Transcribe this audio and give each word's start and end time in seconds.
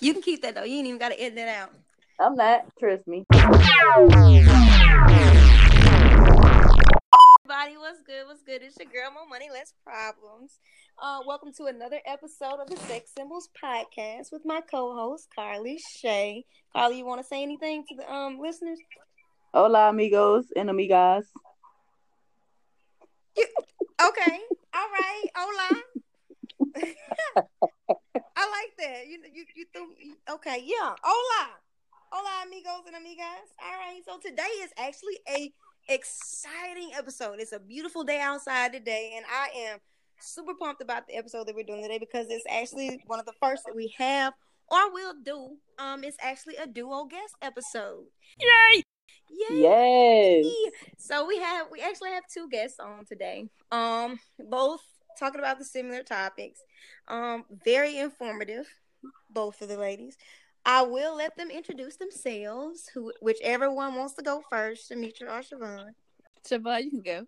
You 0.00 0.12
can 0.12 0.22
keep 0.22 0.42
that 0.42 0.54
though. 0.54 0.64
You 0.64 0.78
ain't 0.78 0.86
even 0.86 0.98
gotta 0.98 1.20
edit 1.20 1.36
that 1.36 1.48
out. 1.48 1.70
I'm 2.18 2.34
not. 2.34 2.64
Trust 2.78 3.06
me. 3.06 3.26
Everybody, 7.44 7.76
what's 7.76 8.00
good? 8.00 8.26
What's 8.26 8.42
good? 8.42 8.62
It's 8.62 8.76
your 8.78 8.90
girl, 8.90 9.12
More 9.12 9.28
Money, 9.28 9.50
Less 9.52 9.74
Problems. 9.84 10.58
Uh, 11.00 11.20
welcome 11.26 11.52
to 11.58 11.66
another 11.66 12.00
episode 12.06 12.60
of 12.60 12.70
the 12.70 12.78
Sex 12.78 13.12
Symbols 13.16 13.50
Podcast 13.62 14.32
with 14.32 14.46
my 14.46 14.62
co-host 14.62 15.28
Carly 15.34 15.78
Shay. 15.78 16.46
Carly, 16.72 16.98
you 16.98 17.04
want 17.04 17.20
to 17.20 17.26
say 17.26 17.42
anything 17.42 17.84
to 17.90 17.96
the 17.96 18.10
um 18.10 18.40
listeners? 18.40 18.78
Hola, 19.52 19.90
amigos 19.90 20.46
and 20.56 20.70
amigas. 20.70 21.24
You, 23.36 23.46
okay, 24.02 24.40
all 24.74 24.88
right, 24.98 25.24
hola. 25.36 25.82
I 28.36 28.44
like 28.50 28.72
that. 28.78 29.06
You 29.06 29.18
you 29.32 29.44
you 29.54 29.66
threw 29.72 29.88
okay, 30.34 30.62
yeah. 30.64 30.94
Hola. 31.02 31.50
Hola 32.12 32.44
amigos 32.46 32.86
and 32.86 32.96
amigas. 32.96 33.48
All 33.62 33.78
right. 33.78 34.00
So 34.06 34.18
today 34.18 34.42
is 34.62 34.70
actually 34.78 35.18
a 35.28 35.52
exciting 35.88 36.90
episode. 36.96 37.40
It's 37.40 37.52
a 37.52 37.58
beautiful 37.58 38.04
day 38.04 38.20
outside 38.20 38.72
today, 38.72 39.14
and 39.16 39.24
I 39.26 39.70
am 39.70 39.78
super 40.20 40.54
pumped 40.54 40.82
about 40.82 41.06
the 41.06 41.16
episode 41.16 41.46
that 41.46 41.54
we're 41.54 41.64
doing 41.64 41.82
today 41.82 41.98
because 41.98 42.26
it's 42.30 42.44
actually 42.48 43.02
one 43.06 43.20
of 43.20 43.26
the 43.26 43.34
first 43.40 43.64
that 43.66 43.74
we 43.74 43.94
have 43.98 44.32
or 44.68 44.92
will 44.92 45.14
do. 45.22 45.56
Um, 45.78 46.04
it's 46.04 46.16
actually 46.20 46.56
a 46.56 46.66
duo 46.66 47.04
guest 47.04 47.34
episode. 47.42 48.04
Yay! 48.40 48.82
Yay! 49.30 50.42
Yes. 50.42 50.72
So 50.98 51.26
we 51.26 51.38
have 51.38 51.68
we 51.70 51.80
actually 51.80 52.10
have 52.10 52.24
two 52.32 52.48
guests 52.48 52.78
on 52.80 53.04
today. 53.06 53.48
Um, 53.70 54.18
both 54.38 54.80
talking 55.18 55.40
about 55.40 55.58
the 55.58 55.64
similar 55.64 56.02
topics. 56.02 56.60
Um, 57.08 57.44
very 57.64 57.98
informative, 57.98 58.66
both 59.30 59.62
of 59.62 59.68
the 59.68 59.78
ladies. 59.78 60.16
I 60.64 60.82
will 60.82 61.16
let 61.16 61.36
them 61.36 61.50
introduce 61.50 61.96
themselves. 61.96 62.90
Who, 62.92 63.12
whichever 63.20 63.72
one 63.72 63.94
wants 63.94 64.14
to 64.14 64.22
go 64.22 64.42
first, 64.50 64.90
Demetra 64.90 65.30
or 65.30 65.42
Siobhan. 65.42 65.90
Siobhan, 66.44 66.84
you 66.84 67.02
can 67.02 67.02
go. 67.02 67.26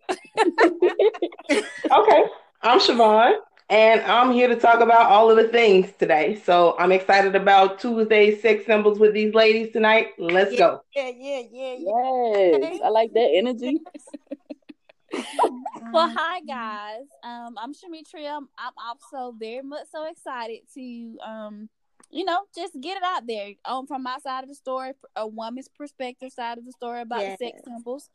Okay, 1.91 2.23
I'm 2.61 2.79
Siobhan, 2.79 3.37
and 3.69 4.01
I'm 4.01 4.31
here 4.31 4.47
to 4.47 4.55
talk 4.55 4.81
about 4.81 5.09
all 5.09 5.31
of 5.31 5.37
the 5.37 5.47
things 5.47 5.91
today. 5.97 6.39
So 6.43 6.75
I'm 6.77 6.91
excited 6.91 7.35
about 7.35 7.79
Tuesday's 7.79 8.41
sex 8.41 8.65
symbols 8.65 8.99
with 8.99 9.13
these 9.13 9.33
ladies 9.33 9.73
tonight. 9.73 10.09
Let's 10.19 10.55
go. 10.55 10.81
Yeah, 10.95 11.11
yeah, 11.15 11.41
yeah, 11.51 11.75
yeah. 11.79 12.57
Yes. 12.59 12.81
I 12.83 12.89
like 12.89 13.13
that 13.13 13.31
energy. 13.33 13.79
Well, 15.91 16.11
hi 16.15 16.41
guys. 16.41 17.07
Um, 17.23 17.55
I'm 17.57 17.73
Shamitria. 17.73 18.29
I'm, 18.37 18.47
I'm 18.57 18.73
also 18.77 19.35
very 19.37 19.61
much 19.63 19.87
so 19.91 20.05
excited 20.07 20.59
to 20.75 21.17
um, 21.25 21.69
you 22.11 22.25
know, 22.25 22.39
just 22.55 22.79
get 22.79 22.97
it 22.97 23.03
out 23.03 23.25
there. 23.27 23.53
Um, 23.65 23.87
from 23.87 24.03
my 24.03 24.17
side 24.19 24.43
of 24.43 24.49
the 24.49 24.55
story, 24.55 24.91
a 25.15 25.27
woman's 25.27 25.67
perspective 25.67 26.31
side 26.31 26.57
of 26.57 26.65
the 26.65 26.71
story 26.71 27.01
about 27.01 27.19
the 27.19 27.31
sex 27.31 27.39
Yes. 27.55 27.61
symbols, 27.65 28.09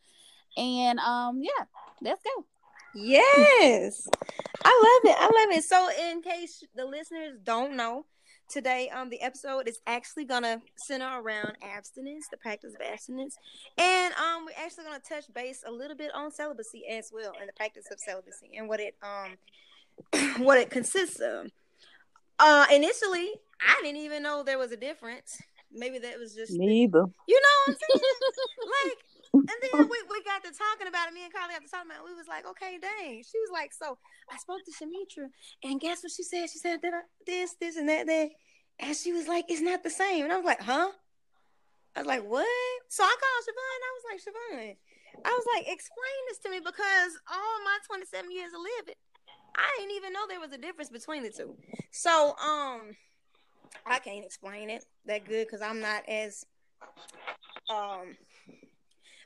and 0.57 0.99
um, 1.01 1.41
yeah, 1.43 1.65
let's 2.01 2.23
go. 2.23 2.45
Yes. 2.95 4.07
I 4.65 5.01
love 5.05 5.13
it. 5.13 5.17
I 5.19 5.25
love 5.25 5.57
it. 5.59 5.65
So 5.65 5.89
in 6.11 6.23
case 6.23 6.63
the 6.75 6.85
listeners 6.85 7.39
don't 7.43 7.77
know, 7.77 8.07
today 8.49 8.89
um 8.91 9.09
the 9.11 9.21
episode 9.21 9.69
is 9.69 9.79
actually 9.87 10.25
gonna 10.25 10.61
center 10.77 11.21
around 11.21 11.53
abstinence, 11.63 12.27
the 12.31 12.37
practice 12.37 12.75
of 12.75 12.81
abstinence. 12.81 13.37
And 13.79 14.15
um 14.15 14.45
we're 14.47 14.65
actually 14.65 14.85
gonna 14.85 15.01
touch 15.09 15.25
base 15.35 15.63
a 15.67 15.71
little 15.71 15.97
bit 15.97 16.11
on 16.15 16.31
celibacy 16.31 16.85
as 16.91 17.11
well 17.13 17.33
and 17.39 17.49
the 17.49 17.53
practice 17.55 17.87
of 17.91 17.99
celibacy 18.01 18.51
and 18.57 18.69
what 18.69 18.81
it 18.81 18.95
um 19.03 19.37
what 20.45 20.59
it 20.59 20.71
consists 20.71 21.21
of. 21.21 21.47
Uh 22.39 22.67
initially 22.73 23.31
I 23.61 23.81
didn't 23.83 24.01
even 24.01 24.23
know 24.23 24.43
there 24.43 24.59
was 24.59 24.73
a 24.73 24.77
difference. 24.77 25.39
Maybe 25.73 25.99
that 25.99 26.19
was 26.19 26.35
just 26.35 26.53
Neither. 26.53 27.05
you 27.27 27.41
know 27.41 27.73
what 27.73 27.77
I'm 27.93 28.01
saying? 28.01 28.05
like, 28.85 28.99
and 29.35 29.59
then 29.61 29.89
we, 29.91 29.99
we 30.11 30.23
got 30.23 30.43
to 30.45 30.51
talking 30.55 30.89
about 30.89 31.09
it. 31.09 31.15
Me 31.15 31.25
and 31.25 31.33
Carly 31.33 31.55
got 31.55 31.63
to 31.63 31.71
talking 31.71 31.91
about 31.91 32.07
it. 32.07 32.09
We 32.09 32.15
was 32.15 32.29
like, 32.29 32.47
okay, 32.47 32.79
dang. 32.79 33.23
She 33.23 33.39
was 33.41 33.51
like, 33.53 33.73
so 33.73 33.99
I 34.31 34.39
spoke 34.39 34.63
to 34.65 34.73
Shamitra, 34.73 35.29
and 35.63 35.81
guess 35.81 36.03
what 36.03 36.13
she 36.13 36.23
said? 36.23 36.51
She 36.51 36.59
said 36.59 36.81
that 36.83 36.95
I, 36.95 37.03
this, 37.27 37.55
this, 37.61 37.77
and 37.77 37.89
that, 37.89 38.07
that. 38.07 38.31
And 38.79 38.97
she 38.97 39.13
was 39.13 39.29
like, 39.29 39.47
it's 39.49 39.61
not 39.63 39.83
the 39.83 39.91
same. 39.91 40.25
And 40.25 40.33
I 40.33 40.37
was 40.37 40.47
like, 40.47 40.63
huh? 40.63 40.91
I 41.95 42.01
was 42.01 42.07
like, 42.07 42.25
what? 42.25 42.47
So 42.89 43.05
I 43.05 43.15
called 43.15 43.45
Siobhan. 43.47 43.79
I 43.83 43.93
was 43.95 44.05
like, 44.11 44.21
Siobhan, 44.23 44.77
I 45.25 45.31
was 45.31 45.47
like, 45.55 45.65
explain 45.69 46.21
this 46.29 46.39
to 46.39 46.51
me 46.51 46.59
because 46.59 47.13
all 47.31 47.65
my 47.65 47.79
27 47.87 48.31
years 48.33 48.51
of 48.53 48.61
living, 48.61 48.99
I 49.57 49.71
didn't 49.79 49.97
even 49.97 50.13
know 50.13 50.27
there 50.29 50.41
was 50.41 50.53
a 50.53 50.59
difference 50.59 50.91
between 50.91 51.23
the 51.23 51.31
two. 51.31 51.55
So, 51.93 52.35
um, 52.43 52.97
I 53.87 53.99
can't 53.99 54.25
explain 54.25 54.71
it 54.71 54.85
that 55.07 55.25
good 55.25 55.47
because 55.47 55.63
I'm 55.63 55.81
not 55.81 56.09
as 56.09 56.45
um 57.71 58.17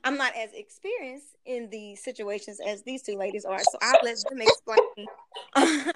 I'm 0.04 0.16
not 0.16 0.34
as 0.36 0.53
experienced 0.53 1.36
in 1.44 1.69
the 1.70 1.97
situations 1.97 2.60
as 2.64 2.82
these 2.82 3.03
two 3.03 3.16
ladies 3.16 3.44
are. 3.44 3.59
So 3.59 3.78
I'll 3.82 4.00
let 4.04 4.16
them 4.28 4.41
explain 4.41 5.06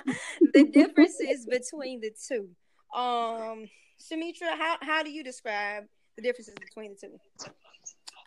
the 0.55 0.65
differences 0.73 1.47
between 1.47 2.01
the 2.01 2.13
two. 2.29 2.49
Um 2.99 3.69
Shamitra, 4.01 4.57
how 4.59 4.77
how 4.83 5.03
do 5.03 5.11
you 5.11 5.23
describe 5.23 5.85
the 6.17 6.23
differences 6.23 6.55
between 6.55 6.95
the 6.95 7.09
two? 7.09 7.51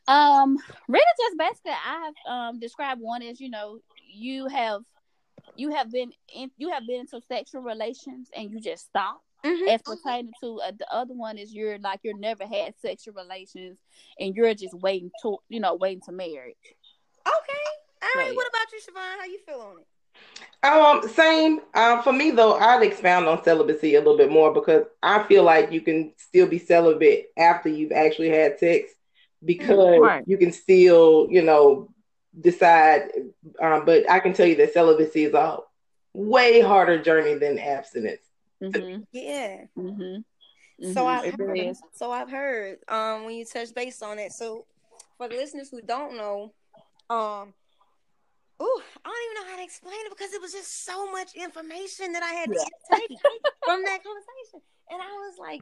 Um, 0.08 0.58
really, 0.88 1.06
just 1.20 1.38
basically, 1.38 1.72
I 1.72 2.06
have 2.06 2.14
um 2.32 2.60
described 2.60 3.02
one 3.02 3.24
as 3.24 3.40
you 3.42 3.50
know 3.50 3.80
you 4.08 4.48
have 4.48 4.82
you 5.56 5.72
have 5.72 5.92
been 5.92 6.12
in 6.34 6.52
you 6.58 6.70
have 6.70 6.84
been 6.88 7.02
into 7.02 7.20
sexual 7.28 7.62
relations 7.62 8.30
and 8.36 8.52
you 8.52 8.60
just 8.60 8.86
stop. 8.86 9.22
Mhm. 9.46 9.68
As 9.70 9.82
pertaining 9.84 10.34
to 10.42 10.60
uh, 10.60 10.72
the 10.78 10.92
other 10.92 11.14
one 11.14 11.38
is 11.38 11.54
you're 11.54 11.78
like 11.78 12.00
you're 12.04 12.18
never 12.18 12.46
had 12.48 12.74
sexual 12.80 13.14
relations 13.14 13.78
and 14.20 14.36
you're 14.36 14.54
just 14.56 14.74
waiting 14.74 15.12
to 15.22 15.38
you 15.50 15.60
know 15.60 15.76
waiting 15.76 16.02
to 16.06 16.12
marriage. 16.12 16.56
Okay. 17.28 17.66
All 18.02 18.10
right. 18.16 18.26
Right. 18.28 18.36
What 18.36 18.48
about 18.48 18.72
you, 18.72 18.80
Siobhan? 18.80 19.20
How 19.20 19.26
you 19.26 19.40
feel 19.46 19.60
on 19.62 19.78
it? 19.82 19.88
Um, 20.64 21.08
same. 21.10 21.62
Um, 21.76 22.02
for 22.02 22.12
me 22.12 22.32
though, 22.32 22.56
I'd 22.56 22.82
expound 22.84 23.28
on 23.28 23.44
celibacy 23.44 23.96
a 23.96 24.00
little 24.00 24.18
bit 24.18 24.32
more 24.32 24.52
because 24.54 24.86
I 25.04 25.22
feel 25.24 25.44
like 25.44 25.72
you 25.72 25.82
can 25.82 26.14
still 26.18 26.48
be 26.48 26.58
celibate 26.58 27.28
after 27.38 27.70
you've 27.70 27.92
actually 27.92 28.30
had 28.30 28.58
sex 28.60 28.92
because 29.46 30.00
Right. 30.02 30.24
you 30.26 30.38
can 30.38 30.52
still, 30.52 31.28
you 31.30 31.44
know, 31.44 31.90
decide. 32.40 33.12
Um, 33.62 33.86
but 33.86 34.10
I 34.10 34.20
can 34.20 34.34
tell 34.34 34.48
you 34.48 34.56
that 34.56 34.74
celibacy 34.74 35.26
is 35.26 35.34
a 35.36 35.60
way 36.14 36.62
harder 36.62 37.02
journey 37.02 37.36
than 37.36 37.60
abstinence. 37.60 38.25
Mm-hmm. 38.62 39.02
Yeah. 39.12 39.66
Mm-hmm. 39.78 40.22
So 40.94 41.08
I've 41.08 41.38
really 41.40 41.68
heard, 41.68 41.76
so 41.94 42.12
I've 42.12 42.30
heard 42.30 42.80
um 42.90 43.26
when 43.26 43.36
you 43.36 43.46
touch 43.46 43.74
base 43.74 44.02
on 44.02 44.20
it. 44.20 44.32
So 44.32 44.66
for 45.18 45.28
the 45.28 45.36
listeners 45.36 45.70
who 45.70 45.82
don't 45.82 46.18
know, 46.18 46.54
um 47.10 47.54
oh, 48.60 48.84
I 49.04 49.10
don't 49.10 49.32
even 49.32 49.44
know 49.44 49.52
how 49.52 49.58
to 49.58 49.64
explain 49.64 50.00
it 50.06 50.10
because 50.10 50.34
it 50.34 50.42
was 50.42 50.52
just 50.52 50.86
so 50.86 51.12
much 51.12 51.36
information 51.36 52.14
that 52.14 52.24
I 52.24 52.32
had 52.32 52.50
to 52.50 52.66
take 52.94 53.10
from 53.66 53.84
that 53.84 54.04
conversation. 54.04 54.62
And 54.90 55.02
I 55.02 55.12
was 55.28 55.38
like, 55.40 55.62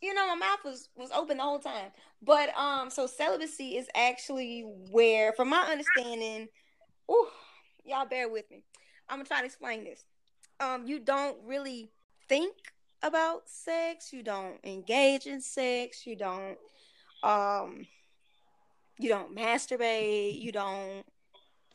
you 0.00 0.14
know, 0.14 0.26
my 0.28 0.34
mouth 0.34 0.64
was 0.64 0.88
was 0.96 1.10
open 1.12 1.38
the 1.38 1.42
whole 1.42 1.58
time. 1.58 1.90
But 2.22 2.56
um 2.56 2.90
so 2.90 3.06
celibacy 3.06 3.76
is 3.76 3.88
actually 3.94 4.64
where 4.90 5.32
from 5.32 5.48
my 5.48 5.62
understanding, 5.62 6.48
oh, 7.08 7.30
y'all 7.84 8.06
bear 8.06 8.28
with 8.28 8.50
me. 8.50 8.64
I'm 9.08 9.18
gonna 9.18 9.28
try 9.28 9.40
to 9.40 9.46
explain 9.46 9.84
this. 9.84 10.04
Um 10.60 10.86
you 10.86 10.98
don't 11.00 11.38
really 11.46 11.90
think 12.32 12.54
about 13.02 13.42
sex, 13.46 14.10
you 14.10 14.22
don't 14.22 14.58
engage 14.64 15.26
in 15.26 15.42
sex, 15.42 16.06
you 16.06 16.16
don't 16.16 16.56
um 17.22 17.86
you 18.98 19.10
don't 19.10 19.36
masturbate, 19.36 20.40
you 20.40 20.50
don't 20.50 21.04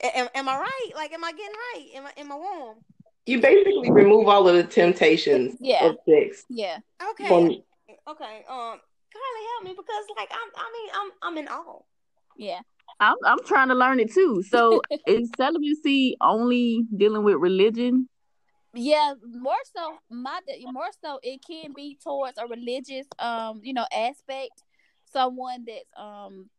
am, 0.01 0.27
am 0.33 0.49
I 0.49 0.57
right? 0.57 0.91
Like 0.95 1.13
am 1.13 1.23
I 1.23 1.31
getting 1.31 1.45
right? 1.45 1.87
Am 1.95 2.05
I 2.07 2.11
am 2.17 2.31
I 2.31 2.35
warm? 2.35 2.77
You 3.27 3.39
basically 3.39 3.91
remove 3.91 4.27
all 4.27 4.47
of 4.47 4.55
the 4.55 4.63
temptations 4.63 5.57
Yeah. 5.59 5.85
of 5.85 5.97
sex. 6.09 6.43
Yeah. 6.49 6.79
Okay. 7.11 7.27
From, 7.27 7.43
Okay. 8.09 8.43
Um 8.49 8.79
Carly 9.13 9.43
help 9.49 9.63
me 9.63 9.73
because 9.77 10.05
like 10.17 10.31
I'm 10.31 10.49
I 10.55 10.71
mean 10.73 10.89
I'm 10.95 11.11
I'm 11.21 11.37
in 11.37 11.47
awe. 11.49 11.83
Yeah. 12.35 12.61
I'm 12.99 13.17
I'm 13.23 13.43
trying 13.45 13.67
to 13.67 13.75
learn 13.75 13.99
it 13.99 14.11
too. 14.11 14.41
So 14.41 14.81
is 15.07 15.29
celibacy 15.37 16.17
only 16.19 16.83
dealing 16.97 17.23
with 17.23 17.35
religion? 17.35 18.09
Yeah, 18.73 19.13
more 19.25 19.55
so 19.75 19.97
my 20.09 20.39
more 20.71 20.89
so 21.03 21.19
it 21.23 21.41
can 21.45 21.73
be 21.73 21.97
towards 22.01 22.37
a 22.37 22.45
religious 22.47 23.07
um 23.19 23.61
you 23.63 23.73
know 23.73 23.85
aspect. 23.91 24.63
Someone 25.11 25.65
that's 25.65 25.85
um 25.95 26.49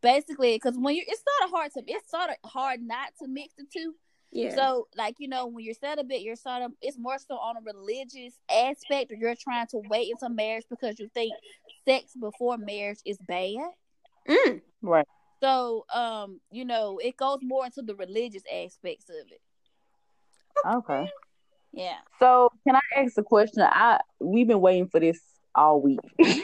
basically 0.00 0.56
because 0.56 0.76
when 0.78 0.94
you 0.94 1.04
it's 1.06 1.22
sort 1.22 1.50
of 1.50 1.56
hard 1.56 1.72
to 1.72 1.82
it's 1.86 2.10
sort 2.10 2.30
of 2.30 2.50
hard 2.50 2.80
not 2.82 3.10
to 3.20 3.28
mix 3.28 3.54
the 3.56 3.64
two. 3.72 3.94
Yeah. 4.32 4.54
So 4.54 4.88
like 4.96 5.16
you 5.18 5.28
know 5.28 5.46
when 5.46 5.64
you're 5.64 5.74
celibate, 5.74 6.22
you're 6.22 6.36
sort 6.36 6.62
of 6.62 6.72
it's 6.80 6.98
more 6.98 7.18
so 7.18 7.34
on 7.36 7.56
a 7.56 7.60
religious 7.60 8.38
aspect, 8.50 9.12
or 9.12 9.16
you're 9.16 9.34
trying 9.34 9.66
to 9.68 9.82
wait 9.88 10.10
until 10.10 10.30
marriage 10.30 10.64
because 10.68 10.98
you 10.98 11.08
think 11.14 11.32
sex 11.84 12.12
before 12.18 12.58
marriage 12.58 13.00
is 13.04 13.18
bad. 13.28 13.70
Mm. 14.28 14.62
Right. 14.80 15.06
So 15.40 15.84
um 15.92 16.40
you 16.50 16.64
know 16.64 16.98
it 16.98 17.16
goes 17.16 17.38
more 17.42 17.66
into 17.66 17.82
the 17.82 17.94
religious 17.94 18.42
aspects 18.52 19.08
of 19.08 19.30
it. 19.30 19.40
Okay. 20.66 21.10
Yeah. 21.72 21.96
So 22.18 22.50
can 22.66 22.76
I 22.76 22.80
ask 22.96 23.16
a 23.18 23.22
question? 23.22 23.62
I 23.62 24.00
we've 24.20 24.46
been 24.46 24.60
waiting 24.60 24.88
for 24.88 25.00
this 25.00 25.20
all 25.54 25.80
week. 25.80 26.00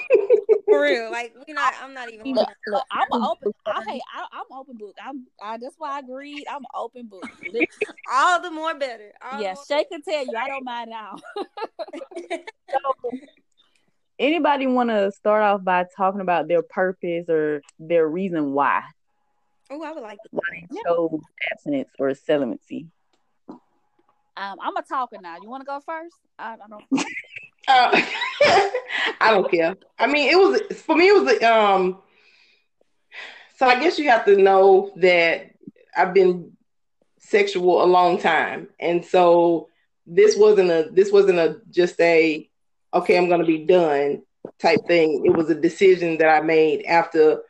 For 0.65 0.83
real, 0.83 1.11
like 1.11 1.35
we 1.47 1.55
not. 1.55 1.73
I'm 1.83 1.95
not 1.95 2.13
even. 2.13 2.35
Look, 2.35 2.47
look, 2.67 2.85
I'm 2.91 3.07
an 3.11 3.23
open. 3.23 3.53
Okay, 3.67 4.01
I, 4.15 4.27
I'm 4.33 4.59
open 4.59 4.77
book. 4.77 4.95
I'm. 5.03 5.27
I, 5.43 5.57
that's 5.57 5.75
why 5.79 5.97
I 5.97 6.01
agreed. 6.01 6.45
I'm 6.47 6.59
an 6.61 6.67
open 6.75 7.07
book. 7.07 7.25
All 8.13 8.43
the 8.43 8.51
more 8.51 8.75
better. 8.75 9.13
All 9.23 9.41
yeah, 9.41 9.55
the 9.55 9.55
more 9.55 9.65
Shay 9.67 9.85
can 9.91 10.03
tell 10.03 10.27
you. 10.27 10.37
I 10.37 10.49
don't 10.49 10.65
mind 10.65 10.91
now. 10.91 11.17
So, 12.71 13.11
anybody 14.19 14.67
want 14.67 14.91
to 14.91 15.11
start 15.11 15.43
off 15.43 15.65
by 15.65 15.87
talking 15.97 16.21
about 16.21 16.49
their 16.49 16.61
purpose 16.61 17.31
or 17.31 17.63
their 17.79 18.07
reason 18.07 18.53
why 18.53 18.83
Oh, 19.71 19.83
I 19.83 19.93
would 19.93 20.03
like. 20.03 20.19
To. 20.23 20.29
Why 20.31 20.43
they 20.53 20.81
chose 20.85 21.21
abstinence 21.51 21.91
or 21.99 22.15
celibacy? 22.15 22.87
Um, 24.39 24.57
I'm 24.63 24.77
a 24.77 24.83
talker 24.83 25.17
now. 25.21 25.37
You 25.43 25.51
want 25.51 25.63
to 25.63 25.67
go 25.67 25.81
first? 25.81 26.15
I, 26.39 26.55
I 26.55 26.69
don't. 26.69 27.07
Uh, 27.67 27.91
I 29.21 29.31
don't 29.31 29.51
care. 29.51 29.77
I 29.99 30.07
mean, 30.07 30.31
it 30.31 30.37
was 30.37 30.79
for 30.81 30.97
me. 30.97 31.09
It 31.09 31.23
was 31.23 31.43
um. 31.43 31.99
So 33.57 33.67
I 33.67 33.79
guess 33.79 33.99
you 33.99 34.09
have 34.09 34.25
to 34.25 34.39
know 34.39 34.91
that 34.97 35.51
I've 35.95 36.15
been 36.15 36.53
sexual 37.19 37.85
a 37.85 37.85
long 37.85 38.19
time, 38.19 38.69
and 38.81 39.05
so 39.05 39.69
this 40.07 40.35
wasn't 40.35 40.71
a 40.71 40.89
this 40.91 41.13
wasn't 41.13 41.41
a 41.41 41.61
just 41.71 42.01
a 42.01 42.49
okay 42.95 43.19
I'm 43.19 43.29
going 43.29 43.41
to 43.41 43.47
be 43.47 43.67
done 43.67 44.23
type 44.59 44.81
thing. 44.87 45.27
It 45.27 45.37
was 45.37 45.51
a 45.51 45.55
decision 45.55 46.17
that 46.19 46.29
I 46.29 46.41
made 46.41 46.87
after 46.87 47.43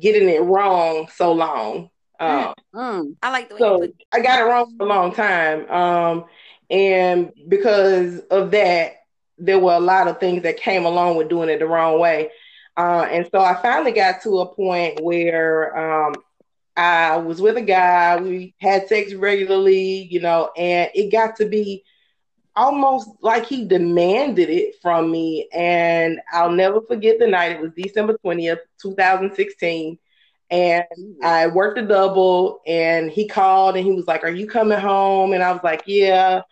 getting 0.00 0.28
it 0.28 0.42
wrong 0.42 1.08
so 1.14 1.30
long. 1.30 1.90
Um, 2.18 2.52
Mm. 2.74 3.16
I 3.22 3.30
like 3.30 3.48
the 3.48 3.54
way 3.56 3.62
you 3.62 3.66
so. 3.66 3.88
I 4.12 4.20
got 4.20 4.40
it 4.40 4.44
wrong 4.44 4.72
for 4.76 4.84
a 4.84 4.88
long 4.88 5.12
time. 5.14 5.68
Um, 5.70 6.24
and 6.70 7.32
because 7.48 8.20
of 8.30 8.50
that, 8.52 8.92
there 9.38 9.58
were 9.58 9.74
a 9.74 9.80
lot 9.80 10.08
of 10.08 10.18
things 10.20 10.42
that 10.42 10.56
came 10.58 10.84
along 10.84 11.16
with 11.16 11.28
doing 11.28 11.48
it 11.48 11.58
the 11.58 11.66
wrong 11.66 11.98
way. 11.98 12.30
Uh, 12.76 13.06
and 13.10 13.28
so 13.32 13.40
I 13.40 13.54
finally 13.60 13.92
got 13.92 14.22
to 14.22 14.38
a 14.40 14.54
point 14.54 15.00
where 15.02 15.76
um, 16.06 16.14
I 16.76 17.16
was 17.16 17.40
with 17.40 17.56
a 17.56 17.62
guy, 17.62 18.20
we 18.20 18.54
had 18.60 18.88
sex 18.88 19.14
regularly, 19.14 20.08
you 20.10 20.20
know, 20.20 20.50
and 20.56 20.90
it 20.94 21.10
got 21.10 21.36
to 21.36 21.46
be 21.46 21.82
almost 22.56 23.08
like 23.22 23.46
he 23.46 23.64
demanded 23.66 24.48
it 24.50 24.74
from 24.82 25.10
me. 25.10 25.48
And 25.52 26.20
I'll 26.32 26.50
never 26.52 26.80
forget 26.82 27.18
the 27.18 27.26
night. 27.26 27.52
It 27.52 27.60
was 27.60 27.72
December 27.76 28.16
20th, 28.24 28.60
2016. 28.80 29.98
And 30.50 30.84
I 31.22 31.46
worked 31.48 31.78
a 31.78 31.82
double 31.82 32.60
and 32.66 33.10
he 33.10 33.28
called 33.28 33.76
and 33.76 33.84
he 33.84 33.92
was 33.92 34.06
like, 34.06 34.24
Are 34.24 34.30
you 34.30 34.46
coming 34.46 34.78
home? 34.78 35.32
And 35.32 35.42
I 35.42 35.52
was 35.52 35.62
like, 35.62 35.82
Yeah. 35.86 36.42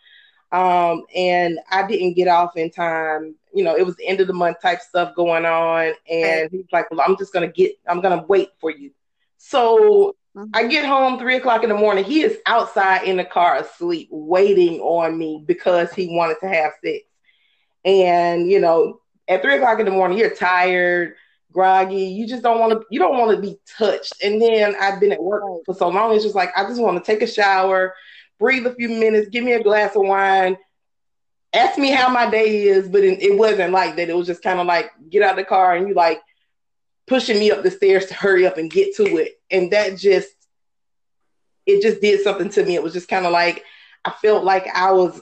Um, 0.53 1.05
and 1.15 1.59
I 1.71 1.87
didn't 1.87 2.15
get 2.15 2.29
off 2.29 2.57
in 2.57 2.71
time. 2.71 3.35
You 3.55 3.65
know, 3.65 3.75
it 3.75 3.87
was 3.87 3.97
the 3.97 4.07
end 4.07 4.21
of 4.21 4.27
the 4.27 4.35
month 4.35 4.61
type 4.61 4.81
stuff 4.81 5.15
going 5.15 5.47
on. 5.47 5.95
And 6.11 6.51
he's 6.51 6.67
like, 6.73 6.91
Well, 6.91 7.01
I'm 7.07 7.17
just 7.17 7.33
gonna 7.33 7.51
get 7.51 7.73
I'm 7.89 8.01
gonna 8.01 8.25
wait 8.29 8.51
for 8.61 8.71
you. 8.71 8.91
So. 9.39 10.15
I 10.53 10.67
get 10.67 10.85
home 10.85 11.19
three 11.19 11.37
o'clock 11.37 11.63
in 11.63 11.71
the 11.71 11.75
morning. 11.75 12.05
He 12.05 12.21
is 12.21 12.37
outside 12.45 13.05
in 13.05 13.17
the 13.17 13.25
car 13.25 13.57
asleep, 13.57 14.09
waiting 14.11 14.81
on 14.81 15.17
me 15.19 15.43
because 15.47 15.95
he 15.95 16.15
wanted 16.15 16.39
to 16.41 16.49
have 16.49 16.73
sex. 16.85 17.05
And 17.87 18.51
you 18.51 18.61
know, 18.61 19.01
at 19.29 19.43
three 19.43 19.57
o'clock 19.57 19.79
in 19.79 19.87
the 19.87 19.93
morning, 19.93 20.19
you're 20.19 20.35
tired, 20.35 21.15
groggy. 21.57 22.05
You 22.05 22.27
just 22.27 22.43
don't 22.43 22.61
want 22.61 22.73
to. 22.73 22.87
You 22.91 23.01
don't 23.01 23.17
want 23.17 23.35
to 23.35 23.41
be 23.41 23.59
touched. 23.79 24.13
And 24.23 24.41
then 24.41 24.77
I've 24.79 25.01
been 25.01 25.13
at 25.13 25.23
work 25.23 25.43
for 25.65 25.75
so 25.75 25.89
long. 25.89 26.15
It's 26.15 26.23
just 26.23 26.37
like 26.37 26.51
I 26.55 26.65
just 26.65 26.81
want 26.81 27.03
to 27.03 27.13
take 27.13 27.23
a 27.23 27.27
shower, 27.27 27.95
breathe 28.39 28.67
a 28.67 28.75
few 28.75 28.91
minutes, 28.91 29.31
give 29.31 29.43
me 29.43 29.55
a 29.55 29.63
glass 29.63 29.97
of 29.97 30.03
wine, 30.03 30.59
ask 31.55 31.79
me 31.79 31.91
how 31.91 32.11
my 32.11 32.29
day 32.31 32.65
is. 32.65 32.89
But 32.89 33.05
it, 33.05 33.23
it 33.23 33.39
wasn't 33.39 33.73
like 33.73 33.97
that. 33.97 34.11
It 34.11 34.17
was 34.17 34.27
just 34.27 34.43
kind 34.43 34.61
of 34.61 34.67
like 34.67 34.91
get 35.09 35.23
out 35.23 35.31
of 35.31 35.37
the 35.37 35.45
car 35.45 35.75
and 35.75 35.89
you 35.89 35.95
like 35.95 36.21
pushing 37.07 37.39
me 37.39 37.51
up 37.51 37.63
the 37.63 37.71
stairs 37.71 38.05
to 38.07 38.15
hurry 38.15 38.47
up 38.47 38.59
and 38.59 38.71
get 38.71 38.95
to 38.97 39.17
it. 39.17 39.41
And 39.51 39.73
that 39.73 39.97
just 39.97 40.29
it 41.65 41.81
just 41.81 42.03
did 42.03 42.21
something 42.21 42.51
to 42.51 42.67
me. 42.67 42.75
It 42.75 42.83
was 42.83 42.93
just 42.93 43.09
kind 43.09 43.25
of 43.25 43.33
like 43.33 43.65
I 44.05 44.11
felt 44.11 44.45
like 44.45 44.69
I 44.75 44.93
was 44.93 45.19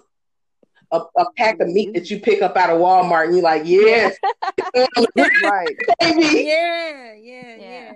a, 0.95 1.21
a 1.21 1.33
pack 1.37 1.61
of 1.61 1.69
meat 1.69 1.89
mm-hmm. 1.89 1.95
that 1.95 2.11
you 2.11 2.21
pick 2.21 2.43
up 2.43 2.57
out 2.57 2.71
of 2.71 2.81
Walmart 2.81 3.27
and 3.27 3.35
you're 3.35 3.45
like, 3.45 3.63
yes, 3.65 4.17
Right. 4.75 5.77
baby. 6.01 6.45
Yeah, 6.47 7.15
yeah, 7.15 7.15
Yeah. 7.15 7.57
yeah. 7.59 7.93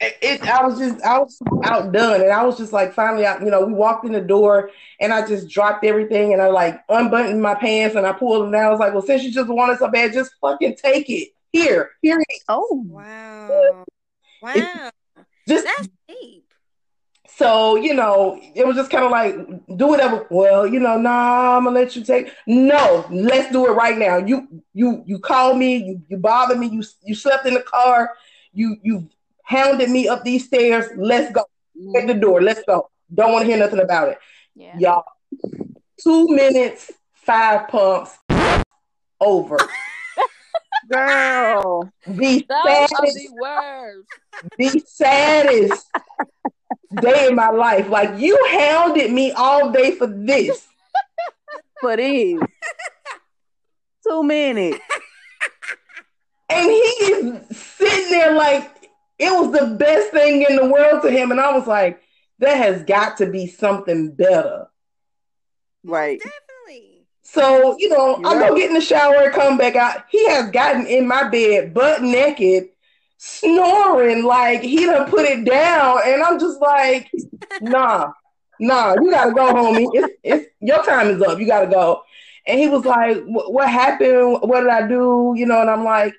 It, 0.00 0.18
it- 0.22 0.42
I 0.42 0.66
was 0.66 0.78
just 0.78 1.00
I 1.02 1.18
was 1.18 1.38
outdone 1.64 2.20
and 2.20 2.32
I 2.32 2.44
was 2.44 2.58
just 2.58 2.72
like 2.72 2.92
finally 2.92 3.24
out, 3.24 3.40
you 3.40 3.50
know, 3.50 3.64
we 3.64 3.72
walked 3.72 4.04
in 4.04 4.12
the 4.12 4.20
door 4.20 4.70
and 5.00 5.12
I 5.12 5.26
just 5.26 5.48
dropped 5.48 5.84
everything 5.84 6.32
and 6.32 6.42
I 6.42 6.48
like 6.48 6.80
unbuttoned 6.88 7.40
my 7.40 7.54
pants 7.54 7.96
and 7.96 8.06
I 8.06 8.12
pulled 8.12 8.42
them 8.42 8.52
down. 8.52 8.66
I 8.66 8.70
was 8.70 8.80
like, 8.80 8.92
well, 8.92 9.02
since 9.02 9.22
you 9.22 9.30
just 9.32 9.48
want 9.48 9.72
it 9.72 9.78
so 9.78 9.88
bad, 9.88 10.12
just 10.12 10.34
fucking 10.40 10.76
take 10.76 11.08
it. 11.08 11.28
Here, 11.52 11.92
here 12.02 12.18
it 12.18 12.26
is. 12.34 12.44
Oh. 12.48 12.82
Wow. 12.86 13.84
Wow. 14.42 14.90
Just 15.48 15.64
That's 15.64 15.88
deep. 16.08 16.43
So, 17.36 17.74
you 17.76 17.94
know, 17.94 18.40
it 18.54 18.64
was 18.64 18.76
just 18.76 18.90
kind 18.90 19.04
of 19.04 19.10
like, 19.10 19.34
do 19.76 19.88
whatever. 19.88 20.26
Well, 20.30 20.66
you 20.66 20.78
know, 20.78 20.96
nah, 20.98 21.56
I'm 21.56 21.64
gonna 21.64 21.78
let 21.78 21.96
you 21.96 22.04
take. 22.04 22.30
No, 22.46 23.04
let's 23.10 23.50
do 23.50 23.66
it 23.66 23.72
right 23.72 23.98
now. 23.98 24.18
You, 24.18 24.46
you, 24.72 25.02
you 25.04 25.18
call 25.18 25.54
me. 25.54 25.76
You, 25.78 26.02
you 26.08 26.16
bother 26.16 26.54
me. 26.56 26.68
You, 26.68 26.84
you 27.02 27.14
slept 27.14 27.46
in 27.46 27.54
the 27.54 27.62
car. 27.62 28.12
You, 28.52 28.76
you 28.82 29.08
hounded 29.42 29.90
me 29.90 30.06
up 30.06 30.22
these 30.22 30.46
stairs. 30.46 30.86
Let's 30.96 31.32
go. 31.32 31.44
Mm-hmm. 31.76 31.96
At 31.96 32.06
the 32.06 32.14
door. 32.14 32.40
Let's 32.40 32.62
go. 32.68 32.88
Don't 33.12 33.32
want 33.32 33.42
to 33.42 33.48
hear 33.48 33.58
nothing 33.58 33.80
about 33.80 34.08
it, 34.10 34.18
Yeah. 34.54 34.78
y'all. 34.78 35.04
Two 36.00 36.28
minutes, 36.28 36.90
five 37.14 37.68
pumps, 37.68 38.16
over. 39.20 39.58
Girl. 40.90 41.92
The 42.06 42.44
Those 42.48 42.88
saddest, 42.88 43.14
the 43.14 43.28
words. 43.40 44.06
the 44.58 44.82
saddest 44.86 45.90
day 47.00 47.28
in 47.28 47.34
my 47.34 47.50
life. 47.50 47.88
Like 47.88 48.18
you 48.18 48.38
hounded 48.50 49.12
me 49.12 49.32
all 49.32 49.70
day 49.70 49.92
for 49.92 50.06
this. 50.06 50.68
For 51.80 51.96
this. 51.96 52.40
Two 54.06 54.22
minutes. 54.22 54.78
And 56.48 56.70
he 56.70 56.76
is 56.76 57.56
sitting 57.56 58.10
there 58.10 58.34
like 58.34 58.88
it 59.18 59.30
was 59.30 59.52
the 59.52 59.74
best 59.76 60.10
thing 60.10 60.46
in 60.48 60.56
the 60.56 60.66
world 60.66 61.02
to 61.02 61.10
him. 61.10 61.30
And 61.30 61.40
I 61.40 61.52
was 61.52 61.66
like, 61.66 62.00
that 62.38 62.56
has 62.56 62.82
got 62.84 63.18
to 63.18 63.26
be 63.26 63.46
something 63.46 64.12
better. 64.12 64.66
Right. 65.84 66.20
Definitely. 66.20 67.06
So, 67.22 67.76
you 67.78 67.90
know, 67.90 68.20
I 68.24 68.34
Yeah. 68.34 68.48
go 68.48 68.56
get 68.56 68.68
in 68.68 68.74
the 68.74 68.80
shower 68.80 69.16
and 69.16 69.32
come 69.34 69.58
back 69.58 69.76
out. 69.76 70.04
He 70.10 70.26
has 70.28 70.50
gotten 70.50 70.86
in 70.86 71.06
my 71.06 71.28
bed 71.28 71.74
butt 71.74 72.02
naked, 72.02 72.68
snoring 73.24 74.24
like 74.24 74.62
he 74.62 74.84
done 74.84 75.08
put 75.08 75.24
it 75.24 75.44
down. 75.44 75.98
And 76.04 76.22
I'm 76.22 76.38
just 76.38 76.60
like, 76.60 77.10
nah, 77.60 78.12
nah, 78.60 78.94
you 78.94 79.10
gotta 79.10 79.32
go, 79.32 79.52
homie. 79.52 79.88
It's, 79.92 80.14
it's 80.22 80.46
your 80.60 80.84
time 80.84 81.08
is 81.08 81.22
up. 81.22 81.38
You 81.38 81.46
gotta 81.46 81.66
go. 81.66 82.02
And 82.46 82.58
he 82.60 82.68
was 82.68 82.84
like, 82.84 83.22
what 83.24 83.68
happened? 83.70 84.38
What 84.42 84.60
did 84.60 84.68
I 84.70 84.86
do? 84.86 85.32
You 85.36 85.46
know, 85.46 85.60
and 85.62 85.70
I'm 85.70 85.84
like, 85.84 86.14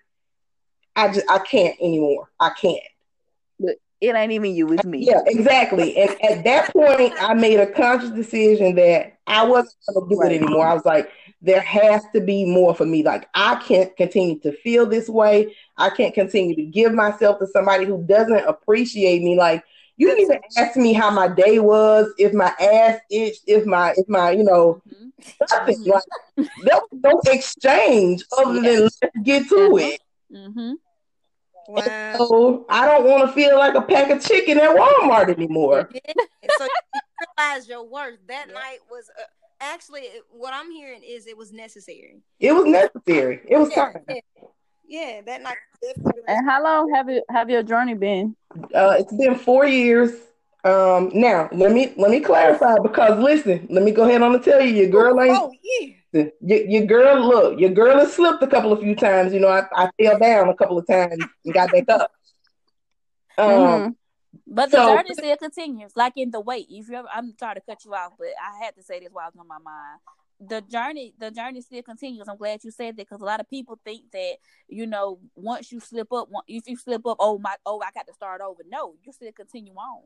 I 0.95 1.09
just 1.09 1.29
I 1.29 1.39
can't 1.39 1.75
anymore. 1.79 2.29
I 2.39 2.49
can't. 2.49 2.81
It 4.01 4.13
ain't 4.13 4.33
even 4.33 4.53
you, 4.53 4.71
it's 4.73 4.83
me. 4.83 5.05
Yeah, 5.07 5.21
exactly. 5.25 5.95
And 5.97 6.21
at 6.21 6.43
that 6.43 6.73
point, 6.73 7.13
I 7.19 7.33
made 7.33 7.59
a 7.59 7.65
conscious 7.71 8.09
decision 8.11 8.75
that 8.75 9.17
I 9.25 9.43
wasn't 9.43 9.73
to 9.87 10.05
do 10.09 10.19
Right. 10.19 10.33
it 10.33 10.41
anymore. 10.41 10.67
I 10.67 10.73
was 10.73 10.85
like, 10.85 11.09
there 11.45 11.61
has 11.61 12.03
to 12.13 12.21
be 12.21 12.45
more 12.45 12.73
for 12.73 12.85
me. 12.85 13.03
Like, 13.03 13.29
I 13.33 13.55
can't 13.55 13.95
continue 13.95 14.39
to 14.39 14.51
feel 14.51 14.85
this 14.85 15.07
way. 15.07 15.55
I 15.77 15.89
can't 15.89 16.13
continue 16.13 16.55
to 16.55 16.63
give 16.63 16.93
myself 16.93 17.39
to 17.39 17.47
somebody 17.47 17.85
who 17.85 18.03
doesn't 18.03 18.45
appreciate 18.47 19.21
me. 19.21 19.37
Like, 19.37 19.63
you 19.97 20.07
didn't 20.07 20.23
even 20.23 20.39
ask 20.57 20.75
me 20.75 20.93
how 20.93 21.09
my 21.11 21.27
day 21.27 21.59
was, 21.59 22.11
if 22.17 22.33
my 22.33 22.53
ass 22.59 22.99
itched, 23.09 23.43
if 23.47 23.65
my, 23.65 23.93
if 23.95 24.09
my, 24.09 24.31
you 24.31 24.43
know, 24.43 24.81
Mhm. 24.87 25.11
nothing. 25.51 25.83
Like, 25.85 26.03
there 26.37 26.79
was 26.91 26.99
no 27.03 27.21
exchange 27.31 28.25
other 28.37 28.61
than 28.61 28.81
let's 28.83 28.99
get 29.23 29.47
to 29.49 29.77
it. 29.77 30.01
Mm-hmm. 30.33 30.73
Wow. 31.67 31.83
So 32.17 32.65
I 32.69 32.85
don't 32.85 33.05
want 33.05 33.27
to 33.27 33.33
feel 33.33 33.57
like 33.57 33.75
a 33.75 33.81
pack 33.81 34.09
of 34.11 34.23
chicken 34.23 34.59
at 34.59 34.75
Walmart 34.75 35.29
anymore. 35.29 35.89
So 36.57 36.67
you 36.93 37.01
realize 37.37 37.67
your 37.67 37.83
worth. 37.83 38.19
That 38.27 38.47
night 38.49 38.79
was 38.89 39.09
uh, 39.19 39.23
actually 39.59 40.03
what 40.29 40.53
I'm 40.53 40.71
hearing 40.71 41.01
is 41.03 41.27
it 41.27 41.37
was 41.37 41.51
necessary. 41.51 42.21
It 42.39 42.53
was 42.53 42.65
necessary. 42.65 43.41
It 43.47 43.57
was 43.57 43.69
Yeah, 43.69 43.75
time. 43.75 44.03
yeah. 44.07 44.19
Yeah, 44.87 45.21
that 45.25 45.41
night 45.41 45.57
And 46.27 46.47
how 46.49 46.63
long 46.63 46.91
have 46.93 47.09
you 47.09 47.23
have 47.29 47.49
your 47.49 47.63
journey 47.63 47.95
been? 47.95 48.35
Uh, 48.73 48.95
it's 48.99 49.13
been 49.13 49.35
four 49.35 49.65
years. 49.65 50.11
Um, 50.63 51.11
now 51.13 51.49
let 51.51 51.71
me 51.71 51.93
let 51.97 52.11
me 52.11 52.19
clarify 52.19 52.75
because 52.81 53.19
listen, 53.19 53.67
let 53.69 53.83
me 53.83 53.91
go 53.91 54.03
ahead 54.03 54.21
on 54.21 54.33
and 54.35 54.43
tell 54.43 54.61
you, 54.61 54.73
your 54.73 54.89
girl 54.89 55.19
ain't 55.21 55.37
Oh 55.37 55.51
yeah. 55.63 56.23
your, 56.41 56.61
your 56.65 56.85
girl. 56.85 57.27
Look, 57.27 57.59
your 57.59 57.71
girl 57.71 57.97
has 57.99 58.13
slipped 58.13 58.41
a 58.43 58.47
couple 58.47 58.71
of 58.71 58.79
few 58.79 58.95
times. 58.95 59.33
You 59.33 59.39
know, 59.39 59.49
I, 59.49 59.63
I 59.75 59.89
fell 60.01 60.17
down 60.19 60.49
a 60.49 60.55
couple 60.55 60.77
of 60.77 60.87
times 60.87 61.13
and 61.43 61.53
got 61.53 61.71
back 61.71 61.89
up. 61.89 62.11
Um, 63.37 63.49
Mhm. 63.49 63.95
But 64.47 64.71
the 64.71 64.77
So- 64.77 64.95
journey 64.95 65.13
still 65.13 65.37
continues, 65.37 65.91
like 65.95 66.13
in 66.17 66.31
the 66.31 66.39
wait. 66.39 66.67
If 66.69 66.87
you 66.89 66.95
ever, 66.95 67.07
I'm 67.13 67.35
sorry 67.37 67.55
to 67.55 67.61
cut 67.61 67.83
you 67.85 67.93
off, 67.93 68.13
but 68.17 68.27
I 68.41 68.63
had 68.63 68.75
to 68.75 68.83
say 68.83 68.99
this 68.99 69.09
while 69.11 69.27
it's 69.27 69.37
on 69.37 69.47
my 69.47 69.57
mind. 69.59 69.99
the 70.39 70.59
journey 70.61 71.13
the 71.17 71.31
journey 71.31 71.61
still 71.61 71.81
continues. 71.81 72.27
I'm 72.27 72.35
glad 72.37 72.61
you 72.63 72.69
said 72.71 72.97
that 72.97 73.07
because 73.07 73.21
a 73.21 73.25
lot 73.25 73.39
of 73.39 73.49
people 73.49 73.79
think 73.85 74.11
that 74.11 74.35
you 74.67 74.85
know 74.85 75.19
once 75.35 75.71
you 75.71 75.79
slip 75.79 76.11
up, 76.11 76.27
if 76.47 76.67
you 76.67 76.75
slip 76.77 77.05
up, 77.05 77.17
oh 77.19 77.37
my, 77.37 77.55
oh 77.65 77.81
I 77.81 77.91
got 77.93 78.05
to 78.07 78.13
start 78.13 78.41
over. 78.41 78.61
No, 78.67 78.95
you 79.03 79.13
still 79.13 79.31
continue 79.31 79.73
on. 79.73 80.03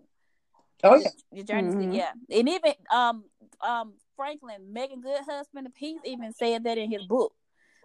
Oh 0.84 0.96
yeah, 0.96 1.10
your 1.32 1.46
journey, 1.46 1.74
mm-hmm. 1.74 1.92
yeah, 1.94 2.12
and 2.30 2.48
even 2.48 2.74
um 2.94 3.24
um 3.62 3.94
Franklin, 4.16 4.72
Meagan 4.72 5.02
Good 5.02 5.22
husband, 5.28 5.68
he's 5.76 6.00
even 6.06 6.32
said 6.34 6.64
that 6.66 6.78
in 6.78 6.92
his 6.92 7.06
book. 7.08 7.34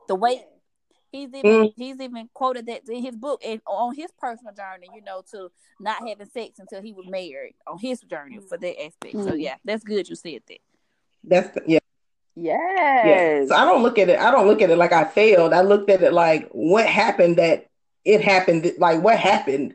The 0.07 0.15
way 0.15 0.45
he's 1.15 1.29
even 1.33 1.43
mm. 1.43 1.73
he's 1.77 2.01
even 2.01 2.29
quoted 2.35 2.67
that 2.67 2.89
in 2.89 3.03
his 3.03 3.15
book 3.15 3.41
and 3.45 3.61
on 3.67 3.95
his 3.95 4.11
personal 4.19 4.53
journey, 4.53 4.89
you 4.95 5.03
know, 5.03 5.23
to 5.31 5.51
not 5.79 6.07
having 6.07 6.27
sex 6.27 6.59
until 6.59 6.83
he 6.83 6.93
was 6.93 7.07
married 7.09 7.55
on 7.67 7.79
his 7.79 8.01
journey 8.01 8.41
for 8.49 8.59
that 8.59 8.83
aspect. 8.83 9.15
Mm. 9.15 9.29
So 9.29 9.35
yeah, 9.35 9.55
that's 9.65 9.85
good 9.85 10.09
you 10.09 10.17
said 10.17 10.43
that. 10.49 10.59
That's 11.23 11.55
the, 11.55 11.63
yeah. 11.67 11.79
Yes. 12.35 13.07
Yeah. 13.07 13.47
So 13.47 13.55
I 13.55 13.65
don't 13.65 13.83
look 13.83 13.99
at 13.99 14.09
it. 14.09 14.19
I 14.19 14.33
don't 14.33 14.49
look 14.49 14.61
at 14.61 14.71
it 14.71 14.77
like 14.77 14.93
I 14.93 15.05
failed. 15.05 15.53
I 15.53 15.61
looked 15.61 15.89
at 15.89 16.03
it 16.03 16.13
like 16.13 16.49
what 16.51 16.87
happened 16.87 17.37
that 17.37 17.69
it 18.05 18.21
happened. 18.21 18.73
Like 18.79 19.01
what 19.01 19.19
happened. 19.19 19.75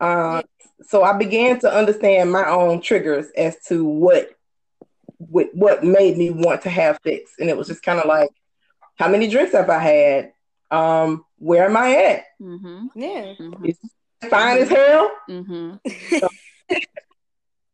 Uh, 0.00 0.42
so 0.82 1.02
I 1.02 1.12
began 1.18 1.60
to 1.60 1.72
understand 1.72 2.32
my 2.32 2.48
own 2.48 2.80
triggers 2.80 3.26
as 3.36 3.58
to 3.66 3.84
what, 3.84 4.30
what 5.18 5.48
what 5.52 5.84
made 5.84 6.16
me 6.16 6.30
want 6.30 6.62
to 6.62 6.70
have 6.70 6.98
sex, 7.04 7.32
and 7.38 7.50
it 7.50 7.56
was 7.56 7.66
just 7.66 7.82
kind 7.82 7.98
of 7.98 8.06
like, 8.06 8.30
how 8.94 9.08
many 9.08 9.28
drinks 9.28 9.52
have 9.52 9.68
I 9.68 9.80
had? 9.80 10.32
Um, 10.70 11.24
where 11.38 11.66
am 11.66 11.76
I 11.76 11.96
at? 11.96 12.24
Mm-hmm. 12.40 12.86
Yeah, 12.94 13.34
mm-hmm. 13.38 13.64
it's 13.64 13.80
fine 14.28 14.58
as 14.58 14.68
hell. 14.68 15.10
Mm-hmm. 15.28 15.76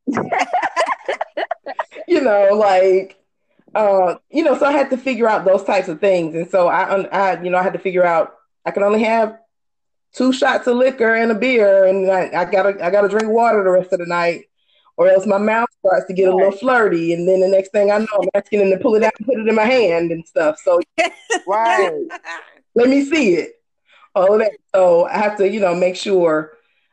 you 2.09 2.21
know, 2.21 2.49
like 2.55 3.19
uh, 3.75 4.17
you 4.31 4.45
know, 4.45 4.57
so 4.57 4.67
I 4.67 4.73
had 4.73 4.91
to 4.91 4.97
figure 4.97 5.29
out 5.29 5.45
those 5.45 5.65
types 5.65 5.89
of 5.89 6.01
things, 6.01 6.35
and 6.35 6.49
so 6.49 6.69
I, 6.69 7.03
I, 7.07 7.43
you 7.43 7.51
know, 7.51 7.59
I 7.59 7.63
had 7.63 7.73
to 7.73 7.79
figure 7.79 8.05
out 8.05 8.35
I 8.65 8.71
can 8.71 8.83
only 8.83 9.03
have 9.03 9.39
two 10.13 10.33
shots 10.33 10.67
of 10.67 10.77
liquor 10.77 11.15
and 11.15 11.33
a 11.33 11.35
beer, 11.35 11.85
and 11.85 12.11
I, 12.11 12.43
I 12.43 12.45
gotta, 12.45 12.85
I 12.85 12.91
gotta 12.91 13.09
drink 13.09 13.29
water 13.29 13.65
the 13.65 13.71
rest 13.71 13.93
of 13.93 13.99
the 13.99 14.07
night, 14.07 14.45
or 14.97 15.09
else 15.09 15.27
my 15.27 15.39
mouth 15.39 15.69
starts 15.81 16.07
to 16.07 16.15
get 16.15 16.29
a 16.29 16.37
little 16.37 16.53
flirty, 16.53 17.15
and 17.15 17.29
then 17.29 17.41
the 17.41 17.49
next 17.49 17.71
thing 17.71 17.91
I 17.91 17.99
know, 17.99 18.07
I'm 18.15 18.29
asking 18.35 18.61
him 18.61 18.71
to 18.71 18.79
pull 18.79 18.95
it 18.95 19.03
out 19.03 19.13
and 19.19 19.27
put 19.27 19.39
it 19.39 19.49
in 19.49 19.55
my 19.55 19.65
hand 19.65 20.13
and 20.13 20.25
stuff. 20.25 20.59
So, 20.63 20.81
right, 21.47 22.01
let 22.75 22.89
me 22.89 23.05
see 23.05 23.35
it. 23.35 23.53
All 24.15 24.39
that. 24.39 24.53
So 24.75 25.07
I 25.07 25.19
have 25.19 25.37
to, 25.39 25.49
you 25.49 25.61
know, 25.61 25.75
make 25.75 25.97
sure 25.97 26.53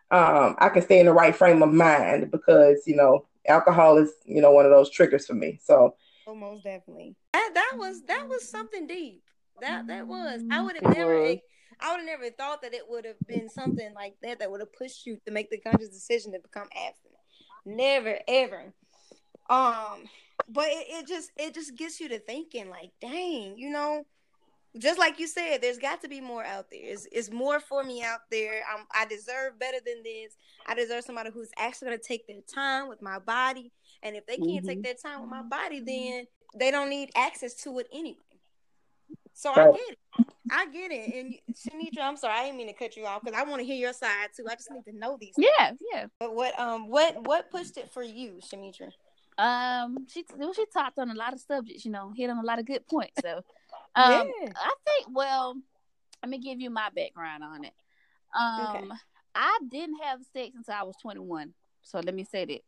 um, 0.09 0.55
I 0.59 0.69
can 0.69 0.81
stay 0.81 0.99
in 0.99 1.05
the 1.05 1.13
right 1.13 1.35
frame 1.35 1.61
of 1.63 1.71
mind 1.73 2.31
because 2.31 2.83
you 2.85 2.95
know 2.95 3.25
alcohol 3.47 3.97
is, 3.97 4.11
you 4.25 4.41
know, 4.41 4.51
one 4.51 4.65
of 4.65 4.71
those 4.71 4.89
triggers 4.89 5.27
for 5.27 5.33
me. 5.33 5.59
So 5.63 5.95
Oh, 6.27 6.35
most 6.35 6.63
definitely. 6.63 7.15
That 7.33 7.51
that 7.53 7.75
was 7.77 8.01
that 8.03 8.25
was 8.29 8.49
something 8.49 8.87
deep. 8.87 9.21
That 9.59 9.87
that 9.87 10.07
was. 10.07 10.41
I 10.51 10.61
would 10.61 10.75
have 10.75 10.95
never. 10.95 11.35
I 11.79 11.91
would 11.91 11.99
have 11.99 12.05
never 12.05 12.29
thought 12.29 12.61
that 12.61 12.73
it 12.73 12.83
would 12.87 13.05
have 13.05 13.25
been 13.27 13.49
something 13.49 13.93
like 13.95 14.15
that 14.21 14.39
that 14.39 14.51
would 14.51 14.59
have 14.59 14.73
pushed 14.73 15.05
you 15.05 15.17
to 15.25 15.31
make 15.31 15.49
the 15.49 15.57
conscious 15.57 15.89
decision 15.89 16.31
to 16.33 16.39
become 16.39 16.67
abstinent. 16.75 17.21
Never 17.65 18.19
ever. 18.27 18.73
Um, 19.49 20.09
but 20.47 20.67
it, 20.67 20.85
it 20.89 21.07
just 21.07 21.31
it 21.37 21.53
just 21.53 21.75
gets 21.75 21.99
you 21.99 22.09
to 22.09 22.19
thinking 22.19 22.69
like, 22.69 22.91
dang, 23.01 23.57
you 23.57 23.71
know, 23.71 24.05
just 24.77 24.99
like 24.99 25.19
you 25.19 25.27
said, 25.27 25.61
there's 25.61 25.77
got 25.77 26.01
to 26.01 26.07
be 26.07 26.21
more 26.21 26.43
out 26.43 26.69
there. 26.71 26.81
It's, 26.83 27.07
it's 27.11 27.31
more 27.31 27.59
for 27.59 27.83
me 27.83 28.03
out 28.03 28.21
there. 28.29 28.61
I'm, 28.71 28.85
I 28.93 29.05
deserve 29.05 29.59
better 29.59 29.77
than 29.85 30.03
this. 30.03 30.35
I 30.65 30.75
deserve 30.75 31.03
somebody 31.03 31.29
who's 31.33 31.49
actually 31.57 31.89
going 31.89 31.99
to 31.99 32.07
take 32.07 32.27
their 32.27 32.41
time 32.53 32.87
with 32.87 33.01
my 33.01 33.19
body 33.19 33.71
and 34.03 34.15
if 34.15 34.25
they 34.25 34.37
can't 34.37 34.49
mm-hmm. 34.49 34.67
take 34.67 34.83
their 34.83 34.93
time 34.93 35.21
with 35.21 35.29
my 35.29 35.43
body, 35.43 35.79
then 35.79 36.25
they 36.57 36.71
don't 36.71 36.89
need 36.89 37.11
access 37.15 37.53
to 37.63 37.79
it 37.79 37.87
anyway. 37.93 38.17
So 39.33 39.53
right. 39.53 39.67
I 39.67 39.71
get 39.71 39.89
it. 39.89 40.27
I 40.51 40.65
get 40.67 40.91
it. 40.91 41.15
And 41.15 41.35
Shanitra, 41.55 42.03
I'm 42.03 42.17
sorry, 42.17 42.33
I 42.33 42.45
didn't 42.45 42.57
mean 42.57 42.67
to 42.67 42.73
cut 42.73 42.95
you 42.95 43.05
off 43.05 43.21
because 43.23 43.39
I 43.39 43.43
want 43.43 43.61
to 43.61 43.65
hear 43.65 43.75
your 43.75 43.93
side 43.93 44.29
too. 44.35 44.45
I 44.49 44.55
just 44.55 44.69
need 44.71 44.83
to 44.91 44.97
know 44.97 45.17
these. 45.19 45.33
Yeah, 45.37 45.67
things. 45.67 45.79
yeah. 45.93 46.05
But 46.19 46.35
what 46.35 46.59
um 46.59 46.89
what 46.89 47.25
what 47.25 47.49
pushed 47.51 47.77
it 47.77 47.91
for 47.91 48.03
you, 48.03 48.39
Shanitra? 48.41 48.91
Um, 49.37 50.05
she 50.09 50.25
she 50.55 50.65
talked 50.73 50.99
on 50.99 51.09
a 51.09 51.15
lot 51.15 51.33
of 51.33 51.39
subjects, 51.39 51.85
you 51.85 51.91
know, 51.91 52.13
hit 52.15 52.29
on 52.29 52.37
a 52.37 52.45
lot 52.45 52.59
of 52.59 52.65
good 52.65 52.85
points. 52.87 53.13
So, 53.21 53.41
um, 53.95 54.11
yeah. 54.41 54.51
I 54.55 54.73
think 54.85 55.07
well, 55.15 55.55
let 56.21 56.29
me 56.29 56.39
give 56.39 56.59
you 56.59 56.69
my 56.69 56.89
background 56.95 57.43
on 57.43 57.65
it. 57.65 57.73
Um, 58.37 58.75
okay. 58.75 58.87
I 59.35 59.59
didn't 59.69 59.97
have 60.03 60.19
sex 60.33 60.51
until 60.55 60.73
I 60.73 60.83
was 60.83 60.95
21. 61.01 61.53
So 61.83 61.99
let 61.99 62.13
me 62.13 62.23
say 62.23 62.45
that. 62.45 62.61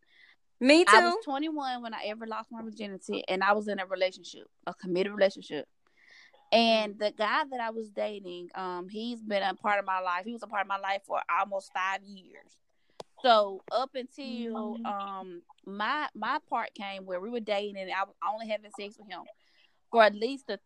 Me 0.60 0.86
too. 0.86 0.92
I 0.96 1.02
was 1.02 1.16
21 1.26 1.82
when 1.82 1.94
I 1.94 2.06
ever 2.06 2.26
lost 2.26 2.52
my 2.52 2.62
virginity, 2.62 3.24
and 3.28 3.44
I 3.44 3.52
was 3.54 3.68
in 3.68 3.80
a 3.80 3.86
relationship, 3.86 4.48
a 4.66 4.74
committed 4.74 5.14
relationship. 5.14 5.68
And 6.52 6.98
the 7.00 7.12
guy 7.12 7.44
that 7.50 7.60
I 7.60 7.72
was 7.72 7.90
dating, 7.90 8.50
um, 8.54 8.88
he's 8.88 9.22
been 9.22 9.42
a 9.42 9.56
part 9.56 9.80
of 9.80 9.86
my 9.86 10.00
life. 10.00 10.24
He 10.24 10.34
was 10.34 10.44
a 10.44 10.48
part 10.48 10.62
of 10.62 10.68
my 10.68 10.78
life 10.78 11.02
for 11.06 11.20
almost 11.40 11.74
five 11.74 12.02
years. 12.04 12.58
So 13.24 13.62
up 13.72 13.92
until 13.96 14.78
mm-hmm. 14.78 14.86
um 14.86 15.42
my 15.66 16.10
my 16.14 16.40
part 16.50 16.74
came 16.76 17.06
where 17.06 17.22
we 17.22 17.30
were 17.30 17.40
dating 17.40 17.78
and 17.78 17.90
I 17.90 18.04
was 18.04 18.16
only 18.30 18.50
having 18.50 18.70
sex 18.78 18.98
with 19.00 19.10
him 19.10 19.22
for 19.90 20.04
at 20.04 20.14
least 20.14 20.48
the 20.48 20.60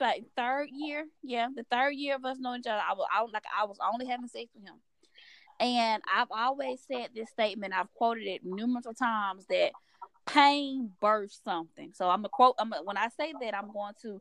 like 0.00 0.24
third 0.36 0.68
year. 0.72 1.06
Yeah, 1.22 1.48
the 1.54 1.64
third 1.70 1.92
year 1.92 2.16
of 2.16 2.24
us 2.24 2.38
knowing 2.38 2.60
each 2.60 2.66
other, 2.66 2.82
I 2.88 2.94
was 2.94 3.06
I 3.12 3.22
like 3.32 3.44
I 3.58 3.64
was 3.64 3.78
only 3.92 4.06
having 4.06 4.28
sex 4.28 4.46
with 4.54 4.64
him. 4.64 4.76
And 5.58 6.02
I've 6.14 6.30
always 6.30 6.80
said 6.86 7.10
this 7.14 7.30
statement, 7.30 7.72
I've 7.74 7.92
quoted 7.94 8.26
it 8.26 8.44
numerous 8.44 8.86
times 8.98 9.46
that 9.48 9.72
pain 10.26 10.90
births 11.00 11.40
something. 11.44 11.92
So 11.94 12.10
I'm 12.10 12.24
a 12.24 12.28
quote 12.28 12.56
I'm 12.58 12.72
a, 12.72 12.82
when 12.82 12.96
I 12.96 13.08
say 13.08 13.32
that 13.40 13.54
I'm 13.54 13.72
going 13.72 13.94
to 14.02 14.20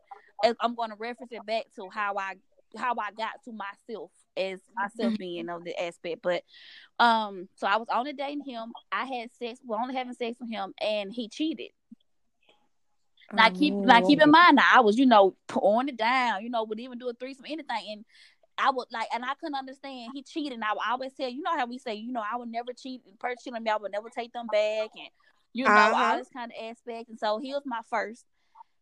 I'm 0.62 0.76
going 0.76 0.92
to 0.92 0.96
reference 0.98 1.32
it 1.32 1.46
back 1.46 1.66
to 1.76 1.90
how 1.92 2.16
I 2.18 2.36
how 2.78 2.94
I 3.00 3.12
got 3.12 3.44
to 3.46 3.52
myself 3.52 4.12
as 4.38 4.60
myself 4.76 5.14
being 5.20 5.50
of 5.50 5.64
the 5.64 5.78
aspect. 5.82 6.22
But 6.22 6.44
um 7.00 7.50
so 7.56 7.68
I 7.68 7.78
was 7.78 7.88
only 7.94 8.14
dating 8.14 8.46
him. 8.46 8.72
I 8.92 9.06
had 9.06 9.30
sex, 9.34 9.60
well 9.66 9.80
only 9.82 9.96
having 9.96 10.14
sex 10.14 10.38
with 10.40 10.52
him 10.52 10.74
and 10.80 11.12
he 11.12 11.28
cheated. 11.28 11.72
Now 13.34 13.50
keep 13.50 13.74
now 13.74 14.06
keep 14.06 14.22
in 14.22 14.30
oh. 14.30 14.32
mind 14.32 14.58
now 14.58 14.70
I 14.74 14.82
was, 14.82 14.98
you 14.98 15.06
know, 15.06 15.36
pouring 15.48 15.90
it 15.90 15.98
down, 15.98 16.44
you 16.44 16.50
know, 16.50 16.64
would 16.64 16.80
even 16.80 16.98
do 16.98 17.10
a 17.10 17.14
threesome, 17.14 17.46
anything. 17.48 17.86
And 17.92 18.06
I 18.58 18.72
would 18.72 18.88
like, 18.92 19.08
and 19.14 19.24
I 19.24 19.34
couldn't 19.40 19.56
understand. 19.56 20.12
He 20.14 20.24
cheated. 20.24 20.54
And 20.54 20.64
I 20.64 20.74
would 20.74 20.82
always 20.88 21.14
tell 21.14 21.30
you 21.30 21.42
know 21.42 21.58
how 21.58 21.66
we 21.66 21.78
say, 21.78 21.96
you 21.96 22.12
know, 22.12 22.22
I 22.22 22.38
would 22.38 22.50
never 22.50 22.72
cheat. 22.74 23.02
and 23.06 23.20
Person 23.20 23.54
me, 23.54 23.70
I 23.70 23.78
would 23.78 23.92
never 23.92 24.10
take 24.10 24.32
them 24.32 24.48
back, 24.52 24.90
and 24.96 25.10
you 25.54 25.66
know 25.66 25.72
uh-huh. 25.72 26.04
all 26.12 26.18
this 26.18 26.30
kind 26.30 26.52
of 26.52 26.70
aspect. 26.70 27.10
And 27.10 27.20
so 27.20 27.40
he 27.40 27.54
was 27.54 27.64
my 27.66 27.82
first. 27.90 28.26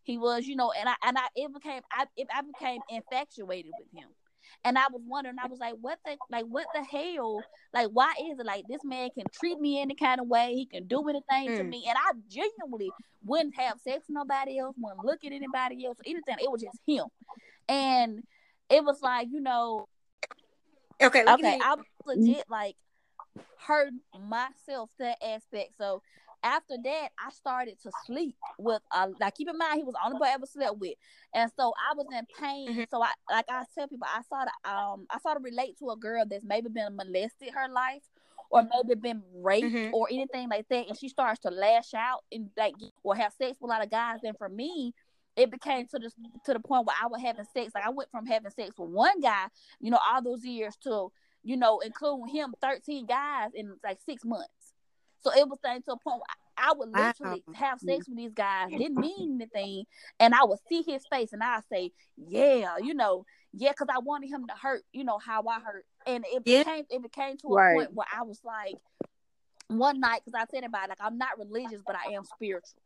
He 0.03 0.17
was, 0.17 0.45
you 0.45 0.55
know, 0.55 0.71
and 0.77 0.89
I 0.89 0.95
and 1.05 1.17
I 1.17 1.27
it 1.35 1.53
became 1.53 1.81
I 1.91 2.05
it, 2.17 2.27
I 2.33 2.41
became 2.41 2.81
infatuated 2.89 3.71
with 3.79 3.87
him. 3.97 4.09
And 4.63 4.77
I 4.77 4.85
was 4.91 5.01
wondering, 5.05 5.35
I 5.43 5.47
was 5.47 5.59
like, 5.59 5.75
what 5.81 5.99
the 6.05 6.17
like 6.31 6.45
what 6.45 6.67
the 6.73 6.83
hell? 6.83 7.41
Like 7.73 7.89
why 7.91 8.13
is 8.31 8.39
it 8.39 8.45
like 8.45 8.65
this 8.69 8.83
man 8.83 9.09
can 9.17 9.25
treat 9.33 9.59
me 9.59 9.81
any 9.81 9.95
kind 9.95 10.21
of 10.21 10.27
way? 10.27 10.53
He 10.53 10.65
can 10.65 10.87
do 10.87 11.07
anything 11.09 11.49
mm. 11.49 11.57
to 11.57 11.63
me. 11.63 11.85
And 11.87 11.97
I 11.97 12.11
genuinely 12.29 12.91
wouldn't 13.25 13.55
have 13.59 13.79
sex 13.81 14.05
with 14.07 14.15
nobody 14.15 14.59
else, 14.59 14.75
wouldn't 14.77 15.05
look 15.05 15.23
at 15.25 15.31
anybody 15.31 15.85
else, 15.85 15.97
anything. 16.05 16.35
It 16.39 16.51
was 16.51 16.61
just 16.61 16.79
him. 16.85 17.05
And 17.67 18.23
it 18.69 18.83
was 18.83 19.01
like 19.01 19.27
you 19.31 19.39
know 19.39 19.87
okay 21.01 21.23
okay 21.27 21.59
i 21.63 21.75
was 21.75 21.85
legit 22.05 22.43
like 22.49 22.75
hurt 23.57 23.93
myself 24.27 24.89
that 24.99 25.17
aspect 25.23 25.71
so 25.77 26.01
after 26.43 26.75
that 26.83 27.09
i 27.19 27.31
started 27.31 27.75
to 27.81 27.89
sleep 28.05 28.35
with 28.57 28.81
uh 28.91 29.07
like 29.19 29.35
keep 29.35 29.49
in 29.49 29.57
mind 29.57 29.77
he 29.77 29.83
was 29.83 29.93
the 29.93 30.05
only 30.05 30.19
boy 30.19 30.25
I 30.25 30.33
ever 30.33 30.45
slept 30.45 30.77
with 30.77 30.95
and 31.33 31.51
so 31.57 31.73
i 31.89 31.95
was 31.95 32.05
in 32.11 32.25
pain 32.39 32.69
mm-hmm. 32.69 32.83
so 32.91 33.01
i 33.01 33.11
like 33.29 33.45
i 33.49 33.63
tell 33.75 33.87
people 33.87 34.07
i 34.13 34.21
saw 34.29 34.43
to 34.43 34.69
um 34.69 35.05
i 35.09 35.19
saw 35.19 35.33
to 35.33 35.39
relate 35.39 35.77
to 35.79 35.89
a 35.89 35.97
girl 35.97 36.23
that's 36.29 36.45
maybe 36.45 36.69
been 36.69 36.95
molested 36.95 37.49
her 37.53 37.71
life 37.71 38.03
or 38.49 38.61
maybe 38.63 38.99
been 38.99 39.23
raped 39.35 39.67
mm-hmm. 39.67 39.93
or 39.93 40.07
anything 40.11 40.49
like 40.49 40.67
that 40.69 40.87
and 40.87 40.97
she 40.97 41.09
starts 41.09 41.39
to 41.39 41.49
lash 41.49 41.93
out 41.95 42.23
and 42.31 42.49
like 42.57 42.73
or 43.03 43.15
have 43.15 43.33
sex 43.33 43.57
with 43.59 43.69
a 43.69 43.73
lot 43.73 43.83
of 43.83 43.89
guys 43.89 44.19
and 44.23 44.37
for 44.37 44.49
me 44.49 44.93
it 45.35 45.49
became 45.49 45.87
to 45.87 45.99
the 45.99 46.11
to 46.45 46.53
the 46.53 46.59
point 46.59 46.85
where 46.85 46.95
I 47.01 47.07
was 47.07 47.21
having 47.21 47.45
sex. 47.53 47.71
Like 47.73 47.85
I 47.85 47.89
went 47.89 48.11
from 48.11 48.25
having 48.25 48.51
sex 48.51 48.71
with 48.77 48.89
one 48.89 49.19
guy, 49.19 49.47
you 49.79 49.91
know, 49.91 49.99
all 50.05 50.21
those 50.21 50.43
years 50.43 50.75
to, 50.83 51.11
you 51.43 51.57
know, 51.57 51.79
including 51.79 52.27
him, 52.27 52.53
thirteen 52.61 53.05
guys 53.05 53.49
in 53.53 53.75
like 53.83 53.99
six 54.05 54.23
months. 54.23 54.62
So 55.23 55.31
it 55.31 55.47
was 55.47 55.59
getting 55.63 55.81
to 55.83 55.93
a 55.93 55.97
point 55.97 56.17
where 56.17 56.37
I 56.57 56.73
would 56.73 56.89
literally 56.89 57.43
wow. 57.47 57.53
have 57.55 57.79
sex 57.79 58.07
with 58.07 58.17
these 58.17 58.33
guys, 58.33 58.69
didn't 58.69 58.99
mean 58.99 59.41
anything, 59.41 59.85
and 60.19 60.33
I 60.35 60.43
would 60.43 60.59
see 60.69 60.83
his 60.85 61.05
face 61.07 61.33
and 61.33 61.43
I'd 61.43 61.61
say, 61.71 61.91
"Yeah, 62.17 62.77
you 62.81 62.93
know, 62.93 63.25
yeah," 63.53 63.71
because 63.71 63.87
I 63.93 63.99
wanted 63.99 64.29
him 64.29 64.45
to 64.47 64.53
hurt, 64.53 64.83
you 64.91 65.03
know, 65.03 65.17
how 65.17 65.43
I 65.47 65.59
hurt, 65.61 65.85
and 66.05 66.25
it 66.27 66.43
yeah. 66.45 66.63
became 66.63 66.85
it 66.89 67.01
became 67.01 67.37
to 67.37 67.47
a 67.47 67.55
right. 67.55 67.75
point 67.75 67.93
where 67.93 68.07
I 68.13 68.23
was 68.23 68.39
like, 68.43 68.75
one 69.67 69.99
night, 69.99 70.21
because 70.25 70.39
I 70.39 70.45
said 70.53 70.63
about 70.63 70.85
it, 70.85 70.89
like 70.89 71.01
I'm 71.01 71.17
not 71.17 71.37
religious, 71.37 71.81
but 71.85 71.95
I 71.95 72.13
am 72.13 72.23
spiritual. 72.25 72.81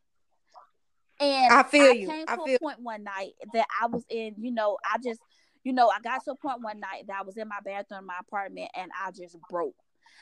And 1.20 1.52
I 1.52 1.64
feel 1.64 1.92
I 1.92 1.96
you. 1.96 2.08
Came 2.08 2.26
I 2.28 2.36
to 2.36 2.44
feel 2.46 2.56
a 2.56 2.60
point 2.60 2.80
one 2.80 3.04
night 3.04 3.34
that 3.54 3.68
I 3.82 3.88
was 3.88 4.06
in, 4.10 4.36
you 4.38 4.52
know, 4.52 4.78
I 4.86 4.98
just, 5.04 5.20
you 5.64 5.74
know, 5.74 5.90
I 5.90 6.00
got 6.00 6.24
to 6.26 6.32
a 6.32 6.36
point 6.36 6.62
one 6.62 6.80
night 6.80 7.06
that 7.08 7.18
I 7.20 7.24
was 7.24 7.38
in 7.38 7.48
my 7.48 7.60
bathroom 7.66 8.02
in 8.02 8.06
my 8.06 8.18
apartment 8.20 8.70
and 8.76 8.92
I 9.04 9.12
just 9.12 9.36
broke. 9.50 9.76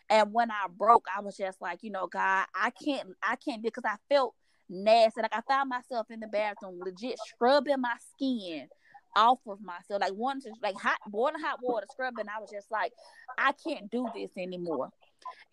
And 0.10 0.34
when 0.34 0.51
I 0.51 0.65
broke, 0.75 1.06
I 1.15 1.22
was 1.22 1.38
just 1.38 1.62
like, 1.62 1.80
you 1.82 1.92
know, 1.92 2.08
God, 2.08 2.46
I 2.56 2.70
can't, 2.72 3.10
I 3.24 3.36
can't 3.36 3.63
because 3.63 3.84
I 3.86 3.96
felt 4.10 4.34
nasty. 4.70 5.22
Like 5.22 5.36
I 5.36 5.42
found 5.48 5.70
myself 5.70 6.08
in 6.10 6.20
the 6.20 6.27
bathroom, 6.27 6.80
legit 6.84 7.20
scrubbing 7.20 7.82
my 7.82 7.96
skin 8.13 8.68
off 9.15 9.39
of 9.48 9.62
myself, 9.62 10.01
like 10.01 10.13
wanting 10.13 10.54
to 10.54 10.60
like 10.62 10.75
hot 10.75 10.98
boiling 11.08 11.39
hot 11.42 11.60
water 11.62 11.88
scrubbing. 11.92 12.25
I 12.27 12.39
was 12.42 12.51
just 12.51 12.72
like, 12.72 12.92
I 13.38 13.54
can't 13.54 13.89
do 13.89 14.08
this 14.13 14.32
anymore. 14.38 14.89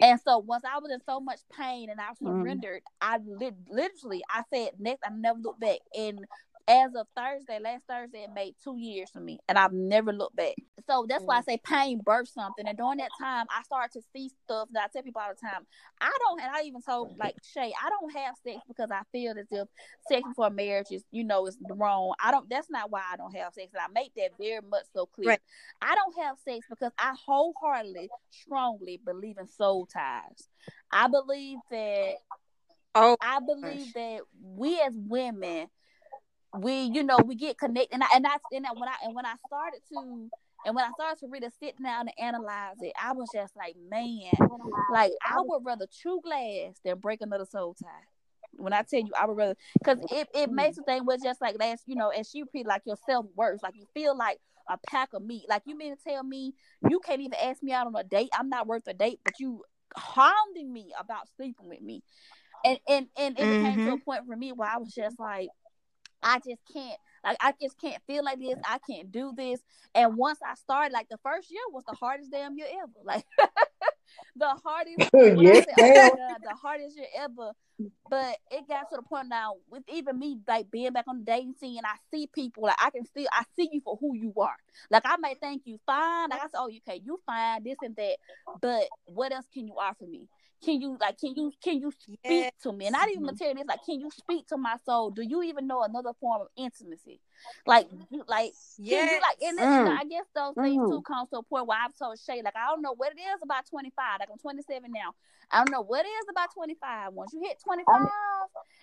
And 0.00 0.20
so 0.20 0.38
once 0.38 0.64
I 0.64 0.78
was 0.78 0.90
in 0.92 1.00
so 1.06 1.20
much 1.20 1.40
pain 1.56 1.88
and 1.90 2.00
I 2.00 2.10
Mm. 2.22 2.40
surrendered, 2.40 2.82
I 3.00 3.18
li- 3.18 3.52
literally 3.68 4.22
I 4.28 4.42
said 4.52 4.72
next 4.78 5.02
I 5.06 5.10
never 5.10 5.38
looked 5.38 5.60
back. 5.60 5.78
And 5.96 6.26
as 6.68 6.94
of 6.94 7.06
Thursday, 7.16 7.58
last 7.58 7.84
Thursday, 7.88 8.24
it 8.24 8.30
made 8.34 8.54
two 8.62 8.76
years 8.78 9.10
for 9.10 9.20
me, 9.20 9.38
and 9.48 9.58
I've 9.58 9.72
never 9.72 10.12
looked 10.12 10.36
back. 10.36 10.54
So 10.86 11.06
that's 11.08 11.24
why 11.24 11.38
I 11.38 11.40
mm. 11.40 11.44
say 11.44 11.60
pain 11.64 12.00
births 12.04 12.34
something. 12.34 12.66
And 12.66 12.76
during 12.76 12.98
that 12.98 13.10
time, 13.20 13.46
I 13.50 13.62
started 13.62 13.92
to 13.94 14.04
see 14.14 14.30
stuff 14.44 14.68
that 14.72 14.84
I 14.84 14.86
tell 14.92 15.02
people 15.02 15.22
all 15.22 15.32
the 15.34 15.48
time. 15.48 15.66
I 16.00 16.10
don't, 16.20 16.40
and 16.40 16.50
I 16.54 16.62
even 16.62 16.82
told 16.82 17.16
like 17.18 17.36
Shay, 17.42 17.72
I 17.82 17.88
don't 17.88 18.16
have 18.16 18.34
sex 18.44 18.60
because 18.66 18.90
I 18.90 19.02
feel 19.12 19.32
as 19.38 19.46
if 19.50 19.68
sex 20.08 20.22
before 20.26 20.50
marriage 20.50 20.88
is, 20.90 21.04
you 21.10 21.24
know, 21.24 21.46
is 21.46 21.58
wrong. 21.70 22.14
I 22.22 22.30
don't. 22.30 22.48
That's 22.48 22.70
not 22.70 22.90
why 22.90 23.02
I 23.12 23.16
don't 23.16 23.34
have 23.36 23.54
sex. 23.54 23.72
And 23.74 23.82
I 23.82 23.92
make 23.92 24.14
that 24.16 24.30
very 24.38 24.60
much 24.68 24.84
so 24.92 25.06
clear. 25.06 25.30
Right. 25.30 25.40
I 25.80 25.94
don't 25.94 26.24
have 26.24 26.36
sex 26.44 26.66
because 26.68 26.92
I 26.98 27.14
wholeheartedly, 27.26 28.08
strongly 28.30 29.00
believe 29.04 29.38
in 29.38 29.48
soul 29.48 29.86
ties. 29.86 30.48
I 30.90 31.08
believe 31.08 31.58
that 31.70 32.14
Oh, 32.94 33.16
I 33.20 33.38
believe 33.40 33.92
that 33.94 34.20
we 34.42 34.80
as 34.80 34.94
women, 34.94 35.68
we 36.58 36.82
you 36.82 37.02
know 37.02 37.18
we 37.24 37.34
get 37.34 37.58
connected, 37.58 37.94
and 37.94 38.02
I 38.02 38.06
and 38.14 38.24
that's 38.24 38.44
and 38.52 38.66
I, 38.66 38.72
when 38.72 38.88
I 38.88 38.94
and 39.04 39.14
when 39.14 39.26
I 39.26 39.34
started 39.46 39.80
to 39.92 40.30
and 40.64 40.74
when 40.74 40.84
I 40.84 40.90
started 40.92 41.18
to 41.20 41.26
really 41.28 41.48
sit 41.60 41.82
down 41.82 42.08
and 42.08 42.34
analyze 42.34 42.76
it, 42.80 42.92
I 43.00 43.12
was 43.12 43.28
just 43.34 43.56
like, 43.56 43.74
man, 43.90 44.30
like 44.92 45.12
I 45.24 45.40
would 45.40 45.64
rather 45.64 45.86
chew 45.90 46.20
glass 46.22 46.76
than 46.84 46.98
break 46.98 47.20
another 47.20 47.46
soul 47.46 47.74
tie. 47.74 47.88
When 48.52 48.72
I 48.72 48.82
tell 48.82 49.00
you, 49.00 49.10
I 49.18 49.26
would 49.26 49.36
rather 49.36 49.56
because 49.74 49.98
it, 50.10 50.28
it 50.34 50.48
hmm. 50.50 50.54
makes 50.54 50.76
the 50.76 50.82
thing 50.82 51.04
was 51.04 51.22
just 51.22 51.40
like 51.40 51.56
last, 51.58 51.84
you 51.86 51.96
know, 51.96 52.10
as 52.10 52.28
she 52.28 52.42
repeated, 52.42 52.68
like 52.68 52.82
your 52.84 52.98
self 53.08 53.26
worth, 53.34 53.62
like 53.62 53.74
you 53.76 53.86
feel 53.94 54.16
like 54.16 54.38
a 54.68 54.78
pack 54.86 55.10
of 55.14 55.22
meat. 55.22 55.46
Like 55.48 55.62
you 55.64 55.76
mean 55.76 55.96
to 55.96 56.02
tell 56.02 56.22
me 56.22 56.54
you 56.88 57.00
can't 57.00 57.20
even 57.20 57.34
ask 57.42 57.62
me 57.62 57.72
out 57.72 57.86
on 57.86 57.96
a 57.96 58.04
date? 58.04 58.30
I'm 58.38 58.48
not 58.48 58.66
worth 58.66 58.86
a 58.86 58.94
date, 58.94 59.20
but 59.24 59.40
you 59.40 59.64
hounding 59.96 60.72
me 60.72 60.92
about 60.98 61.28
sleeping 61.36 61.68
with 61.68 61.80
me 61.80 62.02
and 62.64 62.78
and 62.88 63.06
and 63.16 63.38
it 63.38 63.42
became 63.42 63.76
to 63.76 63.82
a 63.82 63.86
mm-hmm. 63.94 63.96
point 64.04 64.26
for 64.26 64.36
me 64.36 64.52
where 64.52 64.68
I 64.68 64.78
was 64.78 64.92
just 64.94 65.18
like, 65.18 65.48
I 66.22 66.38
just 66.38 66.62
can't, 66.72 66.98
like, 67.24 67.36
I 67.40 67.52
just 67.60 67.78
can't 67.80 68.02
feel 68.06 68.24
like 68.24 68.38
this. 68.40 68.58
I 68.64 68.78
can't 68.78 69.10
do 69.12 69.32
this. 69.36 69.60
And 69.94 70.16
once 70.16 70.38
I 70.46 70.54
started, 70.54 70.92
like, 70.92 71.08
the 71.08 71.18
first 71.22 71.50
year 71.50 71.62
was 71.72 71.84
the 71.86 71.94
hardest 71.94 72.30
damn 72.30 72.56
year 72.56 72.66
ever. 72.82 72.92
Like, 73.04 73.24
the 74.36 74.48
hardest, 74.64 75.04
when 75.30 75.46
I 75.46 75.54
Yes, 75.54 75.66
say, 75.66 75.74
oh. 75.78 76.16
God, 76.16 76.38
the 76.42 76.54
hardest 76.60 76.96
year 76.96 77.06
ever. 77.18 77.52
But 78.08 78.36
it 78.50 78.68
got 78.68 78.88
to 78.90 78.96
the 78.96 79.02
point 79.02 79.28
now 79.28 79.54
with 79.70 79.82
even 79.88 80.18
me 80.18 80.38
like 80.46 80.70
being 80.70 80.92
back 80.92 81.06
on 81.08 81.18
the 81.20 81.24
dating 81.24 81.54
scene, 81.60 81.78
and 81.78 81.86
I 81.86 81.96
see 82.10 82.26
people 82.26 82.64
like 82.64 82.76
I 82.78 82.90
can 82.90 83.04
still 83.06 83.26
I 83.32 83.44
see 83.56 83.68
you 83.72 83.80
for 83.82 83.96
who 84.00 84.14
you 84.14 84.32
are. 84.36 84.56
Like 84.90 85.02
I 85.06 85.16
may 85.16 85.34
think 85.34 85.62
you 85.64 85.78
fine, 85.86 86.28
like 86.30 86.40
I 86.40 86.44
said, 86.44 86.58
oh, 86.58 86.70
okay, 86.88 87.00
you 87.04 87.20
fine, 87.26 87.64
this 87.64 87.78
and 87.82 87.96
that. 87.96 88.16
But 88.60 88.84
what 89.06 89.32
else 89.32 89.46
can 89.52 89.66
you 89.66 89.74
offer 89.80 90.06
me? 90.06 90.28
Can 90.64 90.80
you 90.80 90.96
like 91.00 91.18
can 91.18 91.34
you 91.34 91.52
can 91.62 91.80
you 91.80 91.90
speak 91.90 92.20
Yes. 92.24 92.52
to 92.62 92.72
me? 92.72 92.86
And 92.86 92.92
not 92.92 93.08
even 93.10 93.24
material, 93.24 93.56
it's 93.58 93.68
like 93.68 93.84
can 93.84 94.00
you 94.00 94.10
speak 94.10 94.46
to 94.48 94.56
my 94.56 94.76
soul? 94.86 95.10
Do 95.10 95.22
you 95.22 95.42
even 95.42 95.66
know 95.66 95.82
another 95.82 96.12
form 96.20 96.42
of 96.42 96.48
intimacy? 96.56 97.20
Like 97.66 97.88
you 98.10 98.24
like 98.28 98.52
can 98.52 98.78
yeah. 98.78 99.10
you 99.10 99.20
like 99.20 99.42
and, 99.42 99.58
then, 99.58 99.72
you 99.72 99.84
know, 99.84 99.90
Mm. 99.90 99.98
I 99.98 100.04
guess 100.04 100.26
those 100.34 100.54
things 100.54 100.82
Mm. 100.82 100.88
too 100.88 101.02
come 101.02 101.26
to 101.28 101.38
a 101.38 101.42
point 101.42 101.66
where 101.66 101.78
I've 101.78 101.96
told 101.96 102.18
Shay, 102.18 102.42
like 102.42 102.56
I 102.56 102.66
don't 102.66 102.82
know 102.82 102.94
what 102.94 103.12
it 103.12 103.20
is 103.20 103.40
about 103.42 103.66
25. 103.66 104.20
Like 104.20 104.28
I'm 104.30 104.38
27 104.38 104.90
now. 104.92 105.14
I 105.50 105.58
don't 105.58 105.70
know 105.72 105.82
what 105.82 106.04
it 106.04 106.08
is 106.08 106.26
about 106.30 106.54
25. 106.54 107.12
Once 107.12 107.32
you 107.32 107.40
hit 107.42 107.58
25, 107.64 107.96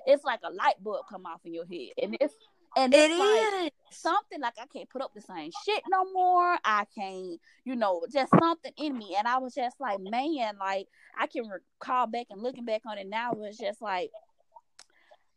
it's 0.06 0.24
like 0.24 0.42
a 0.44 0.52
light 0.52 0.84
bulb 0.84 1.06
come 1.10 1.26
off 1.26 1.42
in 1.46 1.54
your 1.54 1.66
head. 1.66 1.92
And 2.02 2.18
it's 2.20 2.36
and 2.78 2.94
It 2.94 3.12
it's 3.12 3.20
like 3.20 3.74
something 3.92 4.42
like 4.42 4.54
I 4.62 4.66
can't 4.68 4.90
put 4.90 5.02
up 5.02 5.14
the 5.14 5.22
same 5.22 5.52
shit 5.66 5.84
no 5.90 6.12
more. 6.12 6.58
I 6.64 6.86
can't, 6.96 7.40
you 7.66 7.76
know, 7.76 8.04
just 8.12 8.32
something 8.40 8.72
in 8.78 8.98
me. 8.98 9.16
And 9.18 9.28
I 9.28 9.38
was 9.38 9.56
just 9.56 9.80
like, 9.80 10.00
man, 10.00 10.58
like 10.60 10.88
I 11.18 11.28
can 11.28 11.44
recall 11.48 12.08
back 12.08 12.28
and 12.30 12.42
looking 12.42 12.66
back 12.66 12.82
on 12.86 12.98
it 12.98 13.08
now, 13.08 13.32
it 13.32 13.40
was 13.40 13.58
just 13.58 13.82
like, 13.82 14.12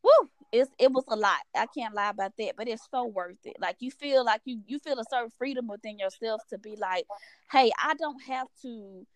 woo, 0.03 0.29
it's 0.53 0.71
it 0.79 0.93
was 0.93 1.05
a 1.09 1.17
lot. 1.17 1.41
I 1.55 1.67
can't 1.67 1.95
lie 1.95 2.11
about 2.11 2.33
that, 2.39 2.55
but 2.57 2.69
it's 2.69 2.87
so 2.91 3.05
worth 3.07 3.39
it. 3.45 3.57
Like 3.61 3.77
you 3.81 3.91
feel 3.91 4.25
like 4.25 4.43
you 4.45 4.61
you 4.67 4.79
feel 4.79 4.99
a 4.99 5.05
certain 5.09 5.33
freedom 5.39 5.67
within 5.69 5.99
yourself 5.99 6.43
to 6.51 6.59
be 6.59 6.77
like, 6.77 7.07
hey, 7.51 7.71
I 7.83 7.95
don't 7.95 8.23
have 8.23 8.49
to. 8.63 9.07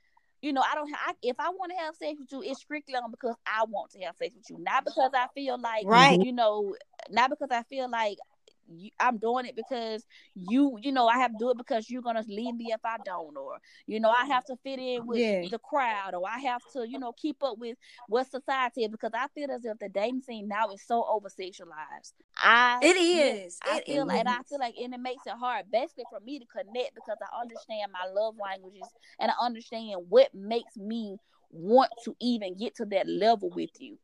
You 0.47 0.53
know, 0.53 0.63
I 0.63 0.77
don't. 0.77 0.93
I, 0.95 1.13
if 1.23 1.37
I 1.41 1.49
want 1.51 1.73
to 1.73 1.85
have 1.85 1.97
sex 1.97 2.21
with 2.21 2.31
you, 2.33 2.43
it's 2.49 2.61
strictly 2.61 2.95
on 2.95 3.11
because 3.11 3.35
I 3.47 3.65
want 3.69 3.91
to 3.93 4.01
have 4.01 4.17
sex 4.17 4.35
with 4.37 4.49
you, 4.49 4.59
not 4.63 4.85
because 4.85 5.11
I 5.15 5.27
feel 5.35 5.61
like, 5.61 5.89
Right. 5.89 6.21
you 6.21 6.33
know, 6.33 6.75
not 7.11 7.31
because 7.31 7.49
I 7.51 7.63
feel 7.65 7.91
like 7.91 8.19
you, 8.69 8.91
I'm 8.99 9.19
doing 9.19 9.47
it 9.47 9.57
because 9.57 10.05
you, 10.35 10.79
you 10.83 10.93
know, 10.93 11.07
I 11.07 11.19
have 11.19 11.33
to 11.33 11.37
do 11.39 11.51
it 11.51 11.59
because 11.59 11.89
you're 11.91 12.03
gonna 12.03 12.25
leave 12.29 12.55
me 12.57 12.73
if 12.73 12.81
I 12.85 12.97
don't, 13.05 13.37
or 13.37 13.59
you 13.87 14.01
know, 14.01 14.11
I 14.11 14.25
have 14.27 14.45
to 14.47 14.57
fit 14.63 14.79
in 14.79 15.07
with 15.07 15.25
Yeah. 15.25 15.49
the 15.51 15.59
crowd, 15.59 16.15
or 16.15 16.29
I 16.29 16.39
have 16.41 16.63
to, 16.73 16.89
you 16.89 16.99
know, 16.99 17.13
keep 17.13 17.43
up 17.43 17.59
with 17.59 17.77
what 18.09 18.31
society 18.31 18.85
is 18.85 18.91
because 18.91 19.13
I 19.15 19.27
feel 19.35 19.51
as 19.51 19.65
if 19.65 19.79
the 19.79 19.89
dating 19.89 20.23
scene 20.23 20.49
now 20.49 20.71
is 20.71 20.83
so 20.87 21.05
over 21.09 21.29
sexualized. 21.29 22.13
I 22.37 22.83
It 22.83 22.97
is. 22.97 23.59
I 23.63 23.79
It 23.79 23.85
feel 23.87 24.07
like, 24.07 24.19
and 24.21 24.29
I 24.29 24.39
feel 24.49 24.59
like, 24.59 24.75
and 24.83 24.95
it 24.95 25.01
makes 25.01 25.27
it 25.27 25.33
hard, 25.33 25.71
basically, 25.71 26.05
for 26.09 26.21
me 26.21 26.39
to 26.39 26.47
connect 26.47 26.95
because 26.95 27.19
I 27.23 27.41
understand 27.41 27.93
my 27.93 28.07
love 28.13 28.37
languages 28.39 28.93
and 29.19 29.31
I 29.31 29.35
understand 29.45 30.01
what 30.09 30.35
makes 30.35 30.77
me 30.77 31.19
want 31.51 31.91
to 32.05 32.15
even 32.21 32.57
get 32.57 32.75
to 32.77 32.85
that 32.87 33.09
level 33.09 33.51
with 33.51 33.71
you. 33.79 33.99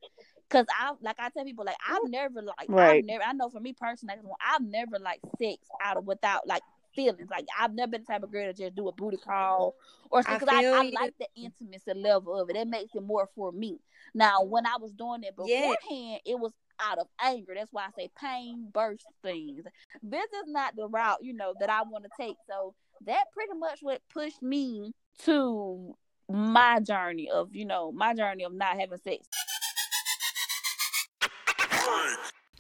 Cause 0.53 0.67
I 0.79 0.93
like 1.01 1.17
I 1.19 1.31
tell 1.31 1.47
people 1.47 1.65
like 1.65 1.77
I've 1.89 2.11
never 2.11 2.43
like 2.43 2.69
I've 2.79 3.05
never 3.07 3.25
I 3.25 3.33
know 3.33 3.49
for 3.49 3.59
me 3.59 3.73
personally 3.73 4.17
I've 4.39 4.63
never 4.63 4.99
like 4.99 5.21
sex 5.39 5.67
out 5.83 5.97
of 5.97 6.07
without 6.07 6.47
like 6.47 6.61
feelings 6.95 7.31
like 7.31 7.47
I've 7.59 7.73
never 7.73 7.93
been 7.93 8.03
the 8.03 8.13
type 8.13 8.23
of 8.23 8.31
girl 8.31 8.47
to 8.47 8.53
just 8.53 8.75
do 8.75 8.87
a 8.89 8.93
booty 8.93 9.17
call 9.17 9.75
or 10.11 10.21
because 10.21 10.47
I, 10.47 10.61
feel 10.61 10.75
I, 10.75 10.91
like 10.93 11.15
the 11.19 11.27
intimacy 11.35 11.95
level 11.95 12.39
of 12.39 12.51
it. 12.51 12.57
It 12.57 12.69
makes 12.69 12.95
it 12.95 13.03
more 13.03 13.31
for 13.35 13.51
me. 13.51 13.79
Now 14.13 14.43
when 14.43 14.67
I 14.67 14.77
was 14.79 14.93
doing 14.93 15.23
it 15.23 15.35
Yeah. 15.39 15.75
beforehand, 15.75 16.21
it 16.27 16.39
was 16.39 16.53
out 16.79 16.99
of 16.99 17.07
anger. 17.19 17.55
That's 17.57 17.73
why 17.73 17.85
I 17.85 17.91
say 17.97 18.11
pain 18.21 18.69
bursts 18.75 19.07
things. 19.23 19.65
This 20.03 20.25
is 20.25 20.49
not 20.49 20.77
the 20.77 20.87
route 20.87 21.23
you 21.23 21.33
know 21.33 21.55
that 21.61 21.71
I 21.71 21.81
want 21.83 22.05
to 22.05 22.11
take. 22.21 22.37
So 22.47 22.75
that 23.07 23.25
pretty 23.33 23.59
much 23.59 23.79
what 23.81 24.03
pushed 24.13 24.43
me 24.43 24.93
to 25.25 25.95
my 26.29 26.81
journey 26.81 27.31
of 27.31 27.55
you 27.55 27.65
know 27.65 27.91
my 27.93 28.15
journey 28.15 28.45
of 28.45 28.53
not 28.53 28.79
having 28.79 28.99
sex. 28.99 29.27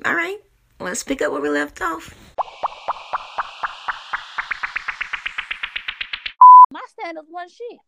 All 0.04 0.14
right. 0.14 0.38
Let's 0.80 1.02
pick 1.04 1.22
up 1.22 1.32
where 1.32 1.40
we 1.40 1.48
left 1.48 1.80
off. 1.80 2.14
My 6.70 6.80
standards 6.88 7.28
one 7.30 7.48
shit. 7.48 7.78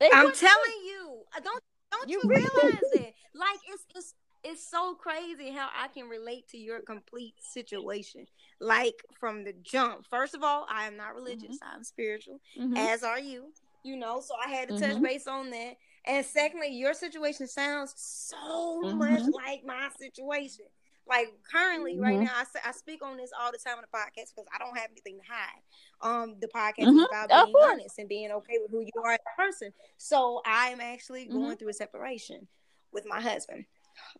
They 0.00 0.10
I'm 0.12 0.24
wasn't 0.26 0.40
telling 0.40 0.84
you. 0.84 1.22
uh, 1.36 1.40
Don't 1.40 1.62
don't 1.92 2.08
You 2.10 2.20
you, 2.22 2.28
realize 2.28 2.90
it? 2.92 3.14
Like 3.34 3.58
it's 3.68 3.86
it's 3.94 4.14
it's 4.44 4.68
so 4.68 4.94
crazy 4.96 5.52
how 5.52 5.68
I 5.74 5.86
can 5.88 6.08
relate 6.08 6.48
to 6.48 6.58
your 6.58 6.80
complete 6.80 7.34
situation. 7.40 8.26
Like 8.60 9.04
from 9.20 9.44
the 9.44 9.54
jump. 9.62 10.04
First 10.10 10.34
of 10.34 10.42
all, 10.42 10.66
I 10.68 10.86
am 10.88 10.96
not 10.96 11.14
religious. 11.14 11.58
I'm 11.62 11.84
spiritual. 11.84 12.40
shit. 12.52 12.70
Mhm. 12.70 12.76
As 12.78 13.04
are 13.04 13.20
you. 13.20 13.52
You 13.84 13.96
know, 13.96 14.20
so 14.20 14.34
I 14.44 14.48
had 14.50 14.68
to 14.68 14.78
touch 14.78 14.96
Mhm. 14.96 15.02
base 15.02 15.26
on 15.28 15.50
that. 15.50 15.76
And 16.04 16.24
secondly, 16.26 16.68
your 16.74 16.94
situation 16.94 17.46
sounds 17.46 17.94
so 17.96 18.80
Mhm. 18.84 18.98
much 18.98 19.22
like 19.32 19.64
my 19.64 19.88
situation. 19.98 20.64
Like 21.06 21.28
currently, 21.50 21.98
right 21.98 22.18
Mhm. 22.18 22.24
now, 22.24 22.32
I, 22.34 22.68
I 22.68 22.72
speak 22.72 23.02
on 23.04 23.16
this 23.16 23.32
all 23.38 23.50
the 23.52 23.58
time 23.58 23.76
on 23.78 23.82
the 23.82 23.96
podcast 23.96 24.34
because 24.34 24.46
I 24.54 24.58
don't 24.58 24.76
have 24.76 24.90
anything 24.90 25.18
to 25.18 25.24
hide. 25.28 25.62
Um, 26.00 26.38
the 26.40 26.48
podcast 26.48 26.86
Mhm. 26.86 26.98
is 26.98 27.06
about 27.06 27.30
Of 27.30 27.44
being 27.46 27.54
course. 27.56 27.70
honest 27.72 27.98
and 27.98 28.08
being 28.08 28.30
okay 28.30 28.58
with 28.60 28.70
who 28.70 28.80
you 28.80 29.02
are 29.04 29.12
as 29.12 29.18
a 29.20 29.36
person. 29.40 29.72
So 29.96 30.42
I'm 30.44 30.80
actually 30.80 31.24
Mm-hmm. 31.26 31.32
going 31.34 31.56
through 31.56 31.70
a 31.70 31.74
separation 31.74 32.48
with 32.92 33.04
my 33.06 33.20
husband. 33.20 33.66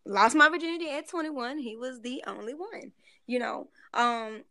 Lost 0.05 0.35
my 0.37 0.49
virginity 0.49 0.91
at 0.91 1.09
21. 1.09 1.59
He 1.59 1.77
was 1.77 2.01
the 2.01 2.23
only 2.27 2.55
one. 2.55 2.93
You 3.27 3.39
know, 3.39 3.71
um, 3.95 4.45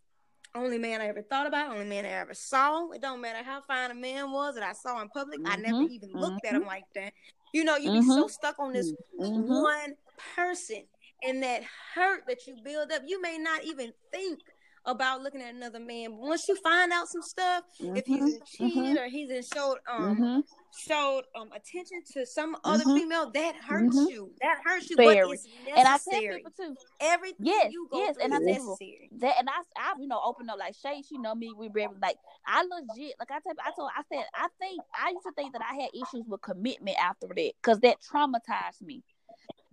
only 0.56 0.78
man 0.78 1.02
I 1.02 1.08
ever 1.08 1.22
thought 1.22 1.48
about, 1.48 1.72
only 1.72 1.86
man 1.86 2.06
I 2.06 2.10
ever 2.10 2.34
saw. 2.34 2.92
It 2.92 3.02
don't 3.02 3.22
matter 3.22 3.44
how 3.44 3.62
fine 3.62 3.92
a 3.92 3.96
man 3.96 4.32
was 4.32 4.56
that 4.56 4.64
I 4.64 4.74
saw 4.74 5.02
in 5.02 5.10
public. 5.10 5.40
I 5.46 5.56
mm-hmm, 5.56 5.62
never 5.62 5.84
even 5.84 6.12
looked 6.14 6.46
at 6.46 6.56
him 6.56 6.62
mm-hmm. 6.62 6.68
like 6.68 6.86
that. 6.96 7.14
You 7.54 7.64
know, 7.64 7.78
you 7.78 7.92
be 7.92 8.02
so 8.02 8.26
mm-hmm, 8.26 8.28
stuck 8.28 8.60
on 8.60 8.74
this 8.74 8.94
Mhm. 9.20 9.48
one 9.48 9.96
person 10.36 10.84
and 11.24 11.44
that 11.44 11.64
hurt 11.96 12.26
that 12.28 12.48
you 12.48 12.56
build 12.64 12.92
up. 12.92 13.04
You 13.06 13.22
may 13.22 13.38
not 13.38 13.64
even 13.64 13.94
think 14.12 14.40
about 14.86 15.22
looking 15.22 15.42
at 15.42 15.54
another 15.54 15.80
man, 15.80 16.12
but 16.12 16.20
once 16.20 16.48
you 16.48 16.56
find 16.64 16.92
out 16.92 17.08
some 17.08 17.22
stuff, 17.22 17.64
if 17.80 18.06
he's 18.06 18.24
Mhm. 18.24 18.28
in 18.28 18.40
cheated 18.46 18.98
or 18.98 19.08
he's 19.08 19.30
in 19.30 19.44
showed 19.44 19.78
um 19.88 20.16
Mhm. 20.18 20.44
showed 20.74 21.24
um 21.36 21.52
attention 21.52 22.02
to 22.14 22.26
some 22.26 22.56
other 22.64 22.86
Mhm. 22.86 22.96
female, 22.96 23.32
that 23.32 23.56
hurts 23.68 23.96
Mhm. 23.96 24.10
you. 24.10 24.34
That 24.42 24.60
hurts 24.64 24.90
you, 24.90 24.96
Very. 24.96 25.16
but 25.28 25.34
it's 25.34 25.48
And 25.76 25.88
I 25.88 25.98
tell 25.98 26.14
necessary. 26.14 26.36
people 26.38 26.52
too 26.58 26.76
Everything 27.00 27.46
Yes, 27.46 27.72
you 27.72 27.88
go 27.92 27.98
yes, 28.00 28.16
through 28.16 28.24
and 28.26 28.34
I 28.34 28.38
is 28.38 28.44
tell 28.46 28.66
necessary. 28.70 29.10
that, 29.18 29.36
and 29.40 29.50
I, 29.50 29.62
I, 29.78 29.94
you 30.00 30.08
know, 30.08 30.22
open 30.24 30.50
up 30.50 30.58
like 30.60 30.76
Shay. 30.76 31.02
She 31.02 31.18
know 31.18 31.34
me. 31.36 31.54
We 31.58 31.68
very 31.68 31.88
like 32.02 32.18
I 32.46 32.64
legit 32.64 33.16
like 33.20 33.32
I 33.32 33.40
tell. 33.40 33.54
I 33.66 33.72
told. 33.76 33.92
I 33.96 34.04
said 34.12 34.26
I 34.34 34.48
think 34.60 34.82
I 34.94 35.10
used 35.10 35.24
to 35.26 35.32
think 35.34 35.54
that 35.54 35.62
I 35.62 35.76
had 35.76 35.90
issues 35.94 36.26
with 36.28 36.42
commitment 36.42 36.98
after 37.02 37.28
that 37.28 37.52
because 37.62 37.80
that 37.82 37.98
traumatized 38.02 38.82
me. 38.82 39.04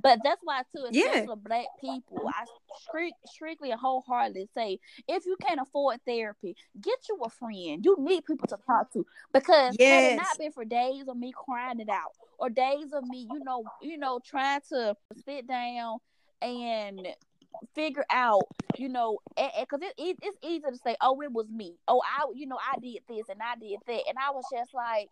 But 0.00 0.20
that's 0.22 0.40
why 0.42 0.62
too, 0.74 0.84
especially 0.84 1.26
Yeah. 1.28 1.34
black 1.36 1.66
people, 1.80 2.28
I 2.28 2.44
strict, 2.76 3.16
strictly 3.26 3.70
and 3.70 3.80
wholeheartedly 3.80 4.48
say, 4.54 4.78
if 5.08 5.26
you 5.26 5.36
can't 5.40 5.60
afford 5.60 6.00
therapy, 6.06 6.56
get 6.80 6.98
you 7.08 7.18
a 7.24 7.30
friend. 7.30 7.84
You 7.84 7.96
need 7.98 8.24
people 8.24 8.46
to 8.48 8.56
talk 8.66 8.92
to 8.92 9.04
because 9.32 9.76
had 9.88 10.04
it 10.04 10.14
not 10.14 10.38
been 10.38 10.52
for 10.52 10.64
days 10.64 11.08
of 11.08 11.16
me 11.16 11.32
crying 11.34 11.80
it 11.80 11.88
out 11.88 12.12
or 12.38 12.48
days 12.50 12.92
of 12.92 13.04
me, 13.04 13.26
you 13.30 13.40
know, 13.40 13.64
you 13.80 13.98
know, 13.98 14.20
trying 14.24 14.60
to 14.70 14.94
sit 15.24 15.46
down 15.46 15.98
and 16.40 17.08
figure 17.74 18.06
out, 18.10 18.48
you 18.76 18.88
know, 18.88 19.18
because 19.36 19.80
it, 19.82 19.94
it, 19.98 20.16
it's 20.22 20.38
easy 20.42 20.62
to 20.70 20.76
say, 20.76 20.96
oh, 21.00 21.20
it 21.22 21.32
was 21.32 21.48
me. 21.50 21.74
Oh, 21.88 22.00
I, 22.04 22.26
you 22.34 22.46
know, 22.46 22.58
I 22.58 22.78
did 22.80 23.00
this 23.08 23.28
and 23.28 23.40
I 23.42 23.56
did 23.58 23.80
that, 23.86 24.02
and 24.08 24.16
I 24.18 24.30
was 24.32 24.48
just 24.48 24.72
like 24.74 25.08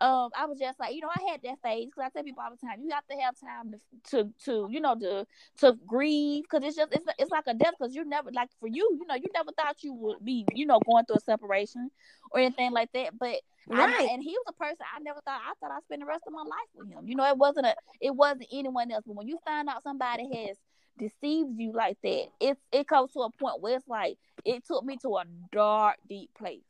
um, 0.00 0.30
I 0.36 0.46
was 0.46 0.58
just 0.58 0.78
like, 0.78 0.94
you 0.94 1.00
know, 1.00 1.08
I 1.08 1.30
had 1.30 1.40
that 1.44 1.58
phase 1.62 1.86
because 1.86 2.04
I 2.06 2.08
tell 2.10 2.24
people 2.24 2.42
all 2.44 2.50
the 2.50 2.66
time, 2.66 2.80
you 2.82 2.90
have 2.90 3.06
to 3.06 3.16
have 3.16 3.34
time 3.40 3.72
to, 3.72 3.78
to, 4.10 4.30
to 4.44 4.68
you 4.70 4.80
know, 4.80 4.94
to, 4.94 5.26
to 5.60 5.78
grieve 5.86 6.44
because 6.44 6.66
it's 6.66 6.76
just, 6.76 6.92
it's, 6.92 7.06
it's 7.18 7.30
like 7.30 7.44
a 7.46 7.54
death 7.54 7.74
because 7.78 7.94
you 7.94 8.04
never, 8.04 8.30
like 8.32 8.50
for 8.60 8.68
you, 8.68 8.98
you 9.00 9.06
know, 9.06 9.14
you 9.14 9.28
never 9.34 9.50
thought 9.52 9.82
you 9.82 9.94
would 9.94 10.24
be, 10.24 10.44
you 10.54 10.66
know, 10.66 10.80
going 10.80 11.04
through 11.06 11.16
a 11.16 11.20
separation 11.20 11.90
or 12.30 12.40
anything 12.40 12.72
like 12.72 12.90
that. 12.92 13.18
But 13.18 13.36
I, 13.72 13.86
Right. 13.86 14.08
and 14.12 14.22
he 14.22 14.30
was 14.30 14.44
a 14.48 14.52
person 14.52 14.84
I 14.94 15.00
never 15.00 15.20
thought, 15.24 15.40
I 15.42 15.52
thought 15.60 15.74
I'd 15.74 15.82
spend 15.84 16.02
the 16.02 16.06
rest 16.06 16.24
of 16.26 16.32
my 16.32 16.42
life 16.42 16.70
with 16.74 16.88
him. 16.88 17.08
You 17.08 17.16
know, 17.16 17.26
it 17.26 17.36
wasn't 17.36 17.66
a, 17.66 17.74
it 18.00 18.14
wasn't 18.14 18.46
anyone 18.52 18.90
else. 18.92 19.04
But 19.06 19.16
when 19.16 19.28
you 19.28 19.38
find 19.44 19.68
out 19.68 19.82
somebody 19.82 20.28
has 20.46 20.56
deceived 20.98 21.58
you 21.58 21.72
like 21.72 21.98
that, 22.02 22.26
it's, 22.40 22.60
it 22.70 22.86
comes 22.86 23.12
to 23.12 23.20
a 23.20 23.30
point 23.30 23.60
where 23.60 23.76
it's 23.76 23.88
like, 23.88 24.18
it 24.44 24.64
took 24.66 24.84
me 24.84 24.98
to 25.02 25.16
a 25.16 25.24
dark, 25.52 25.96
deep 26.08 26.30
place. 26.38 26.62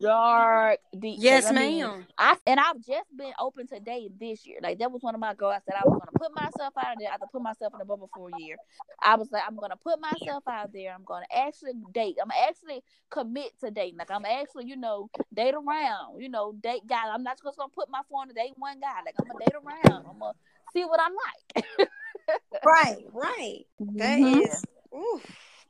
Dark, 0.00 0.80
deep. 0.98 1.18
Yes. 1.20 1.46
I 1.46 1.52
mean, 1.52 1.78
ma'am. 1.80 2.06
I 2.18 2.36
and 2.46 2.60
I've 2.60 2.80
just 2.80 3.14
been 3.16 3.32
open 3.38 3.66
to 3.68 3.80
dating 3.80 4.16
this 4.20 4.46
year. 4.46 4.58
Like 4.62 4.78
that 4.78 4.90
was 4.92 5.02
one 5.02 5.14
of 5.14 5.20
my 5.20 5.34
goals. 5.34 5.54
I 5.56 5.60
said 5.64 5.74
I 5.80 5.84
was 5.84 5.94
gonna 5.98 6.12
put 6.12 6.32
myself 6.34 6.74
out 6.76 6.96
there. 6.98 7.08
I 7.08 7.12
had 7.12 7.20
to 7.20 7.26
put 7.26 7.42
myself 7.42 7.72
in 7.72 7.78
the 7.78 7.84
bubble 7.84 8.10
for 8.14 8.28
a 8.30 8.32
year. 8.32 8.56
I 9.02 9.16
was 9.16 9.30
like, 9.32 9.42
I'm 9.46 9.56
gonna 9.56 9.76
put 9.76 10.00
myself 10.00 10.44
out 10.48 10.72
there. 10.72 10.92
I'm 10.94 11.04
gonna 11.04 11.26
actually 11.34 11.72
date. 11.92 12.16
I'm 12.22 12.30
actually 12.48 12.82
commit 13.10 13.58
to 13.60 13.70
dating. 13.70 13.98
Like 13.98 14.10
I'm 14.10 14.24
actually, 14.24 14.66
you 14.66 14.76
know, 14.76 15.10
date 15.34 15.54
around. 15.54 16.20
You 16.20 16.28
know, 16.28 16.52
date 16.52 16.86
guys. 16.86 17.06
I'm 17.10 17.22
not 17.22 17.38
just 17.42 17.56
gonna 17.58 17.68
put 17.74 17.90
my 17.90 18.02
phone 18.10 18.28
to 18.28 18.34
date 18.34 18.52
one 18.56 18.80
guy. 18.80 19.00
Like 19.04 19.14
I'm 19.18 19.26
gonna 19.26 19.38
date 19.38 19.54
around. 19.54 20.06
I'm 20.08 20.18
gonna 20.18 20.32
see 20.72 20.84
what 20.84 21.00
I'm 21.00 21.12
like. 21.12 21.66
Right, 22.64 23.04
right. 23.12 23.66
That 23.78 24.18
Mhm. 24.18 24.40
is, 24.42 24.64
oof, 24.94 25.24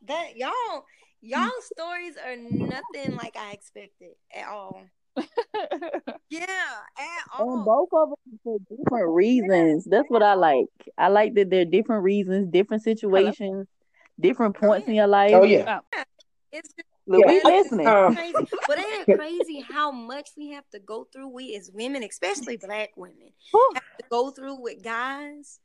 that 0.07 0.35
y'all, 0.35 0.85
y'all 1.21 1.49
stories 1.61 2.15
are 2.23 2.35
nothing 2.35 3.15
like 3.15 3.35
I 3.37 3.51
expected 3.51 4.11
at 4.35 4.47
all. 4.47 4.83
Yeah, 6.29 6.41
at 6.45 7.39
And 7.39 7.49
all. 7.49 7.63
both 7.65 7.89
of 7.93 8.09
them 8.09 8.39
for 8.43 8.57
different 8.69 9.13
reasons. 9.13 9.85
That's 9.85 10.09
what 10.09 10.21
I 10.21 10.33
like. 10.33 10.67
I 10.97 11.07
like 11.07 11.35
that 11.35 11.49
they're 11.49 11.63
different 11.63 12.03
reasons, 12.03 12.51
different 12.51 12.83
situations, 12.83 13.65
different 14.19 14.57
points 14.57 14.87
in 14.89 14.95
your 14.95 15.07
life. 15.07 15.33
Oh 15.33 15.43
yeah. 15.43 15.79
It's 16.51 16.67
just 16.73 16.87
Look, 17.09 17.25
we 17.25 17.37
Yeah. 17.37 17.43
listening. 17.45 17.87
Um, 17.87 18.13
crazy. 18.15 18.45
But 18.67 18.79
ain't 18.79 19.07
it 19.07 19.15
crazy 19.17 19.65
how 19.71 19.91
much 19.91 20.29
we 20.35 20.49
have 20.49 20.67
to 20.73 20.79
go 20.79 21.07
through? 21.13 21.29
We 21.29 21.55
as 21.55 21.71
women, 21.73 22.03
especially 22.03 22.57
black 22.57 22.89
women, 22.97 23.31
Whew. 23.51 23.71
have 23.75 23.83
to 23.99 24.05
go 24.11 24.31
through 24.31 24.61
with 24.61 24.83
guys. 24.83 25.59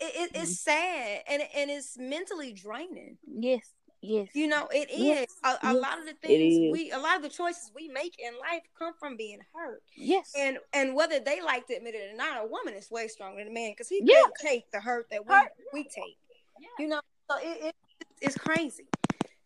It, 0.00 0.12
it, 0.16 0.30
it's 0.34 0.60
sad 0.60 1.20
and 1.28 1.42
and 1.54 1.70
it's 1.70 1.98
mentally 1.98 2.54
draining. 2.54 3.18
yes, 3.26 3.70
yes. 4.02 4.28
You 4.34 4.46
know, 4.48 4.68
it 4.72 4.90
is 4.90 5.00
Yes, 5.00 5.26
a, 5.44 5.48
a 5.48 5.72
yes, 5.72 5.74
lot 5.76 5.98
of 5.98 6.06
the 6.06 6.14
things 6.22 6.72
we, 6.72 6.90
a 6.90 6.98
lot 6.98 7.16
of 7.16 7.22
the 7.22 7.28
choices 7.28 7.70
we 7.74 7.88
make 7.88 8.16
in 8.18 8.32
life 8.40 8.62
come 8.78 8.92
from 8.98 9.16
being 9.16 9.38
hurt. 9.54 9.82
yes. 9.96 10.32
And 10.36 10.58
and 10.72 10.94
whether 10.94 11.20
they 11.20 11.40
like 11.42 11.66
to 11.68 11.74
admit 11.74 11.94
it 11.94 12.12
or 12.12 12.16
not, 12.16 12.42
a 12.44 12.46
woman 12.46 12.74
is 12.74 12.90
way 12.90 13.08
stronger 13.08 13.38
than 13.38 13.48
a 13.48 13.54
man 13.54 13.72
because 13.72 13.88
he 13.88 14.00
Yeah. 14.04 14.14
can't 14.22 14.34
take 14.40 14.70
the 14.72 14.80
hurt 14.80 15.06
that 15.10 15.26
we 15.26 15.34
Hurt. 15.34 15.52
we 15.72 15.82
take. 15.84 16.18
Yeah. 16.58 16.68
You 16.78 16.88
know, 16.88 17.00
so 17.30 17.36
it, 17.38 17.66
it 17.66 17.74
it's 18.20 18.36
crazy. 18.36 18.84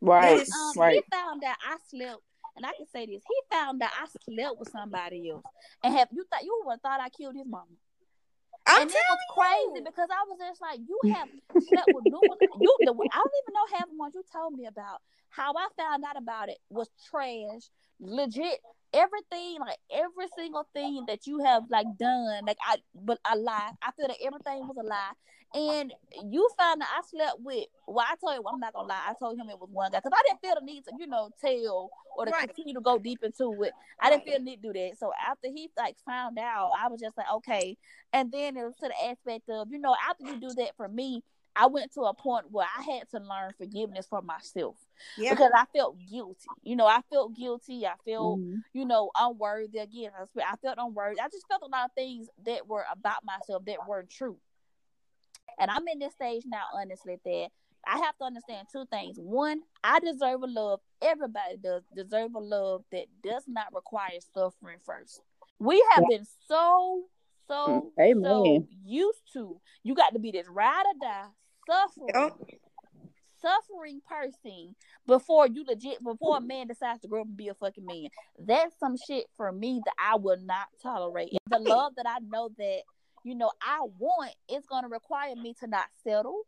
Right, 0.01 0.37
Yes. 0.39 0.51
um, 0.53 0.73
right. 0.81 0.95
he 0.95 1.03
found 1.17 1.43
out 1.45 1.57
I 1.67 1.77
slept, 1.89 2.21
and 2.57 2.67
I 2.67 2.73
can 2.77 2.87
say 2.93 3.07
this: 3.07 3.23
he 3.27 3.37
found 3.51 3.83
out 3.83 3.91
I 3.99 4.07
slept 4.07 4.59
with 4.59 4.69
somebody 4.69 5.31
else, 5.31 5.45
and 5.83 5.95
have 5.95 6.09
you 6.13 6.25
thought 6.31 6.45
you 6.45 6.63
would 6.67 6.73
have 6.73 6.81
thought 6.83 7.01
I 7.01 7.09
killed 7.09 7.37
his 7.37 7.47
mama? 7.47 7.65
I'm 8.67 8.83
and 8.83 8.91
it 8.91 8.95
telling 8.97 9.19
was 9.21 9.37
crazy 9.37 9.79
you. 9.81 9.85
because 9.85 10.09
I 10.11 10.25
was 10.29 10.39
just 10.41 10.61
like, 10.61 10.81
you 10.89 10.99
have 11.13 11.29
slept 11.69 11.93
with 11.93 12.05
numerous. 12.05 12.41
You, 12.61 12.73
the, 12.81 12.93
I 12.93 13.17
don't 13.21 13.37
even 13.45 13.54
know 13.65 13.79
half 13.79 13.89
the 13.89 13.97
ones 13.97 14.15
you 14.15 14.23
told 14.33 14.55
me 14.55 14.67
about. 14.67 15.01
How 15.31 15.53
I 15.57 15.69
found 15.77 16.05
out 16.05 16.17
about 16.17 16.49
it 16.49 16.59
was 16.71 16.89
trash, 17.11 17.71
legit. 18.01 18.61
Everything, 18.93 19.59
like 19.59 19.79
every 19.93 20.27
single 20.37 20.69
thing 20.73 21.05
that 21.09 21.27
you 21.27 21.41
have 21.41 21.65
like 21.69 21.87
done, 21.99 22.45
like 22.47 22.57
I, 22.65 22.77
but 22.95 23.19
a 23.29 23.37
lie. 23.37 23.73
I 23.83 23.91
feel 23.97 24.07
that 24.07 24.19
everything 24.25 24.69
was 24.69 24.77
a 24.79 24.87
lie. 24.87 25.11
And 25.53 25.93
you 26.31 26.49
found 26.57 26.81
out 26.81 26.89
I 26.97 27.01
slept 27.09 27.39
with. 27.41 27.67
Well, 27.89 28.07
I 28.09 28.15
told 28.15 28.37
you, 28.37 28.45
I'm 28.53 28.61
not 28.61 28.73
gonna 28.73 28.87
lie. 28.87 29.03
I 29.09 29.15
told 29.19 29.37
him 29.37 29.49
it 29.51 29.59
was 29.59 29.69
one 29.73 29.91
guy 29.91 29.99
because 29.99 30.13
I 30.17 30.23
didn't 30.29 30.41
feel 30.43 30.55
the 30.61 30.65
need 30.65 30.85
to, 30.85 30.93
you 30.97 31.09
know, 31.09 31.31
tell 31.41 31.91
or 32.17 32.25
to 32.27 32.31
Right. 32.31 32.47
continue 32.47 32.75
to 32.75 32.81
go 32.81 32.99
deep 33.01 33.19
into 33.25 33.61
it. 33.65 33.73
I 34.01 34.11
didn't 34.11 34.21
Right. 34.21 34.35
feel 34.35 34.39
the 34.39 34.45
need 34.45 34.63
to 34.63 34.73
do 34.73 34.79
that. 34.79 34.97
So 34.99 35.11
after 35.29 35.49
he 35.49 35.71
like 35.77 35.97
found 36.07 36.39
out, 36.39 36.71
I 36.79 36.87
was 36.87 37.01
just 37.01 37.17
like, 37.19 37.27
okay, 37.35 37.77
and 38.13 38.31
then 38.31 38.57
it 38.57 38.63
was 38.63 38.77
to 38.77 38.89
the 38.89 39.09
aspect 39.11 39.49
of, 39.51 39.73
you 39.73 39.81
know, 39.81 39.97
after 40.09 40.25
you 40.25 40.37
do 40.39 40.55
that 40.55 40.77
for 40.77 40.89
me, 40.89 41.25
I 41.57 41.67
went 41.67 41.93
to 41.95 42.03
a 42.03 42.15
point 42.15 42.51
where 42.51 42.67
I 42.67 42.83
had 42.83 43.09
to 43.11 43.19
learn 43.19 43.53
forgiveness 43.57 44.07
for 44.07 44.21
myself 44.23 44.77
Yeah. 45.17 45.31
because 45.31 45.53
I 45.55 45.65
felt 45.67 45.97
guilty. 46.11 46.49
You 46.63 46.77
know, 46.77 46.87
I 46.87 47.01
felt 47.11 47.35
guilty. 47.35 47.87
I 47.87 47.95
felt, 48.05 48.39
Mhm. 48.41 48.63
you 48.73 48.85
know, 48.85 49.11
unworthy 49.17 49.79
again. 49.79 50.13
I 50.45 50.57
felt 50.57 50.79
unworthy. 50.79 51.21
I 51.21 51.29
just 51.29 51.47
felt 51.47 51.63
a 51.63 51.67
lot 51.67 51.87
of 51.87 51.93
things 51.95 52.29
that 52.45 52.67
were 52.67 52.85
about 52.91 53.25
myself 53.25 53.65
that 53.67 53.87
weren't 53.87 54.11
true. 54.11 54.39
And 55.59 55.71
I'm 55.71 55.87
in 55.89 56.01
this 56.01 56.15
stage 56.15 56.45
now, 56.47 56.65
honestly, 56.73 57.21
that 57.25 57.51
I 57.87 57.99
have 57.99 58.17
to 58.19 58.25
understand 58.25 58.67
two 58.73 58.87
things. 58.87 59.19
One, 59.19 59.63
I 59.85 60.01
deserve 60.01 60.43
a 60.43 60.47
love. 60.47 60.81
Everybody 61.03 61.57
does 61.59 61.85
deserve 61.95 62.35
a 62.35 62.41
love 62.41 62.85
that 62.91 63.07
does 63.23 63.45
not 63.47 63.73
require 63.73 64.19
suffering 64.33 64.79
first. 64.85 65.21
We 65.59 65.85
have 65.93 66.05
been 66.09 66.25
so, 66.49 67.05
so, 67.47 67.93
Mm, 67.97 68.03
amen. 68.03 68.23
so 68.25 68.67
used 68.85 69.33
to 69.35 69.61
you 69.83 69.95
got 69.95 70.15
to 70.15 70.19
be 70.19 70.31
this 70.33 70.49
ride 70.49 70.85
or 70.87 70.95
die, 71.01 71.29
suffering, 71.67 72.15
Yep. 72.15 72.33
suffering 73.41 74.01
person 74.09 74.75
before 75.07 75.47
you 75.47 75.65
legit 75.67 76.03
before 76.03 76.39
a 76.39 76.41
man 76.41 76.67
decides 76.67 77.01
to 77.03 77.09
grow 77.09 77.21
up 77.23 77.27
and 77.27 77.37
be 77.37 77.49
a 77.49 77.55
fucking 77.55 77.87
man. 77.87 78.09
That's 78.39 78.79
some 78.79 78.97
shit 78.97 79.27
for 79.37 79.53
me 79.53 79.83
that 79.85 79.95
I 79.99 80.17
will 80.17 80.39
not 80.41 80.67
tolerate. 80.83 81.37
The 81.51 81.59
love 81.59 81.95
that 81.97 82.07
I 82.09 82.19
know 82.21 82.51
that 82.59 82.83
you 83.23 83.35
know 83.35 83.51
I 83.63 83.81
want 83.99 84.35
is 84.51 84.65
gonna 84.67 84.89
require 84.89 85.35
me 85.37 85.55
to 85.61 85.67
not 85.67 85.87
settle. 86.03 86.43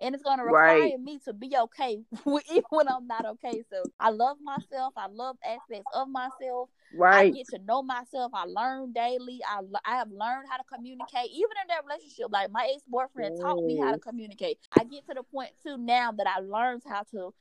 And 0.00 0.14
it's 0.14 0.24
gonna 0.24 0.44
require 0.44 0.64
Right. 0.64 1.00
me 1.00 1.20
to 1.24 1.32
be 1.32 1.54
okay 1.56 2.02
even 2.50 2.64
when 2.70 2.88
I'm 2.88 3.06
not 3.06 3.24
okay. 3.26 3.62
So 3.70 3.84
I 4.00 4.10
love 4.10 4.38
myself. 4.42 4.92
I 4.96 5.06
love 5.06 5.36
aspects 5.46 5.86
of 5.94 6.08
myself. 6.08 6.68
I 7.02 7.30
get 7.30 7.48
to 7.48 7.58
know 7.58 7.82
myself. 7.82 8.32
I 8.34 8.44
learn 8.44 8.92
daily. 8.92 9.40
I, 9.48 9.60
I 9.84 9.96
have 9.96 10.10
learned 10.10 10.48
how 10.48 10.56
to 10.56 10.64
communicate, 10.72 11.30
even 11.30 11.50
in 11.62 11.68
that 11.68 11.84
relationship. 11.84 12.26
Like 12.30 12.50
my 12.50 12.70
ex 12.72 12.82
boyfriend 12.88 13.38
taught 13.40 13.64
me 13.64 13.78
how 13.78 13.92
to 13.92 13.98
communicate. 13.98 14.58
I 14.78 14.84
get 14.84 15.06
to 15.08 15.14
the 15.14 15.22
point 15.22 15.50
too 15.64 15.76
now 15.76 16.12
that 16.12 16.26
I 16.26 16.40
learned 16.40 16.82
how 16.86 17.02
to 17.12 17.32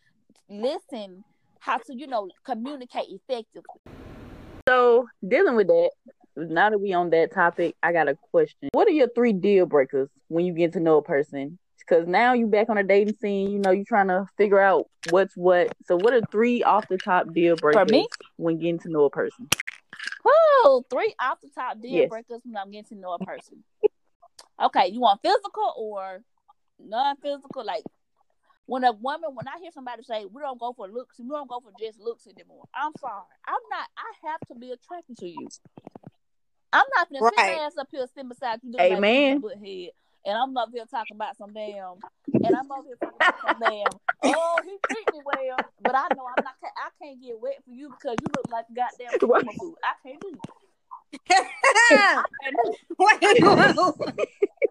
listen, 0.50 1.24
how 1.60 1.78
to 1.78 1.96
you 1.96 2.08
know 2.08 2.30
communicate 2.46 3.08
effectively. 3.10 3.82
So 4.68 5.08
dealing 5.28 5.56
with 5.56 5.68
that, 5.68 5.92
now 6.36 6.70
that 6.70 6.80
we 6.80 6.94
on 6.94 7.10
that 7.12 7.34
topic, 7.34 7.76
I 7.84 7.92
got 7.92 8.08
a 8.08 8.18
question. 8.32 8.70
What 8.72 8.88
are 8.88 8.92
your 8.92 9.10
three 9.14 9.34
deal 9.34 9.66
breakers 9.66 10.10
when 10.30 10.46
you 10.46 10.54
get 10.54 10.74
to 10.74 10.80
know 10.80 10.98
a 10.98 11.04
person? 11.04 11.60
Because 11.88 12.08
now 12.08 12.34
you 12.34 12.48
back 12.48 12.70
on 12.70 12.78
a 12.78 12.84
dating 12.84 13.16
scene, 13.16 13.52
you 13.52 13.60
know, 13.60 13.72
you 13.72 13.84
trying 13.84 14.08
to 14.08 14.26
figure 14.38 14.60
out 14.60 14.86
what's 15.04 15.36
what. 15.36 15.74
So 15.86 15.98
what 15.98 16.14
are 16.14 16.22
three 16.32 16.64
off 16.64 16.88
the 16.88 16.98
top 16.98 17.34
deal 17.34 17.56
breakers 17.58 17.86
For 17.86 17.92
me? 17.92 18.08
when 18.38 18.58
getting 18.58 18.80
to 18.80 18.90
know 18.90 19.04
a 19.04 19.10
person? 19.10 19.50
Whoa, 20.24 20.84
three 20.90 21.14
off 21.22 21.40
the 21.42 21.50
top 21.50 21.82
deal 21.82 21.92
Yes. 22.02 22.10
breakers 22.10 22.42
when 22.44 22.56
I'm 22.58 22.72
getting 22.72 22.86
to 22.86 22.96
know 22.96 23.14
a 23.14 23.20
person. 23.20 23.64
okay, 24.62 24.88
you 24.88 25.02
want 25.02 25.22
physical 25.22 25.74
or 25.78 26.24
non-physical? 26.80 27.66
Like 27.66 27.84
when 28.66 28.86
a 28.86 28.94
woman, 28.94 29.36
when 29.36 29.48
I 29.48 29.60
hear 29.60 29.72
somebody 29.72 30.04
say 30.04 30.26
we 30.32 30.42
don't 30.42 30.60
go 30.60 30.74
for 30.74 30.88
looks, 30.88 31.20
we 31.20 31.28
don't 31.28 31.50
go 31.50 31.60
for 31.60 31.72
just 31.78 32.00
looks 32.00 32.26
anymore. 32.28 32.64
I'm 32.74 32.94
sorry, 33.00 33.24
I'm 33.46 33.60
not. 33.70 33.88
I 33.98 34.30
have 34.30 34.40
to 34.48 34.56
be 34.56 34.72
attracted 34.72 35.18
to 35.18 35.28
you. 35.28 35.50
I'm 36.72 36.86
not 36.98 37.10
gonna 37.10 37.20
sit 37.20 37.38
Right. 37.38 37.58
my 37.58 37.64
ass 37.66 37.74
up 37.78 37.90
here 37.92 38.08
sitting 38.14 38.30
beside 38.30 38.60
you 38.64 38.72
doing 38.72 38.94
Amen. 38.94 39.34
like 39.34 39.42
butt 39.42 39.58
head. 39.58 39.90
And 40.26 40.38
I'm 40.38 40.56
up 40.58 40.70
here 40.74 40.86
talking 40.90 41.16
about 41.16 41.38
some 41.38 41.54
damn, 41.54 41.96
and 42.44 42.56
I'm 42.56 42.72
up 42.72 42.86
here 42.86 42.96
talking 42.96 43.18
about 43.20 43.42
some 43.42 43.60
damn. 43.60 44.00
Oh, 44.24 44.62
he 44.64 44.78
treat 44.90 45.12
me 45.12 45.20
well, 45.26 45.58
but 45.82 45.96
I 45.96 46.08
know 46.16 46.26
I'm 46.26 46.44
not. 46.44 46.54
I 46.64 46.90
can't 47.02 47.22
get 47.22 47.36
wet 47.42 47.58
for 47.66 47.72
you 47.72 47.90
because 47.90 48.18
you 48.22 48.28
look 48.36 48.48
like 48.52 48.66
goddamn 48.74 49.20
Right. 49.22 49.46
summer. 49.46 49.74
I 49.84 49.94
can't 50.08 50.22
do 50.22 50.30
it. 50.30 50.40
I 51.30 52.24
can't 52.42 52.56
do 52.56 52.72
it. 52.72 52.80
Wait, 53.00 53.22
wait, 53.22 53.44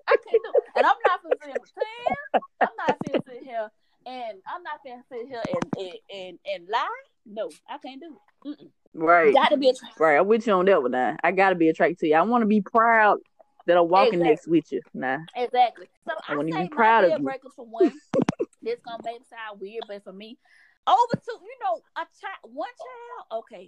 I 0.08 0.16
can't 0.24 0.42
do 0.42 0.50
it. 0.50 0.64
And 0.76 0.86
I'm 0.86 0.96
not 1.04 1.22
gonna 1.22 1.36
sit 1.40 1.50
here 1.50 1.58
pretend. 1.58 2.16
I'm 2.60 2.68
not 2.78 2.96
gonna 3.04 3.22
sit 3.28 3.42
here 3.44 3.70
and 4.06 4.38
I'm 4.46 4.62
not 4.62 4.80
gonna 4.84 5.02
sit 5.10 5.28
here 5.28 5.42
and 5.54 5.72
and 5.76 5.94
and, 6.14 6.38
and 6.54 6.68
lie. 6.68 6.88
No, 7.26 7.50
I 7.68 7.78
can't 7.78 8.00
do 8.00 8.16
it. 8.16 8.48
Mm-mm. 8.48 8.70
Right. 8.94 9.32
Got 9.32 9.50
to 9.50 9.56
be 9.56 9.70
a 9.70 9.72
Right. 9.98 10.18
I'm 10.18 10.26
with 10.26 10.46
you 10.46 10.52
on 10.54 10.64
that 10.66 10.82
one 10.82 10.90
now. 10.90 11.16
I 11.22 11.32
gotta 11.32 11.54
be 11.54 11.68
attracted 11.68 11.98
to 12.00 12.08
you. 12.08 12.14
I 12.16 12.22
wanna 12.22 12.46
be 12.46 12.60
proud 12.60 13.18
that 13.66 13.76
are 13.76 13.84
walking 13.84 14.20
Exactly. 14.20 14.28
next 14.30 14.48
with 14.48 14.72
you. 14.72 14.80
Nah. 14.94 15.18
Exactly. 15.36 15.86
So 16.06 16.14
I, 16.28 16.32
I 16.32 16.36
wouldn't 16.36 16.54
even 16.54 16.68
be 16.68 16.74
proud 16.74 17.04
of 17.04 17.18
you. 17.18 17.24
breakers 17.24 17.52
for 17.54 17.66
one. 17.66 17.92
this 18.62 18.78
gonna 18.84 19.02
make 19.04 19.16
it 19.16 19.26
sound 19.28 19.60
weird, 19.60 19.84
but 19.88 20.04
for 20.04 20.12
me, 20.12 20.38
over 20.86 21.14
two, 21.24 21.38
you 21.42 21.56
know, 21.62 21.80
a 21.96 22.06
child, 22.20 22.52
one 22.54 22.68
child, 22.68 23.42
okay, 23.44 23.66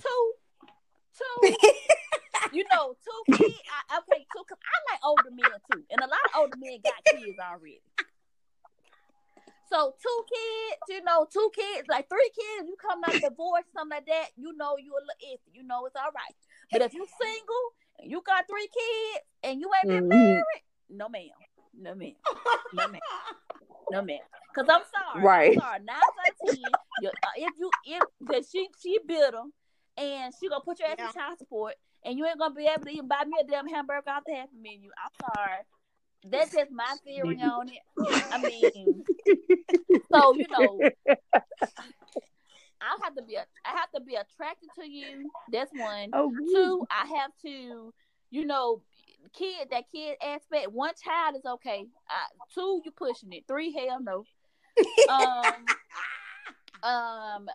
two, 0.00 0.32
two, 1.16 1.56
you 2.52 2.64
know, 2.72 2.96
two 3.04 3.36
kids. 3.36 3.62
I, 3.90 3.98
okay, 3.98 4.26
two. 4.32 4.44
Cause 4.48 4.58
I 4.60 4.92
like 4.92 5.00
older 5.04 5.30
men 5.30 5.50
too, 5.72 5.84
and 5.90 6.00
a 6.00 6.06
lot 6.06 6.24
of 6.26 6.40
older 6.40 6.56
men 6.58 6.78
got 6.82 7.04
kids 7.04 7.38
already. 7.38 7.80
So 9.70 9.94
two 10.00 10.20
kids, 10.28 10.82
you 10.88 11.02
know, 11.04 11.26
two 11.26 11.50
kids, 11.54 11.88
like 11.88 12.08
three 12.08 12.30
kids, 12.30 12.68
you 12.68 12.76
come 12.80 13.00
out 13.02 13.16
divorce, 13.20 13.64
something 13.74 13.96
like 13.96 14.06
that, 14.06 14.28
you 14.36 14.54
know 14.56 14.76
you 14.78 14.92
a 14.92 15.00
little 15.02 15.24
iffy, 15.34 15.50
you 15.52 15.64
know 15.64 15.86
it's 15.86 15.96
all 15.96 16.12
right. 16.14 16.36
But 16.70 16.82
if 16.82 16.94
you 16.94 17.06
single 17.20 17.64
you 18.02 18.22
got 18.26 18.44
three 18.48 18.68
kids 18.68 19.24
and 19.42 19.60
you 19.60 19.70
ain't 19.74 19.88
been 19.88 20.04
Mhm. 20.04 20.08
married, 20.08 20.64
no 20.90 21.08
ma'am. 21.08 21.28
No 21.74 21.94
ma'am. 21.94 22.14
No 22.72 22.88
ma'am. 22.88 23.00
No 23.90 24.02
ma'am. 24.02 24.20
Cause 24.54 24.66
I'm 24.68 24.82
sorry. 25.12 25.24
Right. 25.24 25.52
I'm 25.58 25.60
sorry. 25.60 25.78
Nine 25.80 25.96
out 25.96 26.30
of 26.30 26.48
ten. 26.54 26.72
You, 27.00 27.08
uh, 27.08 27.12
if 27.36 27.52
you 27.58 27.70
if 27.84 28.02
cause 28.30 28.48
she 28.50 28.68
she 28.80 28.98
bitter 29.06 29.42
and 29.96 30.32
she 30.38 30.48
gonna 30.48 30.62
put 30.64 30.78
your 30.78 30.88
ass 30.88 30.96
Yeah. 30.98 31.08
in 31.08 31.12
child 31.12 31.38
support 31.38 31.74
and 32.04 32.16
you 32.16 32.24
ain't 32.26 32.38
gonna 32.38 32.54
be 32.54 32.66
able 32.66 32.84
to 32.84 32.90
even 32.90 33.08
buy 33.08 33.24
me 33.26 33.32
a 33.40 33.44
damn 33.44 33.66
hamburger 33.66 34.08
off 34.10 34.22
the 34.26 34.34
happy 34.34 34.56
menu. 34.60 34.90
I'm 35.02 35.10
sorry. 35.34 35.64
That's 36.26 36.52
just 36.52 36.70
my 36.70 36.94
theory 37.04 37.40
on 37.42 37.68
it. 37.68 37.78
I 38.32 38.38
mean, 38.38 39.04
so 40.12 40.34
you 40.36 40.46
know, 40.48 40.80
I 42.84 42.98
have 43.04 43.14
to 43.16 43.22
be 43.22 43.36
a, 43.36 43.44
I 43.64 43.70
have 43.70 43.90
to 43.94 44.00
be 44.00 44.14
attracted 44.14 44.70
to 44.78 44.86
you. 44.86 45.30
That's 45.50 45.72
one. 45.72 46.10
Oh, 46.12 46.32
Two, 46.52 46.86
I 46.90 47.06
have 47.18 47.30
to, 47.42 47.92
you 48.30 48.44
know, 48.44 48.82
kid 49.32 49.68
that 49.70 49.84
kid 49.90 50.16
aspect. 50.22 50.70
One 50.70 50.92
child 51.02 51.36
is 51.36 51.44
okay. 51.46 51.86
I, 52.08 52.24
two, 52.54 52.82
you 52.84 52.90
pushing 52.90 53.32
it. 53.32 53.44
Three, 53.48 53.72
hell 53.72 54.00
no. 54.02 54.24
Um, 55.08 55.66
um, 56.82 57.48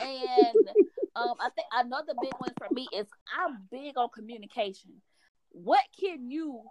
and 0.00 0.68
um, 1.16 1.34
I 1.40 1.50
think 1.54 1.66
another 1.72 2.14
big 2.20 2.34
one 2.38 2.52
for 2.56 2.72
me 2.72 2.88
is 2.94 3.06
I'm 3.36 3.58
big 3.70 3.96
on 3.96 4.08
communication. 4.14 4.92
What 5.50 5.82
can 5.98 6.30
you, 6.30 6.62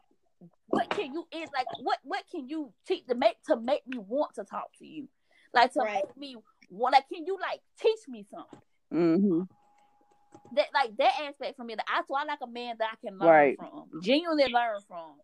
what 0.67 0.89
can 0.91 1.13
you 1.13 1.28
is 1.34 1.50
like 1.54 1.67
what 1.82 1.98
what 2.04 2.24
can 2.30 2.48
you 2.48 2.72
teach 2.88 3.06
to 3.08 3.15
make 3.15 3.41
to 3.48 3.58
make 3.58 3.86
me 3.88 3.98
want 3.98 4.36
to 4.36 4.43
talk 4.43 4.70
to 4.80 4.86
you, 4.86 5.08
like 5.54 5.74
to 5.74 5.80
Right. 5.80 6.06
make 6.06 6.17
me 6.17 6.36
want 6.69 6.93
like 6.93 7.08
can 7.12 7.25
you 7.25 7.38
like 7.41 7.62
teach 7.80 8.08
me 8.08 8.25
something 8.30 8.60
hmm 8.91 9.41
that 10.56 10.67
like 10.73 10.95
that 10.97 11.13
aspect 11.27 11.58
for 11.58 11.63
me 11.63 11.75
that 11.75 11.86
I 11.88 12.01
so 12.08 12.15
I 12.15 12.23
like 12.23 12.39
a 12.41 12.47
man 12.47 12.75
that 12.80 12.89
I 12.93 12.95
can 13.06 13.17
learn 13.17 13.27
Right. 13.27 13.58
from, 13.58 14.01
genuinely 14.01 14.47
learn 14.47 14.80
from. 14.88 15.19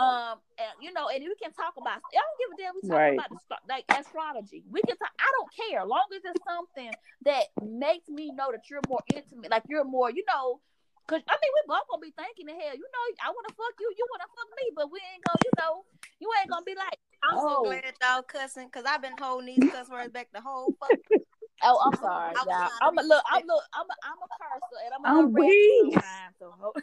Um, 0.00 0.40
and 0.58 0.72
you 0.80 0.90
know, 0.92 1.06
and 1.12 1.22
we 1.22 1.36
can 1.36 1.52
talk 1.52 1.76
about. 1.76 2.00
I 2.00 2.16
don't 2.16 2.38
give 2.40 2.50
a 2.50 2.56
damn. 2.58 2.74
We 2.74 2.82
talk 2.88 2.96
Right. 2.96 3.14
about 3.14 3.30
the, 3.30 3.38
like 3.68 3.84
astrology. 3.92 4.64
We 4.72 4.82
can 4.82 4.96
talk. 4.96 5.12
I 5.20 5.28
don't 5.36 5.50
care, 5.52 5.84
long 5.84 6.08
as 6.16 6.24
it's 6.24 6.40
something 6.48 6.90
that 7.28 7.44
makes 7.62 8.08
me 8.08 8.32
know 8.32 8.50
that 8.50 8.66
you're 8.72 8.82
more 8.88 9.04
intimate, 9.06 9.52
like 9.52 9.68
you're 9.68 9.84
more, 9.84 10.10
you 10.10 10.24
know. 10.26 10.58
Cause 11.06 11.20
I 11.28 11.34
mean, 11.36 11.52
we 11.52 11.60
both 11.68 11.84
gonna 11.90 12.00
be 12.00 12.14
thinking 12.16 12.46
the 12.48 12.56
hell, 12.56 12.72
you 12.72 12.88
know, 12.88 13.04
I 13.20 13.28
want 13.34 13.44
to 13.50 13.54
fuck 13.54 13.74
you, 13.78 13.90
you 13.92 14.06
want 14.08 14.22
to 14.24 14.30
fuck 14.32 14.48
me, 14.56 14.64
but 14.72 14.88
we 14.88 14.98
ain't 15.12 15.22
gonna, 15.22 15.44
you 15.44 15.52
know, 15.60 15.84
you 16.22 16.30
ain't 16.40 16.48
gonna 16.48 16.64
be 16.64 16.78
like, 16.78 16.96
I'm 17.24 17.38
so 17.38 17.56
Oh. 17.58 17.64
glad 17.64 17.94
y'all 18.02 18.22
cussing 18.22 18.66
because 18.66 18.84
I've 18.84 19.02
been 19.02 19.16
holding 19.20 19.46
these 19.46 19.70
cuss 19.70 19.88
words 19.88 20.12
back 20.12 20.28
the 20.32 20.40
whole 20.40 20.74
fuck. 20.80 20.90
oh, 21.62 21.78
I'm 21.84 21.94
sorry, 22.00 22.34
I'm 22.36 22.48
y'all. 22.48 22.68
I'm 22.82 22.98
a 22.98 23.02
look, 23.02 23.22
I'm 23.30 23.46
look, 23.46 23.62
I'm 23.74 23.86
a, 23.86 23.96
I'm 24.04 24.18
a 24.18 24.28
cursor, 24.38 24.80
and 24.84 24.94
I'm 24.94 25.04
a 25.04 25.08
I'm 25.08 25.32
little 25.32 25.48
weak. 25.48 25.94
so 26.38 26.74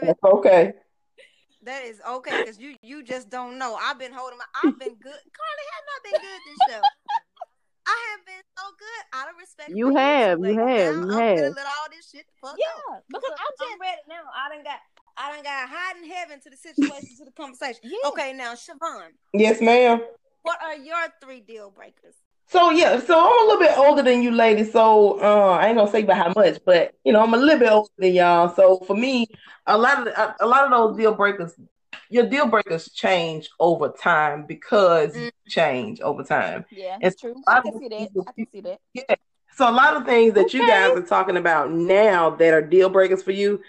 That's 0.00 0.18
okay. 0.24 0.72
that 1.62 1.84
is 1.84 2.00
okay 2.06 2.38
because 2.38 2.58
you 2.58 2.76
you 2.82 3.02
just 3.02 3.30
don't 3.30 3.58
know. 3.58 3.74
I've 3.80 3.98
been 3.98 4.12
holding 4.12 4.38
my. 4.38 4.44
I've 4.54 4.78
been 4.78 4.94
good. 5.00 5.20
Carly 5.32 5.66
has 5.72 5.84
not 5.88 6.00
been 6.04 6.20
good 6.20 6.40
this 6.46 6.74
show. 6.74 6.82
I 7.86 7.98
have 8.18 8.26
been 8.26 8.42
so 8.58 8.64
good 8.76 9.02
out 9.14 9.28
of 9.30 9.34
respect. 9.38 9.70
You 9.70 9.92
for 9.92 9.98
have, 9.98 10.38
two. 10.42 10.48
you 10.50 10.58
have, 10.58 10.68
now 10.68 11.00
you 11.06 11.12
I'm 11.12 11.22
have. 11.22 11.36
gonna 11.38 11.54
let 11.54 11.66
all 11.66 11.88
this 11.90 12.10
shit 12.10 12.26
fuck 12.42 12.56
yeah, 12.58 12.66
out. 12.94 13.02
because 13.08 13.22
Because 13.22 13.38
I'm 13.38 13.46
I'm 13.46 13.68
just 13.70 13.80
ready 13.80 14.02
now. 14.10 14.22
I 14.34 14.54
done 14.54 14.64
got. 14.64 14.80
I 15.18 15.32
done 15.34 15.42
got 15.42 15.68
hot 15.68 15.96
in 16.02 16.08
heaven 16.10 16.40
to 16.40 16.50
the 16.50 16.56
situation 16.56 17.16
to 17.18 17.24
the 17.24 17.30
conversation. 17.32 17.80
Yeah. 17.84 18.08
Okay, 18.10 18.32
now 18.32 18.54
Siobhan, 18.54 19.10
Yes, 19.32 19.60
ma'am. 19.60 20.02
what 20.42 20.58
are 20.62 20.76
your 20.76 20.96
three 21.22 21.40
deal 21.40 21.70
breakers? 21.70 22.14
So 22.48 22.70
yeah, 22.70 23.00
so 23.00 23.18
I'm 23.18 23.44
a 23.48 23.52
little 23.52 23.60
bit 23.60 23.76
older 23.78 24.02
than 24.02 24.22
you 24.22 24.30
ladies, 24.30 24.70
so 24.72 25.20
uh, 25.20 25.58
I 25.60 25.66
ain't 25.68 25.76
gonna 25.76 25.90
say 25.90 26.04
by 26.04 26.14
how 26.14 26.32
much, 26.36 26.58
but 26.64 26.94
you 27.04 27.12
know 27.12 27.20
I'm 27.22 27.34
a 27.34 27.36
little 27.36 27.58
bit 27.58 27.70
older 27.72 27.90
than 27.98 28.14
y'all. 28.14 28.54
So 28.54 28.78
for 28.86 28.94
me, 28.94 29.26
a 29.66 29.76
lot 29.76 29.98
of 29.98 30.04
the, 30.04 30.20
a, 30.20 30.36
a 30.40 30.46
lot 30.46 30.64
of 30.64 30.70
those 30.70 30.96
deal 30.96 31.12
breakers, 31.14 31.54
your 32.08 32.26
deal 32.28 32.46
breakers 32.46 32.88
change 32.92 33.48
over 33.58 33.88
time 33.88 34.46
because 34.46 35.16
you 35.16 35.30
change 35.48 36.00
over 36.00 36.22
time. 36.22 36.64
Yeah, 36.70 36.98
It's 37.00 37.14
it's 37.14 37.20
true. 37.22 37.32
a 37.46 37.50
I 37.50 37.54
lot 37.56 37.64
can 37.64 37.78
see 37.80 37.88
that. 37.88 37.98
people- 37.98 38.24
I 38.28 38.32
can 38.32 38.46
see 38.52 38.60
that. 38.60 38.78
Yeah. 38.94 39.14
So 39.56 39.68
a 39.68 39.72
lot 39.72 39.96
of 39.96 40.04
things 40.04 40.34
that 40.34 40.52
you 40.54 40.60
guys 40.60 40.90
are 40.96 41.02
talking 41.02 41.36
about 41.38 41.72
now 41.72 42.30
that 42.30 42.52
are 42.52 42.60
deal 42.62 42.90
breakers 42.90 43.22
for 43.22 43.32
you, 43.32 43.60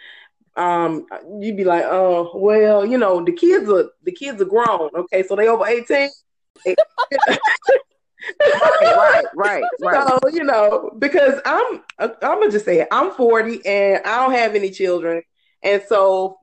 um, 0.58 1.06
you'd 1.40 1.56
be 1.56 1.64
like, 1.64 1.86
oh, 1.86 2.32
well, 2.36 2.86
you 2.86 2.98
know, 2.98 3.24
the 3.24 3.32
kids 3.32 3.70
are 3.70 3.90
the 4.04 4.12
kids 4.12 4.42
are 4.42 4.46
grown, 4.46 4.90
okay, 4.96 5.24
so 5.24 5.36
they 5.36 5.48
over 5.48 5.66
eighteen. 5.66 6.10
Right, 8.42 9.26
right, 9.36 9.64
right. 9.80 10.08
So 10.08 10.30
you 10.30 10.44
know, 10.44 10.92
because 10.98 11.40
I'm, 11.46 11.82
I'm 12.00 12.10
gonna 12.20 12.52
just 12.52 12.66
say 12.66 12.82
it. 12.82 12.88
I'm 12.92 13.12
40 13.12 13.66
and 13.66 14.04
I 14.06 14.24
don't 14.24 14.34
have 14.34 14.56
any 14.56 14.72
children, 14.72 15.22
and 15.64 15.82
so 15.88 16.40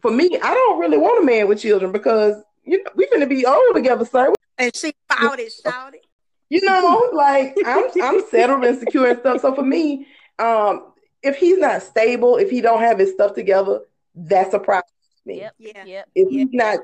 for 0.00 0.10
me, 0.10 0.38
I 0.42 0.54
don't 0.54 0.80
really 0.80 0.98
want 0.98 1.22
a 1.22 1.26
man 1.26 1.46
with 1.46 1.60
children 1.60 1.92
because 1.92 2.42
you 2.64 2.82
know 2.82 2.90
we 2.96 3.06
finna 3.06 3.28
be 3.28 3.44
old 3.44 3.74
together, 3.74 4.04
sir. 4.04 4.32
And 4.58 4.74
she 4.74 4.94
fought 5.08 5.38
it, 5.38 5.52
shouted. 5.52 6.00
You 6.48 6.62
know, 6.62 7.10
like 7.12 7.56
I'm, 7.64 7.84
I'm 8.02 8.22
settled 8.28 8.64
and 8.64 8.78
secure 8.78 9.08
and 9.08 9.20
stuff. 9.20 9.42
So 9.42 9.54
for 9.54 9.62
me, 9.62 10.06
um, 10.38 10.92
if 11.22 11.36
he's 11.36 11.58
not 11.58 11.82
stable, 11.82 12.36
if 12.36 12.50
he 12.50 12.60
don't 12.60 12.80
have 12.80 12.98
his 12.98 13.12
stuff 13.12 13.34
together, 13.34 13.80
that's 14.14 14.54
a 14.54 14.58
problem 14.58 14.84
for 15.22 15.28
me. 15.28 15.38
Yep. 15.38 15.54
Yeah. 15.58 15.84
Yep. 15.84 16.08
If 16.14 16.28
Yeah. 16.30 16.38
he's 16.38 16.48
not, 16.52 16.78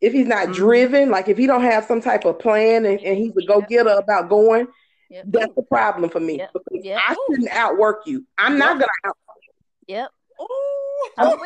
if 0.00 0.12
he's 0.12 0.26
not 0.26 0.48
Mhm. 0.48 0.54
driven, 0.54 1.10
like 1.10 1.28
if 1.28 1.36
he 1.38 1.46
don't 1.46 1.62
have 1.62 1.84
some 1.84 2.00
type 2.00 2.24
of 2.24 2.38
plan 2.38 2.84
and, 2.86 3.00
and 3.00 3.16
he's 3.18 3.36
a 3.36 3.44
go 3.46 3.60
getter 3.60 3.90
about 3.90 4.28
going, 4.28 4.68
Yep. 5.08 5.24
that's 5.28 5.52
a 5.56 5.62
problem 5.62 6.08
for 6.10 6.20
me 6.20 6.38
Yep. 6.38 6.52
because 6.52 6.84
Yep. 6.84 7.00
I 7.08 7.16
shouldn't 7.28 7.50
outwork 7.50 8.06
you. 8.06 8.24
I'm 8.38 8.58
not 8.58 8.78
gonna 8.78 8.92
out. 9.04 9.16
Yep. 9.86 10.10
Ooh. 10.40 11.08
I'm. 11.18 11.38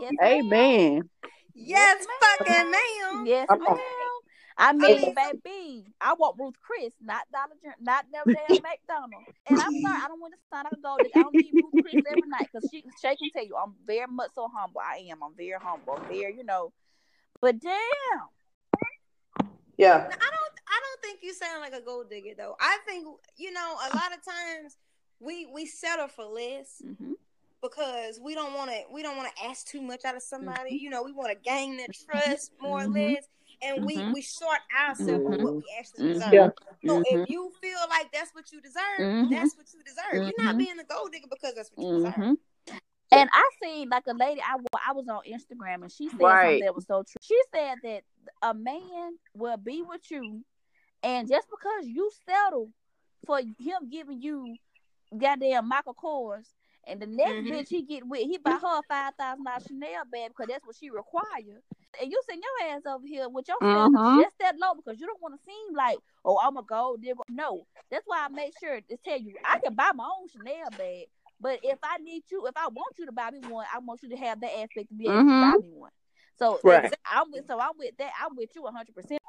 Yes. 0.00 0.12
Amen. 0.22 1.10
Yes, 1.54 2.06
fucking 2.20 2.70
ma'am. 2.70 3.26
Yes, 3.26 3.48
ma'am. 3.48 3.78
I 4.56 4.72
mean, 4.72 5.00
mean- 5.00 5.14
baby, 5.14 5.86
I 6.00 6.14
want 6.14 6.36
Ruth 6.38 6.54
Chris, 6.60 6.92
not 7.02 7.22
Dollar 7.32 7.56
General, 7.60 7.78
not 7.80 8.06
no 8.12 8.20
damn 8.24 8.62
McDonald's. 8.62 9.26
And 9.48 9.60
I'm 9.60 9.80
sorry, 9.80 10.00
I 10.04 10.08
don't 10.08 10.20
want 10.20 10.34
to 10.34 10.40
sound 10.52 10.66
like 10.70 10.78
a 10.78 10.82
gold 10.82 11.00
digger. 11.02 11.10
I 11.18 11.22
don't 11.22 11.34
need 11.34 11.52
Ruth 11.54 11.84
Chris 11.84 12.04
every 12.08 12.22
night 12.28 12.48
because 12.52 12.68
she, 12.70 12.82
she 12.82 13.16
can 13.16 13.30
tell 13.34 13.44
you 13.44 13.56
I'm 13.56 13.74
very 13.86 14.06
much 14.08 14.30
so 14.34 14.48
humble. 14.54 14.80
I 14.80 15.06
am. 15.10 15.22
I'm 15.22 15.34
very 15.36 15.58
humble. 15.60 15.94
I'm 15.94 16.06
very, 16.08 16.36
you 16.36 16.44
know. 16.44 16.72
But 17.40 17.58
damn, 17.60 18.28
Yeah. 19.76 19.96
I 19.96 20.08
don't 20.08 20.54
I 20.66 20.80
don't 20.80 21.02
think 21.02 21.18
you 21.22 21.34
sound 21.34 21.60
like 21.60 21.72
a 21.74 21.80
gold 21.84 22.08
digger 22.10 22.34
though. 22.36 22.56
I 22.60 22.78
think 22.86 23.06
you 23.36 23.52
know 23.52 23.74
a 23.92 23.96
lot 23.96 24.12
of 24.16 24.24
times 24.24 24.76
we 25.20 25.46
we 25.52 25.66
settle 25.66 26.08
for 26.08 26.24
less 26.24 26.80
mm-hmm. 26.84 27.12
because 27.60 28.20
we 28.22 28.34
don't 28.34 28.54
want 28.54 28.70
to 28.70 28.82
we 28.92 29.02
don't 29.02 29.16
want 29.16 29.34
to 29.36 29.44
ask 29.44 29.66
too 29.66 29.82
much 29.82 30.04
out 30.04 30.16
of 30.16 30.22
somebody. 30.22 30.70
Mm-hmm. 30.70 30.84
You 30.84 30.90
know, 30.90 31.02
we 31.02 31.12
want 31.12 31.30
to 31.30 31.36
gain 31.50 31.76
their 31.76 31.86
trust 32.08 32.52
more 32.60 32.80
Mhm. 32.80 32.84
or 32.84 32.88
less, 32.88 33.28
and 33.64 33.84
we 33.84 33.96
Mhm. 33.96 34.12
we 34.12 34.20
short 34.22 34.58
ourselves 34.78 35.24
on 35.26 35.42
what 35.42 35.56
we 35.56 35.64
actually 35.78 36.04
Mhm. 36.04 36.12
deserve. 36.14 36.32
Yeah. 36.32 36.50
So 36.86 37.02
if 37.06 37.30
you 37.30 37.50
feel 37.60 37.78
like 37.88 38.12
that's 38.12 38.34
what 38.34 38.52
you 38.52 38.60
deserve, 38.60 39.30
that's 39.30 39.56
what 39.56 39.72
you 39.72 39.82
deserve. 39.82 40.26
You're 40.28 40.44
not 40.44 40.58
being 40.58 40.78
a 40.78 40.84
gold 40.84 41.12
digger 41.12 41.26
because 41.28 41.54
that's 41.54 41.70
what 41.74 41.84
you 41.86 41.94
deserve. 41.96 42.38
And 43.12 43.30
I 43.32 43.48
seen 43.62 43.88
like 43.88 44.06
a 44.06 44.12
lady. 44.14 44.40
I 44.42 44.56
I 44.86 44.92
was 44.92 45.08
on 45.08 45.22
Instagram 45.24 45.82
and 45.82 45.92
she 45.92 46.08
said 46.08 46.20
Right. 46.20 46.42
something 46.42 46.64
that 46.66 46.74
was 46.74 46.86
so 46.86 47.02
true. 47.04 47.18
She 47.20 47.40
said 47.54 47.78
that 47.82 48.04
a 48.42 48.52
man 48.54 49.18
will 49.34 49.56
be 49.56 49.82
with 49.82 50.10
you, 50.10 50.44
and 51.02 51.28
just 51.28 51.48
because 51.48 51.86
you 51.86 52.10
settle 52.26 52.72
for 53.24 53.38
him 53.40 53.88
giving 53.88 54.20
you 54.20 54.56
goddamn 55.16 55.68
Michael 55.68 55.94
Kors, 55.94 56.52
and 56.86 57.00
the 57.00 57.06
next 57.06 57.32
Mhm. 57.32 57.50
bitch 57.50 57.68
he 57.68 57.82
get 57.82 58.04
with, 58.06 58.22
he 58.22 58.36
buy 58.38 58.58
her 58.58 58.78
a 58.78 58.82
five 58.88 59.14
thousand 59.14 59.44
dollars 59.44 59.64
Chanel 59.68 60.04
bag 60.06 60.30
because 60.30 60.48
that's 60.48 60.66
what 60.66 60.76
she 60.76 60.90
require. 60.90 61.62
And 62.00 62.10
you 62.10 62.20
send 62.28 62.42
your 62.42 62.70
ass 62.74 62.82
over 62.86 63.06
here 63.06 63.28
with 63.28 63.48
your 63.48 63.58
standards 63.68 64.02
Mhm. 64.02 64.14
just 64.14 64.38
that 64.40 64.56
low 64.58 64.74
because 64.74 65.00
you 65.00 65.06
don't 65.06 65.22
want 65.22 65.34
to 65.34 65.44
seem 65.44 65.74
like, 65.74 65.98
oh, 66.24 66.38
I'm 66.42 66.56
a 66.56 66.62
gold 66.62 67.02
digger. 67.02 67.20
No, 67.28 67.66
that's 67.90 68.04
why 68.06 68.24
I 68.24 68.28
make 68.28 68.54
sure 68.58 68.80
to 68.80 68.96
tell 69.04 69.18
you 69.18 69.34
I 69.44 69.58
can 69.58 69.74
buy 69.74 69.90
my 69.94 70.04
own 70.04 70.28
Chanel 70.28 70.70
bag. 70.76 71.06
But 71.40 71.60
if 71.62 71.78
I 71.82 71.98
need 71.98 72.22
you, 72.30 72.46
if 72.46 72.56
I 72.56 72.68
want 72.68 72.94
you 72.98 73.06
to 73.06 73.12
buy 73.12 73.30
me 73.30 73.40
one, 73.40 73.66
I 73.74 73.78
want 73.80 74.02
you 74.02 74.08
to 74.10 74.16
have 74.16 74.40
that 74.40 74.52
aspect 74.58 74.88
to 74.88 74.94
be 74.94 75.08
able 75.08 75.24
to 75.24 75.34
buy 75.34 75.56
me 75.60 75.70
one. 75.72 75.90
So 76.38 76.58
Right. 76.64 76.92
I'm 77.04 77.30
with 77.30 77.46
so 77.46 77.58
I'm 77.60 77.76
with 77.78 77.96
that. 77.98 78.12
I'm 78.22 78.36
with 78.36 78.50
you 78.54 78.62
100. 78.62 78.94
percent 78.94 79.20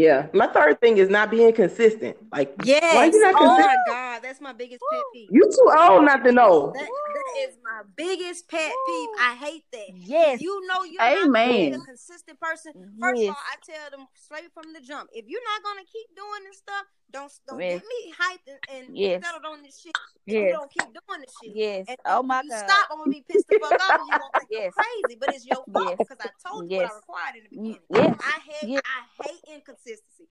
Yeah. 0.00 0.28
My 0.32 0.46
third 0.46 0.80
thing 0.80 0.96
is 0.96 1.10
not 1.10 1.30
being 1.30 1.52
consistent. 1.52 2.16
Like, 2.32 2.54
Yes. 2.64 2.94
why 2.94 3.04
you 3.06 3.20
not 3.20 3.34
oh 3.36 3.58
my 3.58 3.76
god, 3.86 4.22
that's 4.22 4.40
my 4.40 4.52
biggest 4.54 4.82
pet 4.90 5.02
peeve. 5.12 5.28
You 5.30 5.44
too 5.44 5.68
old 5.78 6.04
not 6.06 6.24
to 6.24 6.32
know. 6.32 6.72
That, 6.74 6.88
that 6.88 7.48
is 7.48 7.58
my 7.62 7.82
biggest 7.96 8.48
pet 8.48 8.72
peeve. 8.86 9.08
I 9.20 9.34
hate 9.38 9.64
that. 9.72 9.90
Yes. 9.96 10.40
You 10.40 10.66
know 10.66 10.84
you're 10.84 11.02
not 11.02 11.32
gonna 11.32 11.48
be 11.48 11.66
Amen. 11.68 11.80
a 11.82 11.84
consistent 11.84 12.40
person. 12.40 12.72
First 12.98 13.22
of 13.22 13.28
all, 13.28 13.36
I 13.52 13.56
tell 13.62 13.90
them 13.90 14.06
straight 14.14 14.50
from 14.54 14.72
the 14.72 14.80
jump. 14.80 15.10
If 15.12 15.26
you're 15.28 15.44
not 15.44 15.62
gonna 15.62 15.84
keep 15.84 16.08
doing 16.16 16.44
this 16.48 16.58
stuff, 16.58 16.86
don't 17.12 17.32
don't 17.48 17.60
Yes. 17.60 17.80
get 17.80 17.88
me 17.88 18.14
hyped 18.18 18.48
and, 18.68 18.86
and 18.86 18.96
Yes. 18.96 19.24
settled 19.24 19.44
on 19.46 19.62
this 19.62 19.78
shit. 19.80 19.92
if 20.26 20.34
You 20.34 20.50
don't 20.52 20.70
keep 20.70 20.84
doing 20.84 21.20
this 21.20 21.34
shit. 21.42 21.54
Yes. 21.54 21.86
And 21.88 21.96
Oh 22.04 22.22
my 22.22 22.42
you 22.42 22.50
God. 22.50 22.64
stop, 22.68 22.88
I'm 22.90 22.98
gonna 22.98 23.10
be 23.10 23.24
pissed 23.28 23.48
the 23.48 23.58
fuck 23.58 23.72
off 23.72 23.98
and 24.00 24.08
you're 24.08 24.18
gonna 24.18 24.30
think 24.38 24.48
Yes. 24.50 24.72
Crazy. 24.74 25.18
But 25.20 25.32
it's 25.32 25.46
your 25.46 25.64
fault 25.72 25.88
Yes. 25.88 25.98
because 25.98 26.18
I 26.20 26.30
told 26.48 26.70
you 26.70 26.76
what 26.78 26.90
I 26.90 26.94
required 26.94 27.36
in 27.36 27.42
the 27.44 27.48
beginning. 27.50 27.80
yes. 27.90 28.16
I 28.22 28.40
hate 28.40 28.68
Yes. 28.70 28.82
I 28.84 29.24
hate 29.28 29.40
inconsistency. 29.54 30.28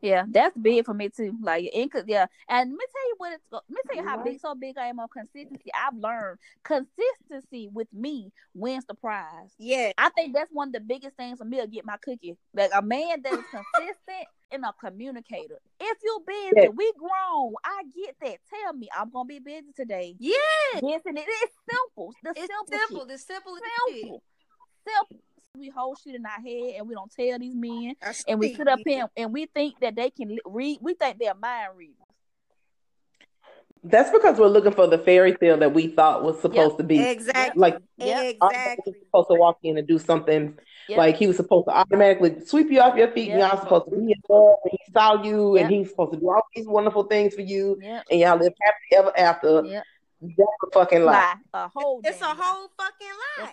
Yeah, 0.00 0.24
that's 0.28 0.56
big 0.56 0.84
for 0.86 0.94
me 0.94 1.10
too. 1.10 1.36
Like, 1.42 1.70
yeah, 1.74 2.26
and 2.48 2.70
let 2.70 2.78
me 2.78 2.84
tell 2.92 3.08
you 3.08 3.14
what 3.18 3.32
it's. 3.34 3.44
Let 3.52 3.62
me 3.68 3.76
tell 3.86 3.96
you 4.02 4.08
how 4.08 4.16
Right. 4.16 4.24
big, 4.24 4.40
so 4.40 4.54
big 4.54 4.78
I 4.78 4.86
am 4.86 4.98
on 4.98 5.08
consistency. 5.08 5.70
I've 5.74 5.96
learned 5.96 6.38
consistency 6.64 7.68
with 7.72 7.88
me 7.92 8.32
wins 8.54 8.84
the 8.86 8.94
prize. 8.94 9.54
Yeah. 9.58 9.92
I 9.98 10.08
think 10.10 10.34
that's 10.34 10.50
one 10.52 10.68
of 10.68 10.72
the 10.72 10.80
biggest 10.80 11.16
things 11.16 11.38
for 11.38 11.44
me 11.44 11.60
to 11.60 11.66
get 11.66 11.84
my 11.84 11.96
cookie. 11.98 12.36
Like 12.54 12.70
a 12.74 12.82
man 12.82 13.20
that 13.22 13.32
is 13.32 13.44
consistent 13.50 14.26
and 14.52 14.64
a 14.64 14.72
communicator. 14.80 15.58
If 15.80 15.98
you're 16.02 16.20
busy, 16.20 16.62
Yeah. 16.64 16.68
we 16.68 16.92
grown. 16.98 17.54
I 17.64 17.82
get 17.94 18.16
that. 18.22 18.38
Tell 18.48 18.72
me 18.72 18.88
I'm 18.96 19.10
gonna 19.10 19.26
be 19.26 19.38
busy 19.38 19.72
today. 19.76 20.16
Yeah. 20.18 20.34
Yes, 20.82 21.02
and 21.04 21.18
it 21.18 21.28
is 21.28 21.50
simple. 21.70 22.12
The 22.22 22.30
It's 22.30 22.40
simple, 22.40 22.78
simple. 22.78 23.06
The 23.06 23.18
simple. 23.18 23.56
Simple. 23.90 24.22
Simple. 24.86 25.24
We 25.58 25.68
hold 25.68 25.98
shit 26.02 26.14
in 26.14 26.24
our 26.24 26.40
head 26.40 26.76
and 26.78 26.88
we 26.88 26.94
don't 26.94 27.10
tell 27.12 27.38
these 27.38 27.54
men 27.56 27.94
That's 28.00 28.24
and 28.28 28.38
we 28.38 28.48
it. 28.48 28.56
sit 28.56 28.68
up 28.68 28.78
here 28.86 29.06
and 29.16 29.32
we 29.32 29.46
think 29.46 29.80
that 29.80 29.96
they 29.96 30.10
can 30.10 30.38
read. 30.46 30.78
We 30.80 30.94
think 30.94 31.18
they're 31.18 31.34
mind 31.34 31.70
readers. 31.76 31.96
That's 33.82 34.10
because 34.10 34.38
we're 34.38 34.46
looking 34.46 34.72
for 34.72 34.86
the 34.86 34.98
fairy 34.98 35.34
tale 35.34 35.56
that 35.58 35.72
we 35.74 35.88
thought 35.88 36.22
was 36.22 36.40
supposed 36.40 36.76
to 36.78 36.84
be. 36.84 37.00
Exactly. 37.00 37.58
Like 37.60 37.78
Yep. 37.96 38.36
our 38.42 38.50
Exactly. 38.52 38.82
was 38.86 38.94
supposed 39.06 39.28
to 39.30 39.34
walk 39.34 39.58
in 39.64 39.76
and 39.76 39.88
do 39.88 39.98
something 39.98 40.56
Yep. 40.88 40.98
like 40.98 41.16
he 41.16 41.26
was 41.26 41.36
supposed 41.36 41.66
to 41.66 41.72
automatically 41.74 42.40
sweep 42.44 42.70
you 42.70 42.80
off 42.80 42.96
your 42.96 43.10
feet 43.10 43.30
and 43.30 43.40
Yep. 43.40 43.52
y'all 43.52 43.60
supposed 43.60 43.84
to 43.86 43.96
be 43.96 44.12
in 44.12 44.20
love 44.28 44.54
and 44.64 44.72
he 44.72 44.92
saw 44.92 45.22
you 45.22 45.56
Yep. 45.56 45.64
and 45.64 45.74
he's 45.74 45.90
supposed 45.90 46.12
to 46.12 46.20
do 46.20 46.30
all 46.30 46.42
these 46.54 46.66
wonderful 46.68 47.04
things 47.04 47.34
for 47.34 47.40
you 47.40 47.76
Yep. 47.82 48.04
and 48.10 48.20
y'all 48.20 48.38
live 48.38 48.52
happy 48.62 48.96
ever 48.96 49.18
after. 49.18 49.64
Yep. 49.64 49.84
That's 50.22 50.38
a 50.38 50.70
fucking 50.74 51.02
lie. 51.02 51.12
Lie. 51.12 51.34
A 51.54 51.68
whole. 51.68 52.02
It's 52.04 52.20
a 52.20 52.26
whole 52.26 52.68
fucking 52.78 53.08
lie. 53.40 53.52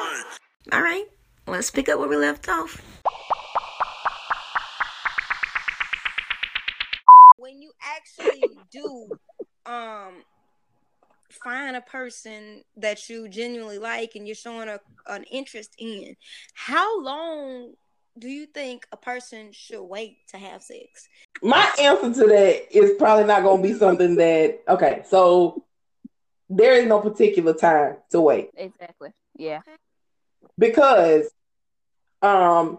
It's 0.00 0.38
All 0.72 0.82
right, 0.82 1.04
let's 1.46 1.70
pick 1.70 1.88
up 1.88 1.98
where 1.98 2.08
we 2.08 2.16
left 2.16 2.48
off. 2.48 2.80
When 7.36 7.60
you 7.60 7.72
actually 7.82 8.58
do 8.70 9.08
um 9.66 10.22
find 11.42 11.76
a 11.76 11.80
person 11.80 12.62
that 12.76 13.08
you 13.08 13.28
genuinely 13.28 13.78
like 13.78 14.12
and 14.14 14.26
you're 14.26 14.34
showing 14.34 14.68
a, 14.68 14.80
an 15.06 15.24
interest 15.24 15.74
in, 15.78 16.16
how 16.54 17.02
long 17.02 17.74
do 18.18 18.28
you 18.28 18.46
think 18.46 18.86
a 18.92 18.96
person 18.96 19.50
should 19.52 19.82
wait 19.82 20.16
to 20.30 20.38
have 20.38 20.62
sex? 20.62 21.08
My 21.42 21.70
answer 21.80 22.12
to 22.22 22.28
that 22.28 22.76
is 22.76 22.92
probably 22.98 23.24
not 23.24 23.42
going 23.42 23.62
to 23.62 23.68
be 23.68 23.74
something 23.74 24.16
that, 24.16 24.60
okay, 24.68 25.02
so 25.08 25.64
there 26.48 26.72
is 26.74 26.86
no 26.86 27.00
particular 27.00 27.52
time 27.52 27.96
to 28.10 28.20
wait 28.20 28.50
Exactly. 28.56 29.10
Yeah. 29.36 29.60
Because 30.58 31.30
um 32.22 32.78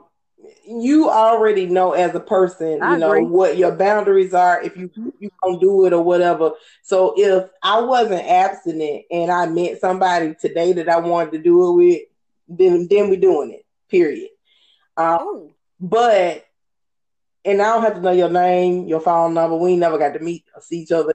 you 0.65 1.09
already 1.09 1.65
know 1.65 1.91
as 1.91 2.15
a 2.15 2.19
person, 2.19 2.81
I 2.81 2.93
you 2.93 2.99
know, 2.99 3.11
agree. 3.11 3.25
what 3.25 3.57
your 3.57 3.73
boundaries 3.73 4.33
are 4.33 4.61
if 4.61 4.77
you 4.77 4.89
you 5.19 5.29
don't 5.43 5.59
do 5.59 5.85
it 5.85 5.93
or 5.93 6.01
whatever. 6.01 6.51
So 6.81 7.13
if 7.17 7.49
I 7.61 7.81
wasn't 7.81 8.25
abstinent 8.25 9.05
and 9.11 9.31
I 9.31 9.47
met 9.47 9.81
somebody 9.81 10.35
today 10.39 10.73
that 10.73 10.87
I 10.87 10.97
wanted 10.99 11.31
to 11.33 11.39
do 11.39 11.69
it 11.69 11.73
with, 11.75 12.01
then 12.47 12.87
then 12.89 13.09
we 13.09 13.17
doing 13.17 13.51
it. 13.51 13.65
Period. 13.89 14.29
Um, 14.95 15.17
Oh, 15.21 15.51
but 15.79 16.45
and 17.45 17.61
I 17.61 17.73
don't 17.73 17.83
have 17.83 17.95
to 17.95 18.01
know 18.01 18.11
your 18.11 18.29
name, 18.29 18.87
your 18.87 18.99
phone 18.99 19.33
number. 19.33 19.55
We 19.55 19.71
ain't 19.71 19.79
never 19.79 19.97
got 19.97 20.13
to 20.13 20.19
meet 20.19 20.45
or 20.55 20.61
see 20.61 20.79
each 20.79 20.91
other. 20.91 21.13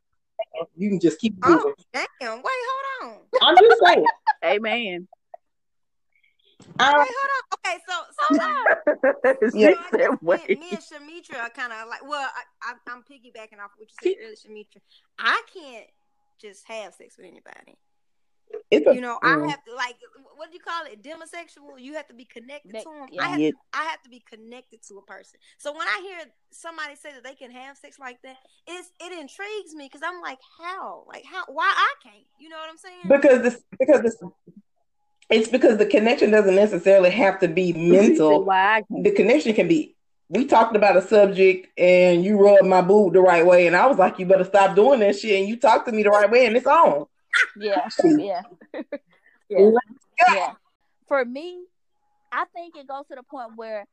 You 0.77 0.89
can 0.91 1.01
just 1.01 1.19
keep 1.19 1.35
moving. 1.45 1.73
oh, 1.77 2.03
damn! 2.21 2.37
Wait, 2.37 2.45
hold 2.45 3.13
on. 3.13 3.19
I'm 3.43 3.57
just 3.57 3.83
saying. 3.85 4.07
Amen. 4.45 5.09
Wait, 6.67 6.77
hold 6.79 7.31
on. 7.37 7.59
Okay, 7.67 7.79
so 7.89 7.95
so 8.19 9.51
she 9.53 9.61
Yeah. 9.61 9.75
Said, 9.91 10.11
me, 10.23 10.57
me 10.57 10.71
and 10.71 10.81
Shamitra 10.81 11.41
are 11.41 11.51
kind 11.51 11.73
of 11.73 11.89
like, 11.89 12.03
well, 12.09 12.29
I, 12.63 12.71
I, 12.71 12.75
I'm 12.93 13.03
piggybacking 13.03 13.63
off 13.63 13.73
what 13.77 13.89
you 13.89 13.95
said 14.03 14.17
earlier, 14.23 14.37
Shamitra. 14.37 14.81
I 15.19 15.43
can't 15.53 15.87
just 16.41 16.67
have 16.67 16.95
sex 16.95 17.17
with 17.17 17.27
anybody. 17.27 17.77
it's 18.71 18.87
a, 18.87 18.95
You 18.95 19.01
know, 19.01 19.19
Mm. 19.23 19.47
I 19.47 19.49
have 19.51 19.65
to 19.65 19.75
like, 19.75 19.97
what 20.37 20.51
do 20.51 20.55
you 20.57 20.61
call 20.63 20.85
it? 20.87 21.03
Demisexual. 21.03 21.79
You 21.81 21.95
have 21.95 22.07
to 22.09 22.15
be 22.15 22.25
connected 22.25 22.71
Connect- 22.71 22.87
to 22.87 22.93
them. 22.93 23.09
yeah. 23.11 23.23
I 23.23 23.29
have, 23.29 23.41
Yeah. 23.41 23.51
I 23.73 23.85
have 23.85 24.03
to 24.03 24.11
be 24.11 24.23
connected 24.29 24.81
to 24.89 24.99
a 24.99 25.03
person. 25.03 25.39
So 25.59 25.73
when 25.73 25.87
I 25.87 26.01
hear 26.03 26.19
somebody 26.51 26.95
say 26.97 27.13
that 27.13 27.25
they 27.25 27.35
can 27.35 27.51
have 27.51 27.77
sex 27.79 27.99
like 27.99 28.21
that, 28.23 28.37
it's 28.67 28.91
it 29.01 29.13
intrigues 29.13 29.75
me 29.75 29.87
because 29.91 30.03
I'm 30.05 30.21
like, 30.21 30.39
how? 30.61 31.05
Like 31.09 31.25
how? 31.25 31.45
Why 31.49 31.65
I 31.75 31.95
can't? 32.03 32.27
You 32.39 32.49
know 32.49 32.57
what 32.59 32.69
I'm 32.69 32.79
saying? 32.79 33.03
because 33.09 33.43
this 33.43 33.63
because 33.79 34.03
this 34.03 34.17
it's 35.31 35.49
because 35.49 35.79
the 35.79 35.87
connection 35.87 36.31
doesn't 36.31 36.55
necessarily 36.55 37.11
have 37.11 37.41
to 37.41 37.49
be 37.49 37.73
mental. 37.91 38.45
Why 38.45 38.77
I 38.77 38.83
can't. 38.83 39.05
The 39.05 39.11
connection 39.11 39.55
can 39.55 39.69
be 39.69 39.95
we 40.29 40.47
talked 40.47 40.75
about 40.75 40.97
a 40.97 41.03
subject 41.03 41.69
and 41.79 42.25
you 42.25 42.39
rubbed 42.39 42.67
my 42.67 42.81
boob 42.81 43.13
the 43.13 43.21
right 43.21 43.45
way 43.45 43.67
and 43.67 43.77
I 43.77 43.87
was 43.87 43.99
like, 43.99 44.19
you 44.19 44.27
better 44.27 44.45
stop 44.45 44.75
doing 44.75 45.01
that 45.01 45.19
shit 45.19 45.39
and 45.39 45.49
you 45.49 45.57
talked 45.57 45.87
to 45.87 45.93
me 45.93 46.03
the 46.03 46.11
right 46.11 46.31
way 46.31 46.47
and 46.47 46.57
it's 46.57 46.67
on. 46.67 47.07
Yeah. 47.57 47.89
Yeah. 48.05 48.43
yeah. 49.49 49.71
Yeah. 50.29 50.53
For 51.07 51.25
me, 51.25 51.65
I 52.33 52.47
think 52.55 52.77
it 52.77 52.89
goes 52.89 53.07
to 53.09 53.17
the 53.17 53.23
point 53.23 53.53
where 53.57 53.87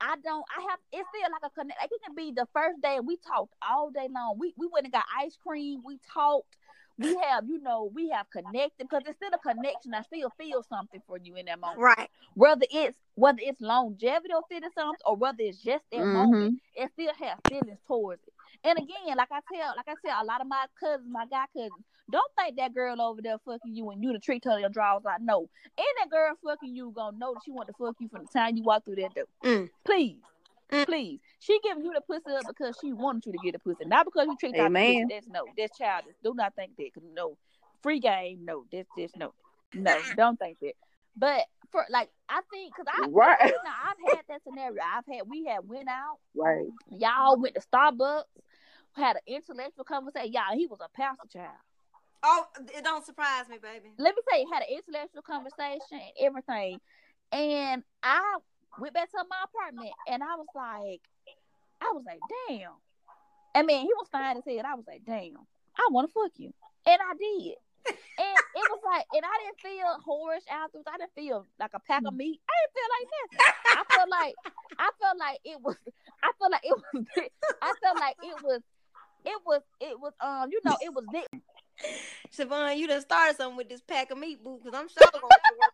I 0.00 0.16
don't. 0.22 0.44
I 0.56 0.60
have. 0.62 0.78
It's 0.92 1.08
feel 1.12 1.30
like 1.30 1.50
a 1.50 1.50
connect. 1.50 1.80
Like 1.80 1.90
it 1.92 2.00
can 2.04 2.14
be 2.14 2.32
the 2.32 2.46
first 2.52 2.80
day 2.82 2.98
we 3.00 3.16
talked 3.16 3.52
all 3.68 3.90
day 3.90 4.08
long. 4.12 4.36
We 4.38 4.54
we 4.56 4.68
went 4.70 4.84
and 4.84 4.92
got 4.92 5.04
ice 5.16 5.36
cream. 5.44 5.82
We 5.84 5.98
talked. 6.12 6.56
We 6.98 7.16
have, 7.28 7.46
you 7.48 7.60
know, 7.60 7.90
we 7.94 8.10
have 8.10 8.28
connected 8.30 8.88
because 8.88 9.02
it's 9.06 9.16
still 9.16 9.30
a 9.32 9.38
connection. 9.38 9.94
I 9.94 10.02
still 10.02 10.30
feel 10.36 10.64
something 10.68 11.00
for 11.06 11.18
you 11.18 11.36
in 11.36 11.46
that 11.46 11.60
moment. 11.60 11.80
right. 11.80 12.10
Whether 12.34 12.66
it's 12.70 12.96
whether 13.14 13.38
it's 13.40 13.60
longevity 13.60 14.32
or 14.34 14.42
feeling 14.48 14.70
something, 14.74 15.00
or 15.06 15.16
whether 15.16 15.38
it's 15.40 15.58
just 15.58 15.84
that 15.92 16.06
moment, 16.06 16.60
it 16.74 16.90
still 16.92 17.12
has 17.18 17.38
feelings 17.48 17.78
towards 17.86 18.22
it. 18.26 18.32
And 18.64 18.78
again, 18.78 19.16
like 19.16 19.28
I 19.30 19.40
tell, 19.52 19.74
like 19.76 19.88
I 19.88 19.94
tell 20.04 20.22
a 20.22 20.26
lot 20.26 20.40
of 20.40 20.46
my 20.46 20.66
cousins, 20.78 21.08
my 21.10 21.26
guy 21.26 21.44
cousins, 21.52 21.84
don't 22.10 22.30
think 22.38 22.56
that 22.56 22.74
girl 22.74 23.00
over 23.00 23.20
there 23.22 23.38
fucking 23.44 23.74
you 23.74 23.90
and 23.90 24.02
you 24.02 24.12
the 24.12 24.18
treat 24.18 24.44
her 24.44 24.58
your 24.58 24.68
drawers 24.68 25.04
like 25.04 25.20
no. 25.20 25.48
Ain't 25.78 25.88
that 26.00 26.10
girl 26.10 26.34
fucking 26.44 26.74
you 26.74 26.92
gonna 26.94 27.16
know 27.18 27.34
that 27.34 27.42
she 27.44 27.50
want 27.50 27.68
to 27.68 27.74
fuck 27.74 27.96
you 28.00 28.08
from 28.08 28.22
the 28.22 28.28
time 28.28 28.56
you 28.56 28.62
walk 28.62 28.84
through 28.84 28.96
that 28.96 29.14
door? 29.14 29.24
Mm. 29.44 29.70
Please. 29.84 30.16
Mm. 30.72 30.86
Please. 30.86 31.20
She 31.38 31.58
giving 31.62 31.84
you 31.84 31.92
the 31.94 32.00
pussy 32.00 32.36
up 32.36 32.44
because 32.46 32.76
she 32.80 32.92
wanted 32.92 33.26
you 33.26 33.32
to 33.32 33.38
get 33.42 33.52
the 33.52 33.58
pussy. 33.58 33.84
Not 33.86 34.04
because 34.04 34.26
you 34.26 34.36
treat 34.38 34.56
her 34.56 34.68
like 34.68 34.84
a 34.84 35.04
That's 35.08 35.26
no. 35.28 35.44
That's 35.56 35.76
childish. 35.76 36.14
Do 36.22 36.34
not 36.34 36.54
think 36.54 36.76
that. 36.76 36.90
'cause 36.94 37.04
no. 37.14 37.36
Free 37.82 38.00
game. 38.00 38.44
No. 38.44 38.64
That's 38.70 38.88
just 38.96 39.16
no. 39.16 39.32
No. 39.74 39.98
Don't 40.16 40.38
think 40.38 40.58
that. 40.60 40.74
But 41.16 41.46
for 41.72 41.84
like, 41.90 42.10
I 42.28 42.40
think 42.50 42.74
because 42.74 42.86
I, 42.92 43.06
Right. 43.08 43.38
you 43.44 43.50
know, 43.50 43.70
I've 43.84 44.14
had 44.14 44.24
that 44.28 44.42
scenario. 44.44 44.80
I've 44.82 45.04
had 45.06 45.28
we 45.28 45.44
had 45.46 45.68
went 45.68 45.88
out. 45.88 46.18
Right. 46.34 46.68
Y'all 46.90 47.38
went 47.38 47.54
to 47.54 47.60
Starbucks, 47.60 48.24
had 48.94 49.16
an 49.16 49.22
intellectual 49.26 49.84
conversation. 49.84 50.32
Y'all, 50.32 50.54
he 50.54 50.66
was 50.66 50.78
a 50.80 50.88
pastor 50.96 51.28
child. 51.32 51.56
Oh, 52.22 52.44
it 52.76 52.82
don't 52.84 53.04
surprise 53.04 53.48
me, 53.48 53.58
baby. 53.62 53.92
Let 53.98 54.14
me 54.14 54.22
say, 54.30 54.44
had 54.52 54.62
an 54.62 54.68
intellectual 54.76 55.22
conversation 55.22 55.80
and 55.92 56.12
everything. 56.20 56.80
And 57.30 57.84
I 58.02 58.38
went 58.78 58.94
back 58.94 59.10
to 59.10 59.24
my 59.28 59.44
apartment, 59.44 59.92
and 60.08 60.22
I 60.22 60.36
was 60.36 60.46
like, 60.54 61.02
I 61.80 61.92
was 61.92 62.04
like, 62.06 62.20
damn. 62.48 62.72
I 63.54 63.62
mean, 63.62 63.82
he 63.82 63.92
was 63.94 64.08
fine 64.10 64.36
as 64.36 64.44
hell. 64.46 64.62
I 64.66 64.74
was 64.74 64.86
like, 64.86 65.02
damn, 65.04 65.38
I 65.76 65.88
want 65.90 66.08
to 66.08 66.12
fuck 66.12 66.32
you, 66.36 66.52
and 66.86 66.98
I 67.00 67.14
did. 67.18 67.56
And 67.88 68.36
it 68.56 68.66
was 68.68 68.80
like, 68.84 69.06
and 69.14 69.24
I 69.24 69.34
didn't 69.44 69.60
feel 69.62 69.88
whorish 70.04 70.44
afterwards. 70.50 70.88
I 70.92 70.98
didn't 70.98 71.14
feel 71.14 71.46
like 71.58 71.70
a 71.72 71.80
pack 71.80 72.02
of 72.04 72.14
meat. 72.14 72.40
I 72.48 72.52
didn't 72.60 72.74
feel 72.74 72.90
like 72.98 73.08
that. 73.14 73.54
I 73.64 73.94
felt 73.94 74.10
like, 74.10 74.34
I 74.78 74.90
felt 75.00 75.18
like 75.18 75.38
it 75.44 75.60
was. 75.62 75.76
I 76.22 76.30
felt 76.38 76.52
like 76.52 76.64
it 76.64 76.76
was. 76.76 77.04
I 77.62 77.72
felt 77.80 77.98
like 78.00 78.16
it 78.22 78.42
was. 78.42 78.60
It 79.24 79.40
was. 79.46 79.62
It 79.80 80.00
was. 80.00 80.12
Um. 80.20 80.50
You 80.50 80.60
know. 80.64 80.76
It 80.82 80.92
was. 80.92 81.04
Lit. 81.12 81.28
Siobhan, 82.34 82.76
you 82.76 82.88
done 82.88 83.00
started 83.00 83.36
something 83.36 83.56
with 83.56 83.68
this 83.68 83.80
pack 83.80 84.10
of 84.10 84.18
meat, 84.18 84.42
boo, 84.42 84.58
because 84.62 84.78
I'm 84.78 84.88
sure 84.88 85.08
gonna. 85.12 85.24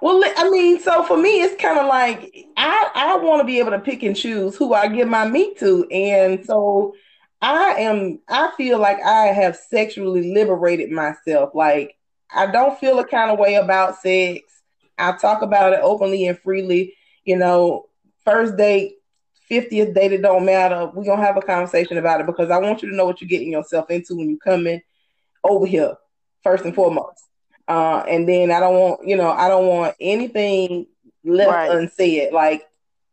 Well, 0.00 0.22
I 0.36 0.48
mean, 0.48 0.80
so 0.80 1.02
for 1.04 1.16
me, 1.16 1.42
it's 1.42 1.60
kind 1.60 1.78
of 1.78 1.86
like 1.86 2.34
I 2.56 2.90
I 2.94 3.16
want 3.18 3.40
to 3.40 3.46
be 3.46 3.58
able 3.58 3.72
to 3.72 3.78
pick 3.80 4.02
and 4.02 4.16
choose 4.16 4.56
who 4.56 4.72
I 4.72 4.88
give 4.88 5.08
my 5.08 5.28
meat 5.28 5.58
to, 5.60 5.86
and 5.90 6.44
so 6.44 6.94
I 7.42 7.74
am. 7.80 8.20
I 8.28 8.50
feel 8.56 8.78
like 8.78 8.98
I 9.02 9.26
have 9.26 9.56
sexually 9.56 10.32
liberated 10.32 10.90
myself. 10.90 11.50
Like 11.54 11.96
I 12.30 12.46
don't 12.46 12.78
feel 12.78 12.98
a 12.98 13.06
kind 13.06 13.30
of 13.30 13.38
way 13.38 13.56
about 13.56 13.96
sex. 14.00 14.42
I 14.98 15.12
talk 15.12 15.42
about 15.42 15.72
it 15.72 15.80
openly 15.82 16.26
and 16.26 16.38
freely, 16.38 16.94
you 17.24 17.36
know, 17.36 17.86
first 18.24 18.56
date, 18.56 18.96
50th 19.50 19.94
date, 19.94 20.12
it 20.12 20.22
don't 20.22 20.44
matter. 20.46 20.90
We're 20.94 21.04
gonna 21.04 21.24
have 21.24 21.36
a 21.36 21.42
conversation 21.42 21.98
about 21.98 22.20
it 22.20 22.26
because 22.26 22.50
I 22.50 22.58
want 22.58 22.82
you 22.82 22.90
to 22.90 22.96
know 22.96 23.06
what 23.06 23.20
you're 23.20 23.28
getting 23.28 23.52
yourself 23.52 23.90
into 23.90 24.16
when 24.16 24.30
you 24.30 24.38
come 24.38 24.66
in 24.66 24.82
over 25.44 25.66
here, 25.66 25.96
first 26.42 26.64
and 26.64 26.74
foremost. 26.74 27.24
Uh, 27.70 28.04
and 28.08 28.28
then 28.28 28.50
I 28.50 28.58
don't 28.58 28.74
want, 28.74 29.06
you 29.06 29.16
know, 29.16 29.30
I 29.30 29.46
don't 29.46 29.68
want 29.68 29.94
anything 30.00 30.86
left 31.22 31.52
right. 31.52 31.70
unsaid. 31.70 32.32
Like 32.32 32.66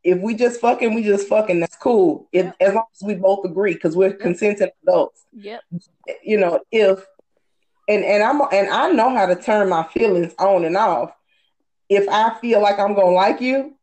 if 0.03 0.19
we 0.19 0.33
just 0.33 0.59
fucking, 0.59 0.95
we 0.95 1.03
just 1.03 1.27
fucking. 1.27 1.59
That's 1.59 1.75
cool. 1.75 2.27
If, 2.31 2.51
As 2.59 2.73
long 2.73 2.85
as 2.91 3.05
we 3.05 3.13
both 3.13 3.45
agree, 3.45 3.75
because 3.75 3.95
we're 3.95 4.07
yep. 4.07 4.19
consenting 4.19 4.69
adults. 4.81 5.25
Yep. 5.33 5.61
You 6.23 6.39
know, 6.39 6.59
if 6.71 7.05
and 7.87 8.03
and 8.03 8.23
I'm 8.23 8.41
and 8.51 8.67
I 8.69 8.89
know 8.89 9.15
how 9.15 9.27
to 9.27 9.35
turn 9.35 9.69
my 9.69 9.83
feelings 9.83 10.33
on 10.39 10.65
and 10.65 10.75
off. 10.75 11.11
If 11.87 12.09
I 12.09 12.39
feel 12.39 12.59
like 12.59 12.79
I'm 12.79 12.95
gonna 12.95 13.11
like 13.11 13.39
you, 13.39 13.75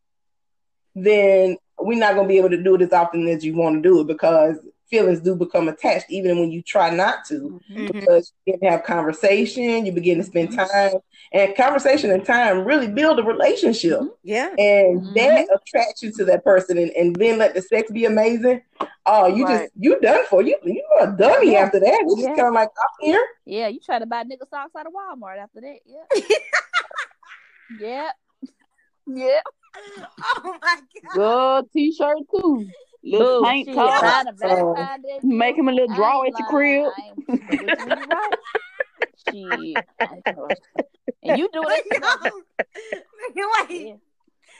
then 0.93 1.55
we're 1.79 1.97
not 1.97 2.15
gonna 2.15 2.27
be 2.27 2.37
able 2.37 2.49
to 2.49 2.61
do 2.61 2.75
it 2.75 2.81
as 2.81 2.91
often 2.91 3.29
as 3.29 3.45
you 3.45 3.55
want 3.55 3.77
to 3.77 3.81
do 3.81 4.01
it 4.01 4.07
because 4.07 4.57
feelings 4.89 5.19
do 5.19 5.35
become 5.35 5.67
attached 5.67 6.05
even 6.09 6.39
when 6.39 6.51
you 6.51 6.61
try 6.61 6.89
not 6.89 7.25
to 7.25 7.59
mm-hmm. 7.69 7.87
because 7.87 8.31
you 8.45 8.53
begin 8.53 8.67
to 8.67 8.71
have 8.71 8.83
conversation 8.83 9.85
you 9.85 9.91
begin 9.91 10.17
to 10.17 10.23
spend 10.23 10.53
time 10.53 10.93
and 11.33 11.55
conversation 11.55 12.11
and 12.11 12.25
time 12.25 12.63
really 12.63 12.87
build 12.87 13.19
a 13.19 13.23
relationship 13.23 13.99
mm-hmm. 13.99 14.07
yeah 14.23 14.49
and 14.57 15.01
mm-hmm. 15.01 15.13
that 15.13 15.47
attracts 15.53 16.03
you 16.03 16.11
to 16.11 16.23
that 16.23 16.43
person 16.43 16.77
and, 16.77 16.91
and 16.91 17.15
then 17.15 17.37
let 17.37 17.53
the 17.53 17.61
sex 17.61 17.91
be 17.91 18.05
amazing 18.05 18.61
oh 19.05 19.27
you 19.27 19.45
right. 19.45 19.61
just 19.61 19.73
you 19.77 19.99
done 20.01 20.25
for 20.29 20.41
you 20.41 20.57
you 20.63 20.85
are 20.99 21.13
a 21.13 21.17
dummy 21.17 21.53
yeah. 21.53 21.59
after 21.59 21.79
that 21.79 22.03
you 22.07 22.15
yeah. 22.17 22.27
just 22.27 22.37
kind 22.37 22.47
of 22.47 22.53
like 22.53 22.69
I'm 22.77 23.07
here 23.07 23.27
yeah 23.45 23.67
you 23.67 23.79
try 23.79 23.99
to 23.99 24.05
buy 24.05 24.23
nigga 24.23 24.47
socks 24.49 24.75
out 24.77 24.85
of 24.85 24.93
Walmart 24.93 25.39
after 25.39 25.61
that 25.61 25.79
yeah 25.85 26.21
yeah 27.79 28.09
yeah 29.07 29.39
oh 30.37 30.57
my 30.61 30.79
god 31.13 31.13
good 31.13 31.71
t-shirt 31.73 32.17
too 32.33 32.67
little 33.05 33.41
Boo, 33.41 33.45
paint 33.45 33.73
top. 33.73 34.25
Uh, 34.43 34.97
make 35.23 35.57
him 35.57 35.69
a 35.69 35.71
little 35.71 35.95
draw 35.95 36.23
at 36.25 36.33
the 36.33 36.43
crib. 36.49 36.91
Shit. 39.29 39.77
and 41.23 41.37
you 41.37 41.49
do 41.53 41.63
it. 41.65 41.85
wait. 43.69 43.95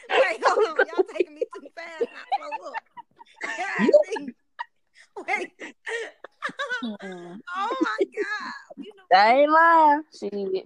Wait, 0.08 0.39
hold 0.46 0.80
on. 0.80 0.86
Y'all 0.86 1.06
taking 1.16 1.34
me 1.34 1.41
too 1.56 1.68
fast. 1.76 2.06
look. 2.62 2.76
Wait. 5.28 5.52
oh 6.84 7.76
my 7.82 7.98
god. 8.00 8.54
You 8.78 8.91
know, 8.96 9.18
I 9.18 9.34
ain't 9.34 9.52
lying. 9.52 10.04
Shit. 10.20 10.66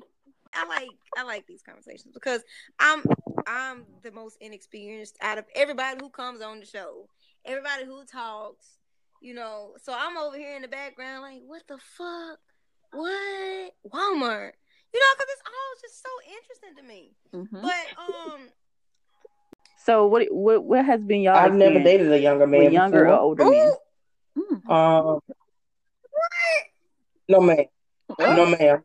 I 0.54 0.66
like 0.66 0.90
I 1.18 1.24
like 1.24 1.46
these 1.48 1.62
conversations 1.62 2.14
because 2.14 2.44
I'm 2.80 3.04
I'm 3.48 3.86
the 4.02 4.12
most 4.12 4.38
inexperienced 4.42 5.18
out 5.22 5.38
of 5.38 5.46
everybody 5.56 6.00
who 6.02 6.10
comes 6.10 6.42
on 6.42 6.60
the 6.60 6.66
show 6.66 7.08
everybody 7.50 7.86
who 7.86 8.06
talks, 8.06 8.78
you 9.22 9.34
know. 9.34 9.74
So 9.82 9.94
I'm 9.98 10.18
over 10.18 10.38
here 10.38 10.56
in 10.56 10.62
the 10.62 10.68
background, 10.68 11.24
like, 11.24 11.42
what 11.46 11.64
the 11.68 11.78
fuck? 11.78 12.40
What? 12.92 13.74
Walmart? 13.92 14.52
You 14.94 15.00
know, 15.00 15.14
because 15.16 15.30
it's 15.30 15.44
all 15.46 15.74
just 15.82 16.04
so 16.04 16.10
interesting 16.28 16.76
to 16.78 16.84
me. 16.84 17.12
Mm-hmm. 17.34 17.62
But 17.62 17.88
um. 17.98 18.42
So 19.86 20.08
what 20.08 20.28
what 20.32 20.64
what 20.64 20.86
has 20.86 21.02
been 21.02 21.22
y'all? 21.22 21.36
I've 21.36 21.54
never 21.54 21.80
dated 21.80 22.12
a 22.12 22.20
younger 22.20 22.48
man. 22.48 22.72
Younger 22.72 23.04
before. 23.04 23.16
or 23.16 23.20
older 23.20 23.44
Ooh. 23.44 23.52
man? 23.52 23.74
Mm. 24.38 24.70
Um. 24.72 25.20
What? 26.02 26.66
No 27.28 27.42
man. 27.42 27.66
No 28.20 28.46
ma'am. 28.46 28.84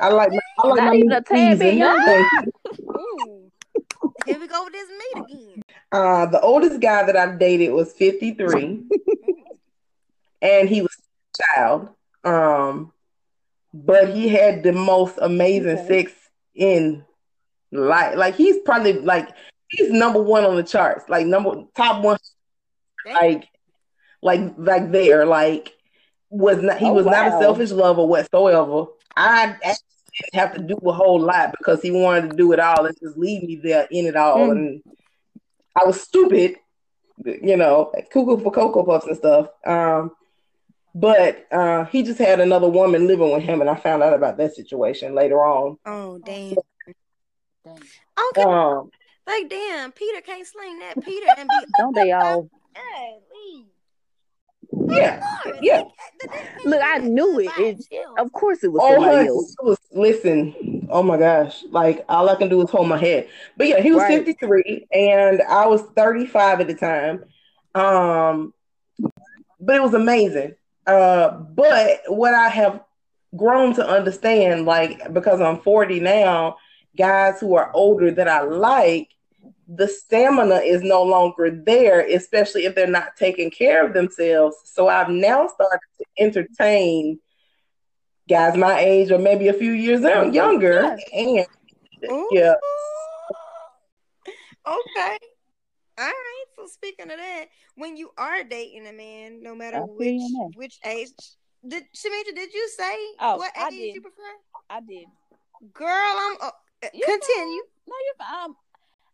I 0.00 0.08
like 0.08 0.32
I 0.58 0.66
like 0.66 0.76
Not 0.78 0.86
my 0.86 0.96
even 0.96 1.12
a 1.12 1.20
tad 1.20 1.58
bit 1.58 1.74
Here 4.26 4.40
we 4.40 4.46
go 4.46 4.64
with 4.64 4.72
this 4.72 4.88
meat 4.88 5.24
again. 5.24 5.61
Uh, 5.92 6.26
the 6.26 6.40
oldest 6.40 6.80
guy 6.80 7.04
that 7.04 7.16
I've 7.16 7.38
dated 7.38 7.72
was 7.72 7.92
53, 7.92 8.82
and 10.42 10.68
he 10.68 10.80
was 10.80 10.96
a 10.96 11.42
child. 11.54 11.88
Um, 12.24 12.92
but 13.74 14.08
he 14.08 14.28
had 14.28 14.62
the 14.62 14.72
most 14.72 15.18
amazing 15.20 15.78
okay. 15.78 15.86
sex 15.86 16.12
in 16.54 17.04
life. 17.70 18.16
Like 18.16 18.34
he's 18.34 18.58
probably 18.64 18.94
like 18.94 19.28
he's 19.68 19.90
number 19.90 20.22
one 20.22 20.44
on 20.44 20.56
the 20.56 20.62
charts. 20.62 21.08
Like 21.08 21.26
number 21.26 21.64
top 21.74 22.02
one. 22.02 22.18
Like, 23.04 23.48
like, 24.22 24.54
like 24.56 24.92
there. 24.92 25.26
Like 25.26 25.74
was 26.30 26.62
not 26.62 26.78
he 26.78 26.86
oh, 26.86 26.92
was 26.92 27.06
wow. 27.06 27.12
not 27.12 27.26
a 27.28 27.40
selfish 27.40 27.70
lover 27.70 28.04
whatsoever. 28.04 28.86
I 29.16 29.56
didn't 29.62 30.34
have 30.34 30.54
to 30.54 30.62
do 30.62 30.76
a 30.86 30.92
whole 30.92 31.20
lot 31.20 31.54
because 31.58 31.82
he 31.82 31.90
wanted 31.90 32.30
to 32.30 32.36
do 32.36 32.52
it 32.52 32.60
all 32.60 32.86
and 32.86 32.96
just 33.02 33.16
leave 33.16 33.42
me 33.42 33.56
there 33.56 33.86
in 33.90 34.06
it 34.06 34.16
all. 34.16 34.38
Mm. 34.38 34.50
And 34.52 34.82
I 35.80 35.84
was 35.84 36.00
stupid, 36.00 36.56
you 37.24 37.56
know, 37.56 37.92
cuckoo 38.12 38.38
for 38.38 38.52
cocoa 38.52 38.84
puffs 38.84 39.06
and 39.06 39.16
stuff. 39.16 39.48
Um, 39.66 40.12
but 40.94 41.46
uh, 41.50 41.84
he 41.86 42.02
just 42.02 42.18
had 42.18 42.40
another 42.40 42.68
woman 42.68 43.06
living 43.06 43.32
with 43.32 43.42
him, 43.42 43.60
and 43.60 43.70
I 43.70 43.76
found 43.76 44.02
out 44.02 44.12
about 44.12 44.36
that 44.36 44.54
situation 44.54 45.14
later 45.14 45.42
on. 45.42 45.78
Oh 45.86 46.18
damn! 46.18 46.56
damn. 47.64 47.76
Okay, 48.30 48.42
um, 48.42 48.90
like 49.26 49.48
damn, 49.48 49.92
Peter 49.92 50.20
can't 50.20 50.46
sling 50.46 50.78
that 50.80 51.02
Peter 51.02 51.26
and 51.38 51.48
be. 51.48 51.66
Don't 51.78 51.94
they 51.94 52.12
all? 52.12 52.50
Yeah, 54.88 55.22
yeah. 55.60 55.82
Look, 56.64 56.80
I 56.82 56.98
knew 56.98 57.40
it. 57.40 57.50
it. 57.58 58.06
Of 58.18 58.32
course, 58.32 58.64
it 58.64 58.72
was 58.72 58.80
oh, 58.82 58.94
somebody 58.94 59.28
else. 59.28 59.56
Was, 59.62 59.78
listen, 59.92 60.54
oh 60.92 61.02
my 61.02 61.18
gosh, 61.18 61.64
like 61.70 62.04
all 62.08 62.28
I 62.28 62.36
can 62.36 62.48
do 62.48 62.62
is 62.62 62.70
hold 62.70 62.88
my 62.88 62.98
head. 62.98 63.28
But 63.56 63.68
yeah, 63.68 63.80
he 63.80 63.90
was 63.92 64.02
right. 64.02 64.24
53, 64.24 64.86
and 64.92 65.42
I 65.42 65.66
was 65.66 65.82
35 65.96 66.60
at 66.60 66.66
the 66.66 66.74
time. 66.74 67.24
Um, 67.74 68.54
but 69.60 69.76
it 69.76 69.82
was 69.82 69.94
amazing. 69.94 70.54
Uh, 70.86 71.30
but 71.30 72.02
what 72.08 72.34
I 72.34 72.48
have 72.48 72.82
grown 73.36 73.74
to 73.74 73.88
understand, 73.88 74.66
like 74.66 75.12
because 75.12 75.40
I'm 75.40 75.60
40 75.60 76.00
now, 76.00 76.56
guys 76.96 77.40
who 77.40 77.54
are 77.54 77.70
older 77.74 78.10
that 78.10 78.28
I 78.28 78.42
like 78.42 79.08
the 79.68 79.88
stamina 79.88 80.56
is 80.56 80.82
no 80.82 81.02
longer 81.02 81.50
there, 81.50 82.00
especially 82.00 82.66
if 82.66 82.74
they're 82.74 82.86
not 82.86 83.16
taking 83.16 83.50
care 83.50 83.86
of 83.86 83.94
themselves. 83.94 84.56
So 84.64 84.88
I've 84.88 85.08
now 85.08 85.48
started 85.48 85.80
to 85.98 86.04
entertain 86.18 87.18
guys 88.32 88.56
my 88.56 88.80
age 88.80 89.10
or 89.10 89.18
maybe 89.18 89.48
a 89.48 89.52
few 89.52 89.72
years 89.72 90.00
younger. 90.32 90.96
And 91.12 91.46
yeah. 92.32 92.54
Okay. 94.66 95.18
All 95.98 96.06
right. 96.06 96.44
So 96.56 96.66
speaking 96.66 97.10
of 97.10 97.18
that, 97.18 97.46
when 97.76 97.96
you 97.96 98.10
are 98.16 98.44
dating 98.44 98.86
a 98.86 98.92
man, 98.92 99.42
no 99.42 99.54
matter 99.54 99.80
which 99.80 100.22
which 100.54 100.78
age, 100.84 101.10
did 101.66 101.84
Shamitra, 101.94 102.34
did 102.34 102.52
you 102.54 102.68
say 102.68 102.94
oh, 103.20 103.36
what 103.36 103.52
I 103.56 103.68
age 103.68 103.74
did. 103.74 103.94
you 103.94 104.00
prefer? 104.00 104.22
I 104.70 104.80
did. 104.80 105.06
Girl, 105.72 105.88
I'm 105.88 106.36
uh, 106.40 106.50
continue. 106.82 107.62
No, 107.86 107.94
you're 108.06 108.44
um 108.44 108.56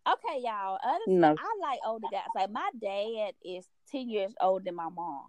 Okay, 0.09 0.41
y'all. 0.43 0.79
Honestly, 0.83 1.15
no. 1.15 1.35
I 1.39 1.57
like 1.61 1.81
older 1.87 2.07
guys. 2.11 2.23
Like 2.35 2.51
my 2.51 2.71
dad 2.81 3.33
is 3.45 3.67
ten 3.91 4.09
years 4.09 4.33
older 4.41 4.65
than 4.65 4.77
my 4.77 4.89
mom. 4.89 5.25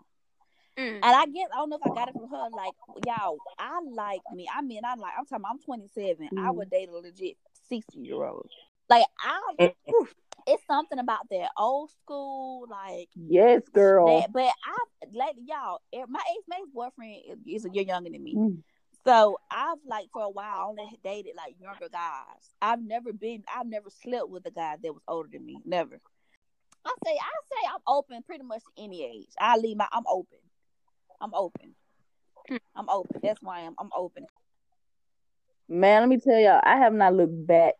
Mm. 0.79 0.99
And 1.03 1.03
I 1.03 1.25
guess 1.25 1.49
I 1.53 1.57
don't 1.57 1.69
know 1.69 1.79
if 1.83 1.91
I 1.91 1.93
got 1.93 2.07
it 2.07 2.13
from 2.13 2.29
her. 2.29 2.47
Like, 2.51 2.73
y'all, 3.05 3.37
I 3.57 3.81
like 3.91 4.21
me. 4.33 4.47
I 4.55 4.61
mean, 4.61 4.81
I 4.85 4.95
like. 4.95 5.13
I'm 5.17 5.25
talking. 5.25 5.45
I'm 5.49 5.59
27. 5.59 6.29
Mm. 6.33 6.45
I 6.45 6.51
would 6.51 6.69
date 6.69 6.89
a 6.89 6.95
legit 6.95 7.37
60 7.67 7.99
year 7.99 8.23
old. 8.23 8.49
Like, 8.89 9.05
I. 9.19 9.41
Mm. 9.59 10.07
it's 10.47 10.65
something 10.65 10.99
about 10.99 11.29
that 11.31 11.49
old 11.57 11.91
school, 11.91 12.65
like. 12.69 13.09
Yes, 13.15 13.63
girl. 13.73 14.21
That, 14.21 14.31
but 14.31 14.45
I, 14.45 14.77
like, 15.13 15.35
y'all, 15.45 15.81
my 16.07 16.19
ex 16.19 16.45
mate's 16.47 16.69
boyfriend 16.73 17.39
is 17.45 17.65
a 17.65 17.69
year 17.69 17.83
younger 17.83 18.09
than 18.09 18.23
me. 18.23 18.35
Mm. 18.35 18.63
So 19.05 19.39
I've 19.49 19.77
like 19.85 20.07
for 20.11 20.23
a 20.23 20.29
while 20.29 20.67
only 20.69 20.99
dated 21.03 21.33
like 21.35 21.55
younger 21.59 21.89
guys. 21.89 22.53
I've 22.61 22.81
never 22.81 23.13
been 23.13 23.43
I've 23.53 23.65
never 23.65 23.89
slept 23.89 24.29
with 24.29 24.45
a 24.45 24.51
guy 24.51 24.75
that 24.81 24.93
was 24.93 25.01
older 25.07 25.29
than 25.31 25.45
me. 25.45 25.57
Never. 25.65 25.99
I 26.85 26.93
say 27.05 27.11
I 27.11 27.39
say 27.49 27.69
I'm 27.73 27.81
open 27.87 28.21
pretty 28.23 28.43
much 28.43 28.61
any 28.77 29.03
age. 29.05 29.31
I 29.39 29.57
leave 29.57 29.77
my 29.77 29.87
I'm 29.91 30.03
open. 30.07 30.39
I'm 31.21 31.33
open. 31.33 31.75
I'm 32.75 32.89
open. 32.89 33.19
That's 33.21 33.41
why 33.41 33.59
I'm 33.61 33.75
I'm 33.79 33.89
open. 33.95 34.25
Man, 35.67 36.01
let 36.01 36.09
me 36.09 36.17
tell 36.17 36.39
y'all, 36.39 36.61
I 36.63 36.77
have 36.77 36.93
not 36.93 37.13
looked 37.13 37.45
back. 37.45 37.75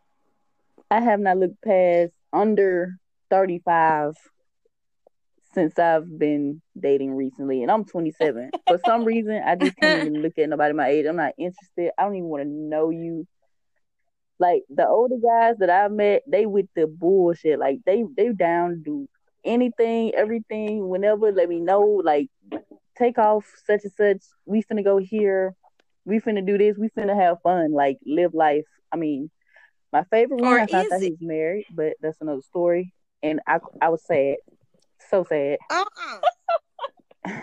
I 0.91 1.01
have 1.01 1.19
not 1.19 1.37
looked 1.37 1.61
past 1.63 2.11
under 2.31 2.97
35 3.29 4.13
since 5.53 5.79
I've 5.79 6.19
been 6.19 6.61
dating 6.79 7.15
recently, 7.15 7.63
and 7.63 7.71
I'm 7.71 7.85
27. 7.85 8.51
For 8.67 8.77
some 8.85 9.03
reason, 9.05 9.41
I 9.43 9.55
just 9.55 9.75
can't 9.77 9.95
even 9.95 10.21
look 10.21 10.37
at 10.37 10.49
nobody 10.49 10.73
my 10.73 10.89
age. 10.89 11.05
I'm 11.07 11.15
not 11.15 11.33
interested. 11.37 11.91
I 11.97 12.03
don't 12.03 12.15
even 12.15 12.29
want 12.29 12.43
to 12.43 12.49
know 12.49 12.89
you. 12.91 13.27
Like 14.39 14.63
the 14.69 14.87
older 14.87 15.17
guys 15.17 15.55
that 15.59 15.69
I 15.69 15.87
met, 15.89 16.23
they 16.27 16.45
with 16.45 16.67
the 16.75 16.87
bullshit. 16.87 17.59
Like 17.59 17.79
they 17.85 18.05
they 18.15 18.29
down 18.29 18.69
to 18.69 18.75
do 18.77 19.09
anything, 19.43 20.13
everything, 20.15 20.87
whenever. 20.87 21.31
Let 21.31 21.49
me 21.49 21.59
know. 21.59 21.81
Like 21.81 22.29
take 22.99 23.17
off 23.17 23.45
such 23.65 23.81
and 23.85 23.93
such. 23.93 24.23
We 24.45 24.61
finna 24.61 24.83
go 24.83 24.97
here. 24.97 25.55
We 26.05 26.19
finna 26.19 26.45
do 26.45 26.57
this. 26.57 26.77
We 26.77 26.89
finna 26.89 27.15
have 27.15 27.41
fun. 27.41 27.71
Like 27.71 27.97
live 28.05 28.33
life. 28.33 28.65
I 28.91 28.97
mean, 28.97 29.31
my 29.91 30.03
favorite 30.11 30.41
one. 30.41 30.53
Or 30.53 30.59
I 30.59 30.65
thought 30.65 30.85
that 30.89 31.01
he 31.01 31.11
was 31.11 31.21
married, 31.21 31.65
but 31.71 31.93
that's 32.01 32.21
another 32.21 32.41
story. 32.41 32.93
and 33.23 33.39
I 33.47 33.59
I 33.81 33.89
was 33.89 34.03
sad, 34.05 34.37
so 35.09 35.23
sad. 35.23 35.57
Uh-uh. 35.71 36.19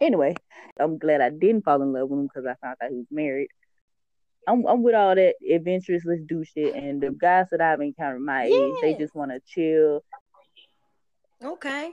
Anyway, 0.00 0.32
I'm 0.78 0.96
glad 0.98 1.20
I 1.20 1.30
didn't 1.30 1.64
fall 1.64 1.82
in 1.82 1.92
love 1.92 2.08
with 2.08 2.20
him 2.20 2.26
because 2.32 2.46
I 2.46 2.54
found 2.64 2.76
out 2.80 2.90
he 2.90 2.98
was 2.98 3.06
married. 3.10 3.48
I'm 4.46 4.64
I'm 4.64 4.82
with 4.84 4.94
all 4.94 5.14
that 5.14 5.34
adventurous, 5.52 6.04
let's 6.04 6.22
do 6.22 6.44
shit, 6.44 6.74
and 6.76 7.02
the 7.02 7.10
guys 7.10 7.46
that 7.50 7.60
I've 7.60 7.80
encountered 7.80 8.20
my 8.20 8.44
age, 8.44 8.74
they 8.80 8.94
just 8.94 9.14
want 9.14 9.32
to 9.32 9.40
chill. 9.46 10.04
Okay. 11.44 11.90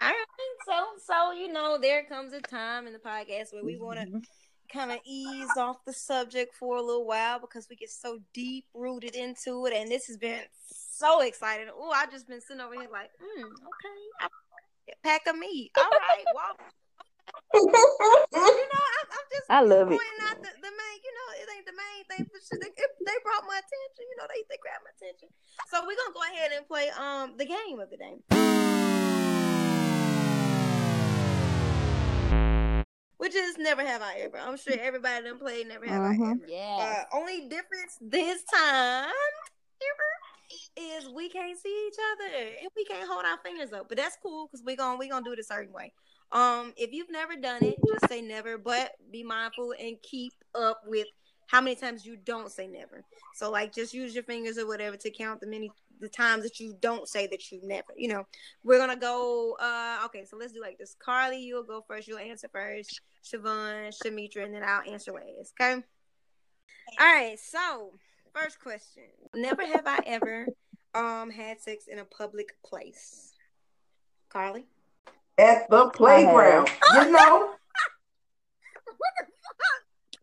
All 0.00 0.08
right. 0.08 0.24
So, 0.66 0.84
so 1.06 1.32
you 1.32 1.52
know, 1.52 1.78
there 1.80 2.04
comes 2.04 2.32
a 2.32 2.40
time 2.40 2.86
in 2.86 2.92
the 2.92 2.98
podcast 2.98 3.52
where 3.52 3.64
we 3.64 3.76
want 3.76 4.00
to 4.00 4.06
Mhm. 4.06 4.24
kind 4.72 4.90
of 4.92 4.98
ease 5.04 5.56
off 5.56 5.84
the 5.84 5.92
subject 5.92 6.54
for 6.56 6.76
a 6.76 6.82
little 6.82 7.06
while 7.06 7.38
because 7.38 7.68
we 7.68 7.76
get 7.76 7.90
so 7.90 8.18
deep 8.32 8.66
rooted 8.74 9.14
into 9.14 9.66
it, 9.66 9.72
and 9.72 9.90
this 9.90 10.06
has 10.06 10.16
been 10.16 10.42
so 10.66 11.20
exciting. 11.20 11.68
Oh, 11.72 11.90
I 11.90 12.06
just 12.06 12.26
been 12.26 12.40
sitting 12.40 12.60
over 12.60 12.74
here 12.74 12.88
like, 12.90 13.10
mm, 13.20 13.44
okay, 13.44 14.00
I, 14.20 14.28
pack 15.02 15.26
of 15.26 15.36
meat. 15.38 15.70
All 15.76 15.84
right, 15.84 16.24
well, 16.34 16.56
you 17.54 17.70
know, 17.70 18.84
I'm, 19.00 19.08
I'm 19.12 19.26
just 19.30 19.46
I 19.50 19.60
love 19.62 19.90
it. 19.92 20.00
out 20.22 20.36
the, 20.42 20.48
the 20.60 20.70
main. 20.70 20.98
You 21.04 21.12
know, 21.12 21.42
it 21.42 21.48
ain't 21.56 21.66
the 21.66 21.72
main 21.72 22.04
thing, 22.10 22.30
but 22.32 22.40
they, 22.60 22.70
they 23.06 23.18
brought 23.22 23.44
my 23.46 23.56
attention. 23.58 24.04
You 24.10 24.16
know, 24.18 24.26
they 24.28 24.42
they 24.48 24.56
grabbed 24.60 24.84
my 24.84 24.90
attention. 24.96 25.28
So 25.68 25.82
we're 25.86 25.96
gonna 25.96 26.14
go 26.14 26.22
ahead 26.32 26.52
and 26.56 26.66
play 26.66 26.90
um 26.90 27.36
the 27.36 27.46
game 27.46 27.78
of 27.80 27.90
the 27.90 27.96
day. 27.96 28.93
Which 33.24 33.34
is 33.34 33.56
never 33.56 33.82
have 33.82 34.02
I 34.02 34.16
ever. 34.18 34.36
I'm 34.36 34.58
sure 34.58 34.74
everybody 34.78 35.24
done 35.24 35.38
played 35.38 35.66
never 35.66 35.86
have 35.86 36.02
I 36.02 36.14
Mhm. 36.14 36.32
ever. 36.32 36.46
Yeah. 36.46 37.06
Uh, 37.10 37.16
only 37.16 37.48
difference 37.48 37.96
this 37.98 38.44
time 38.44 39.10
ever 39.80 40.76
is 40.76 41.08
we 41.08 41.30
can't 41.30 41.58
see 41.58 41.88
each 41.88 41.96
other 42.12 42.36
and 42.60 42.68
we 42.76 42.84
can't 42.84 43.08
hold 43.08 43.24
our 43.24 43.38
fingers 43.38 43.72
up. 43.72 43.88
But 43.88 43.96
that's 43.96 44.18
cool 44.22 44.46
because 44.46 44.62
we're 44.62 44.76
gonna 44.76 44.98
we 44.98 45.08
gonna 45.08 45.24
do 45.24 45.32
it 45.32 45.38
a 45.38 45.42
certain 45.42 45.72
way. 45.72 45.90
Um, 46.32 46.74
if 46.76 46.92
you've 46.92 47.10
never 47.10 47.34
done 47.34 47.62
it, 47.64 47.76
just 47.88 48.10
say 48.10 48.20
never, 48.20 48.58
but 48.58 48.92
be 49.10 49.22
mindful 49.22 49.72
and 49.80 49.96
keep 50.02 50.34
up 50.54 50.82
with 50.84 51.06
how 51.46 51.62
many 51.62 51.76
times 51.76 52.04
you 52.04 52.16
don't 52.16 52.52
say 52.52 52.66
never. 52.66 53.02
So 53.36 53.50
like 53.50 53.74
just 53.74 53.94
use 53.94 54.14
your 54.14 54.24
fingers 54.24 54.58
or 54.58 54.66
whatever 54.66 54.98
to 54.98 55.10
count 55.10 55.40
the 55.40 55.46
many 55.46 55.70
the 56.00 56.08
times 56.08 56.42
that 56.42 56.60
you 56.60 56.76
don't 56.80 57.08
say 57.08 57.26
that 57.26 57.50
you 57.50 57.60
never. 57.62 57.92
You 57.96 58.08
know, 58.08 58.26
we're 58.62 58.78
gonna 58.78 58.96
go 58.96 59.56
uh 59.60 59.98
okay, 60.06 60.24
so 60.24 60.36
let's 60.36 60.52
do 60.52 60.60
like 60.60 60.78
this. 60.78 60.96
Carly, 60.98 61.40
you'll 61.40 61.62
go 61.62 61.84
first, 61.86 62.08
you'll 62.08 62.18
answer 62.18 62.48
first, 62.52 63.00
Siobhan, 63.24 63.94
Shamitra, 64.02 64.44
and 64.44 64.54
then 64.54 64.62
I'll 64.64 64.90
answer 64.90 65.12
last, 65.12 65.54
okay? 65.60 65.82
All 67.00 67.06
right, 67.06 67.38
so 67.38 67.92
first 68.34 68.60
question. 68.60 69.04
Never 69.34 69.64
have 69.66 69.86
I 69.86 70.00
ever 70.06 70.46
um 70.94 71.30
had 71.30 71.60
sex 71.60 71.86
in 71.86 71.98
a 71.98 72.04
public 72.04 72.56
place. 72.64 73.32
Carly? 74.28 74.66
At 75.38 75.68
the 75.70 75.88
playground. 75.90 76.68
You 76.94 77.10
know? 77.10 77.54
What 78.84 79.12
the 79.18 79.24
fuck? 79.24 80.22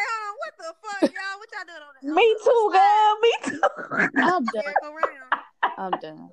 Wait, 0.00 0.08
hold 0.10 0.24
on. 0.26 0.34
What 0.40 0.54
the 0.58 0.70
fuck, 0.82 1.04
y'all? 1.14 1.36
What 1.38 1.48
y'all 1.52 1.66
doing 1.68 1.84
on 1.84 1.92
that? 2.00 2.14
Me 2.14 2.26
too, 2.44 2.60
slide? 2.70 2.78
girl. 2.78 3.12
Me 3.20 3.32
too. 3.44 3.60
I'm 4.22 4.44
done. 4.44 4.62
Merry-go-round. 4.64 5.32
I'm 5.78 5.92
done. 5.98 6.28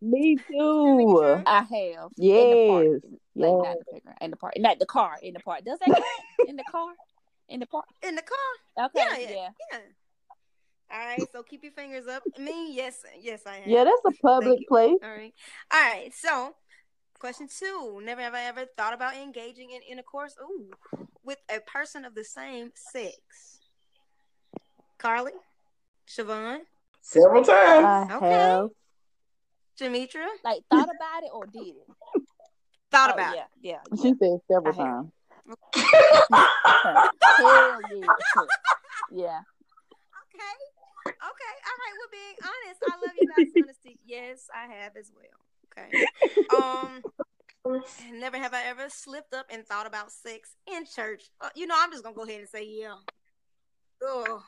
Me 0.00 0.36
too. 0.36 1.42
I 1.46 1.58
have. 1.58 2.10
Yes. 2.16 2.42
In 2.42 2.50
the 2.50 2.68
park. 2.68 2.86
Like 3.34 3.52
not 3.52 3.78
the 3.78 3.84
playground. 3.90 4.18
In 4.20 4.30
the 4.30 4.36
park. 4.36 4.54
Not 4.58 4.78
the 4.78 4.86
car. 4.86 5.16
In 5.22 5.34
the 5.34 5.40
park. 5.40 5.64
Does 5.64 5.78
that 5.80 5.86
count? 5.86 6.04
in 6.46 6.56
the 6.56 6.64
car? 6.64 6.92
In 7.48 7.60
the 7.60 7.66
park. 7.66 7.84
In 8.02 8.14
the 8.14 8.22
car? 8.22 8.86
Okay. 8.86 9.00
Yeah, 9.00 9.18
Yeah. 9.18 9.30
yeah. 9.30 9.48
Yeah. 9.72 9.78
All 10.90 10.98
right, 10.98 11.20
so 11.32 11.42
keep 11.42 11.62
your 11.62 11.72
fingers 11.72 12.06
up. 12.06 12.22
Me, 12.38 12.74
yes, 12.74 13.02
yes, 13.20 13.42
I 13.46 13.56
am. 13.56 13.68
Yeah, 13.68 13.84
that's 13.84 14.00
a 14.06 14.22
public 14.22 14.66
place. 14.68 14.96
All 15.02 15.10
right. 15.10 15.34
All 15.70 15.80
right. 15.82 16.14
So, 16.14 16.54
question 17.18 17.48
two: 17.48 18.00
Never 18.02 18.20
have 18.20 18.34
I 18.34 18.44
ever 18.44 18.64
thought 18.76 18.94
about 18.94 19.14
engaging 19.14 19.70
in 19.70 19.80
intercourse, 19.82 20.34
ooh, 20.42 20.70
with 21.24 21.38
a 21.54 21.60
person 21.60 22.04
of 22.04 22.14
the 22.14 22.24
same 22.24 22.70
sex. 22.74 23.60
Carly, 24.98 25.32
Siobhan, 26.08 26.60
Several 27.00 27.42
times. 27.44 28.10
I 28.10 28.16
Okay. 28.16 28.32
have. 28.32 28.68
Demetra, 29.80 30.26
Like 30.44 30.62
thought 30.68 30.88
about 30.88 31.22
it 31.22 31.30
or 31.32 31.46
did 31.46 31.76
it? 31.76 31.86
thought 32.90 33.10
Oh, 33.10 33.14
about 33.14 33.36
yeah, 33.36 33.42
it. 33.42 33.48
yeah. 33.62 33.80
She 34.02 34.12
said 34.18 34.38
several 34.50 34.74
I 34.74 34.84
have. 34.84 34.86
times. 34.86 35.12
Hell 37.38 37.80
yeah. 37.92 38.08
yeah. 39.12 39.40
Okay. 40.24 40.54
Okay. 41.22 41.54
All 41.64 41.78
right. 41.78 41.94
We're 41.94 42.10
being 42.12 42.36
honest. 42.42 42.80
I 42.82 42.96
love 43.00 43.14
you 43.16 43.28
guys' 43.28 43.52
honesty. 43.62 43.98
Yes, 44.04 44.48
I 44.54 44.66
have 44.74 44.96
as 44.96 45.12
well. 45.14 45.47
Okay. 45.86 46.06
Um. 46.50 47.02
Never 48.14 48.38
have 48.38 48.54
I 48.54 48.64
ever 48.64 48.88
slipped 48.88 49.34
up 49.34 49.46
and 49.50 49.66
thought 49.66 49.86
about 49.86 50.10
sex 50.10 50.54
in 50.66 50.86
church. 50.86 51.24
Uh, 51.40 51.50
you 51.54 51.66
know, 51.66 51.74
I'm 51.76 51.90
just 51.90 52.02
gonna 52.02 52.14
go 52.14 52.22
ahead 52.22 52.40
and 52.40 52.48
say 52.48 52.64
yeah. 52.64 52.94
Oh, 54.02 54.42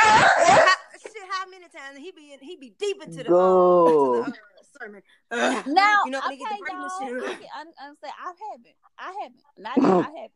how, 0.00 0.74
shit! 1.02 1.22
How 1.30 1.48
many 1.48 1.64
times 1.64 1.98
he 1.98 2.12
be 2.12 2.32
in, 2.32 2.38
he 2.40 2.56
be 2.56 2.74
deep 2.78 3.02
into 3.02 3.24
the, 3.24 3.34
uh, 3.34 3.86
into 3.86 4.12
the 4.12 4.28
uh, 4.28 4.80
sermon? 4.80 5.02
Ugh. 5.30 5.64
Now, 5.66 6.02
you 6.04 6.10
know 6.10 6.18
okay, 6.18 6.30
he 6.30 6.36
get 6.36 6.48
the 6.50 6.56
pregnant 6.56 6.90
y'all. 7.00 7.08
shit. 7.08 7.30
Okay, 7.30 7.48
I, 7.54 7.60
I'm 7.82 7.94
saying 8.02 8.14
I 8.18 8.32
haven't. 8.52 8.76
I 8.98 9.14
haven't. 9.22 9.42
Not 9.58 9.78
I 9.78 10.06
haven't. 10.06 10.32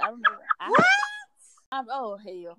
I 0.00 0.06
don't 0.06 0.22
know. 0.22 0.36
I 0.60 0.70
What? 0.70 0.84
I'm, 1.72 1.86
oh 1.90 2.16
hell. 2.16 2.58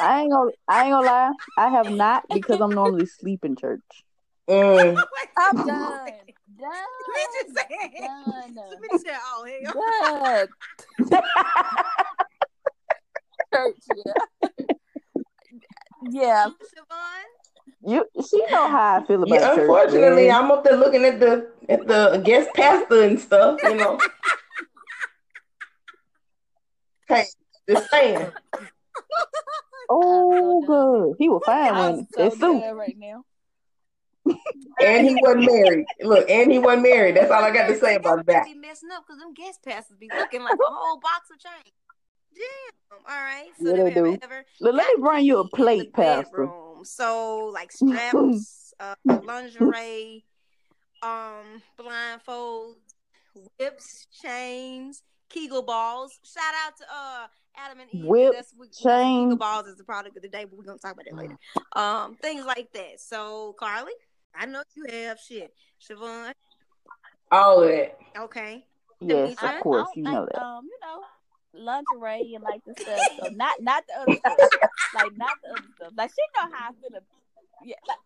I 0.00 0.22
ain't 0.22 0.32
gonna 0.32 0.50
I 0.66 0.84
ain't 0.84 0.92
gonna 0.92 1.06
lie. 1.06 1.32
I 1.58 1.68
have 1.68 1.90
not 1.90 2.24
because 2.32 2.60
I'm 2.60 2.74
normally 2.74 3.06
sleep 3.20 3.44
in 3.44 3.56
church. 3.56 4.04
Mm. 4.48 4.96
I'm 5.38 5.56
done. 5.56 5.66
Done. 5.66 6.08
We 7.08 7.26
just 7.42 7.56
said. 7.56 7.66
Done. 7.98 8.54
Somebody 8.54 8.98
said, 8.98 9.18
"Oh 9.22 9.46
hell." 9.74 10.46
Done. 11.08 11.12
Church, 13.52 13.74
yeah. 13.96 14.12
yeah. 16.10 16.46
You 17.84 18.04
she 18.28 18.38
know 18.50 18.68
how 18.68 19.00
I 19.02 19.06
feel 19.06 19.16
about 19.22 19.28
Yeah, 19.28 19.40
church. 19.54 19.58
unfortunately, 19.60 20.26
man. 20.28 20.44
I'm 20.44 20.50
up 20.52 20.62
there 20.62 20.76
looking 20.76 21.04
at 21.04 21.18
the 21.18 21.48
at 21.68 21.84
the 21.86 22.22
guest 22.24 22.50
pastor 22.54 23.02
and 23.02 23.18
stuff, 23.18 23.58
you 23.64 23.74
know. 23.74 23.98
hey, 27.08 27.24
just 27.68 27.90
saying. 27.90 28.30
Oh 29.88 30.62
good. 30.66 31.16
He 31.18 31.28
will 31.28 31.40
find 31.40 31.74
I'm 31.76 31.96
one. 31.96 32.06
so 32.12 32.24
It's 32.26 32.38
soup. 32.38 32.62
done 32.62 32.76
right 32.76 32.96
now. 32.96 33.24
And 34.82 35.06
he 35.08 35.16
wasn't 35.20 35.44
married. 35.52 35.84
Look, 36.02 36.28
and 36.30 36.50
he 36.50 36.58
wasn't 36.58 36.82
married. 36.84 37.16
That's 37.16 37.30
all 37.30 37.42
I 37.44 37.50
got 37.50 37.66
to 37.68 37.78
say 37.78 37.96
about 37.96 38.24
that. 38.26 38.44
Be 38.46 38.54
messing 38.54 38.90
up 38.92 39.04
because 39.06 39.20
them 39.20 39.34
guest 39.34 39.60
passes 39.64 39.96
be 39.98 40.08
looking 40.16 40.42
like 40.42 40.54
a 40.54 40.72
whole 40.72 40.98
box 41.00 41.28
of 41.32 41.38
change. 41.38 41.74
Damn. 42.34 42.98
All 43.08 43.22
right. 43.22 43.50
So 43.62 43.74
Yeah, 43.74 43.84
they 43.84 43.94
do. 43.94 44.18
ever 44.22 44.44
let 44.60 44.74
me 44.74 45.02
bring 45.02 45.24
you 45.24 45.38
a 45.40 45.44
pee 45.48 45.50
in 45.50 45.50
the 45.50 45.56
plate, 45.56 45.92
Pastor. 45.92 46.48
So 46.84 47.50
like 47.52 47.72
straps, 47.72 48.72
uh, 48.80 48.94
lingerie, 49.22 50.24
um, 51.02 51.62
blindfolds, 51.78 52.76
whips, 53.58 54.06
chains, 54.22 55.02
Kegel 55.28 55.62
balls. 55.62 56.18
Shout 56.24 56.54
out 56.66 56.76
to 56.78 56.84
uh 56.84 57.26
Adam 57.56 57.80
and 57.80 57.90
Eve. 57.92 58.04
Whip, 58.06 58.32
That's 58.34 58.54
we, 58.58 58.68
chain. 58.68 59.26
Kegel 59.26 59.36
balls 59.36 59.66
is 59.66 59.76
the 59.76 59.84
product 59.84 60.16
of 60.16 60.22
the 60.22 60.28
day, 60.28 60.44
but 60.44 60.56
we're 60.56 60.64
gonna 60.64 60.78
talk 60.78 60.92
about 60.94 61.04
that 61.06 61.16
later. 61.16 61.36
Um, 61.76 62.16
things 62.16 62.44
like 62.44 62.72
that. 62.74 62.98
So 63.00 63.54
Carly, 63.58 63.92
I 64.34 64.46
know 64.46 64.62
you 64.74 64.86
have 64.90 65.18
shit. 65.18 65.52
Siobhan, 65.80 66.32
All 67.30 67.62
of 67.62 67.68
that. 67.68 67.98
okay. 68.18 68.64
Yes, 69.00 69.36
I- 69.40 69.56
of 69.56 69.62
course, 69.62 69.88
you 69.94 70.02
know 70.02 70.20
like, 70.20 70.28
that. 70.32 70.42
Um, 70.42 70.64
you 70.64 70.78
know, 70.82 71.00
lingerie 71.54 72.34
and 72.34 72.44
like 72.44 72.60
the 72.66 72.74
stuff. 72.74 73.00
So 73.18 73.28
not 73.34 73.60
not 73.60 73.84
the 73.86 74.02
other 74.02 74.16
stuff. 74.16 74.70
like 74.94 75.16
not 75.16 75.30
the 75.42 75.50
other 75.50 75.62
stuff. 75.76 75.92
Like 75.96 76.10
she 76.10 76.22
know 76.36 76.50
how 76.56 76.68
I 76.68 76.72
feel. 76.72 76.96
ab- 76.96 77.04
Yeah. 77.64 77.76
Like, 77.88 77.96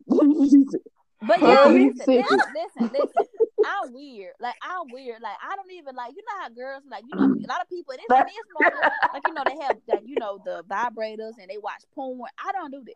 Shamitra? 1.27 1.35
I 1.35 1.39
don't. 1.39 1.41
But 1.41 1.41
yeah, 1.41 1.63
Honey? 1.63 1.91
listen, 1.95 2.15
listen, 2.15 2.39
listen, 2.53 2.91
listen. 2.93 3.23
I'm 3.65 3.93
weird. 3.93 4.33
Like 4.39 4.55
I'm 4.61 4.91
weird. 4.91 5.21
Like 5.21 5.37
I 5.43 5.55
don't 5.55 5.71
even 5.71 5.95
like. 5.95 6.11
You 6.15 6.23
know 6.27 6.41
how 6.41 6.49
girls 6.49 6.83
like. 6.89 7.03
You 7.07 7.15
know, 7.15 7.23
a 7.23 7.47
lot 7.47 7.61
of 7.61 7.69
people. 7.69 7.93
It's, 7.93 8.03
I 8.11 8.23
mean, 8.23 8.35
it's 8.37 8.49
normal. 8.53 8.91
Like 9.13 9.23
you 9.25 9.33
know, 9.33 9.43
they 9.45 9.57
have 9.65 9.77
that. 9.87 10.07
You 10.07 10.15
know, 10.19 10.39
the 10.43 10.63
vibrators 10.69 11.37
and 11.39 11.49
they 11.49 11.57
watch 11.57 11.83
porn. 11.95 12.19
I 12.43 12.51
don't 12.51 12.71
do 12.71 12.83
that. 12.85 12.95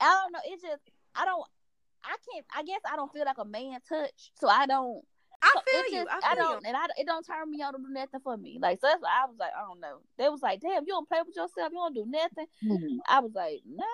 I 0.00 0.20
don't 0.22 0.32
know. 0.32 0.40
It's 0.46 0.62
just 0.62 0.82
I 1.14 1.24
don't. 1.24 1.44
I 2.04 2.16
can't. 2.32 2.44
I 2.54 2.62
guess 2.64 2.80
I 2.90 2.96
don't 2.96 3.12
feel 3.12 3.24
like 3.24 3.38
a 3.38 3.44
man 3.46 3.78
touch. 3.88 4.30
So 4.34 4.48
I 4.48 4.66
don't. 4.66 5.02
I 5.42 5.50
So 5.54 5.60
feel 5.70 5.80
it 5.80 5.92
you. 5.92 6.04
just- 6.04 6.24
I 6.24 6.34
feel 6.34 6.44
don't, 6.44 6.66
and 6.66 6.76
I, 6.76 6.84
it 6.98 7.06
don't 7.06 7.26
turn 7.26 7.50
me 7.50 7.60
on 7.62 7.72
to 7.74 7.78
do 7.78 7.88
nothing 7.90 8.20
for 8.20 8.36
me. 8.36 8.58
Like 8.60 8.80
so, 8.80 8.88
that's 8.88 9.02
why 9.02 9.24
I 9.24 9.26
was 9.26 9.36
like, 9.38 9.52
I 9.56 9.60
don't 9.66 9.80
know. 9.80 9.98
They 10.16 10.28
was 10.30 10.40
like, 10.42 10.60
damn, 10.60 10.84
you 10.86 10.92
don't 10.94 11.08
play 11.08 11.18
with 11.24 11.36
yourself, 11.36 11.70
you 11.72 11.78
don't 11.78 11.94
do 11.94 12.04
nothing. 12.06 12.46
Mhm. 12.64 12.98
I 13.06 13.20
was 13.20 13.32
like, 13.34 13.60
nah. 13.66 13.84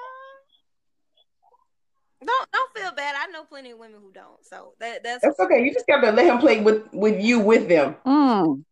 You. 2.21 2.27
Don't 2.27 2.53
don't 2.53 2.71
feel 2.77 2.93
bad. 2.93 3.15
I 3.19 3.31
know 3.31 3.45
plenty 3.45 3.71
of 3.73 3.79
women 3.79 4.01
who 4.03 4.13
don't. 4.13 4.45
So 4.45 4.75
that 4.81 5.03
that's 5.03 5.23
That's 5.23 5.41
okay. 5.41 5.65
You 5.65 5.73
just 5.73 5.87
got 5.87 6.01
to 6.01 6.13
let 6.13 6.27
him 6.27 6.39
play 6.39 6.61
with 6.61 6.93
with 6.93 7.21
you 7.21 7.41
with 7.41 7.69
them. 7.69 7.97
Mm. 8.07 8.65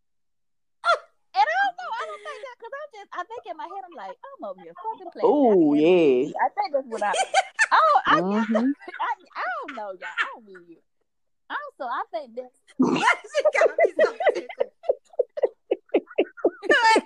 And 1.38 1.46
I 1.46 1.54
don't 1.62 1.76
know. 1.78 1.90
I 1.94 2.02
don't 2.02 2.22
think 2.26 2.40
that 2.42 2.54
because 2.58 2.74
I 2.74 2.84
just 2.98 3.10
I 3.14 3.22
think 3.22 3.38
think 3.38 3.52
in 3.52 3.56
my 3.56 3.64
head, 3.64 3.84
I'm 3.86 3.94
like, 3.96 4.16
I'm 4.18 4.44
over 4.44 4.60
here 4.60 4.74
fucking 4.74 5.10
playing. 5.12 5.26
Oh 5.26 5.74
yeah. 5.74 6.32
I 6.34 6.48
think 6.50 6.72
that's 6.72 6.86
what 6.88 7.02
I. 7.02 7.12
Oh, 7.70 8.00
I, 8.06 8.20
Mhm. 8.20 8.72
I, 9.00 9.10
I 9.36 9.44
don't 9.44 9.76
know, 9.76 9.92
y'all. 9.92 10.18
I 10.18 10.24
don't 10.34 10.44
believe 10.46 10.68
you. 10.68 10.82
Also, 11.50 11.84
I 11.84 12.02
think 12.10 12.34
that 12.36 12.50
she 12.76 13.42
got 13.54 13.70
me 13.78 13.92
so. 14.00 14.08
Cut, 16.68 17.02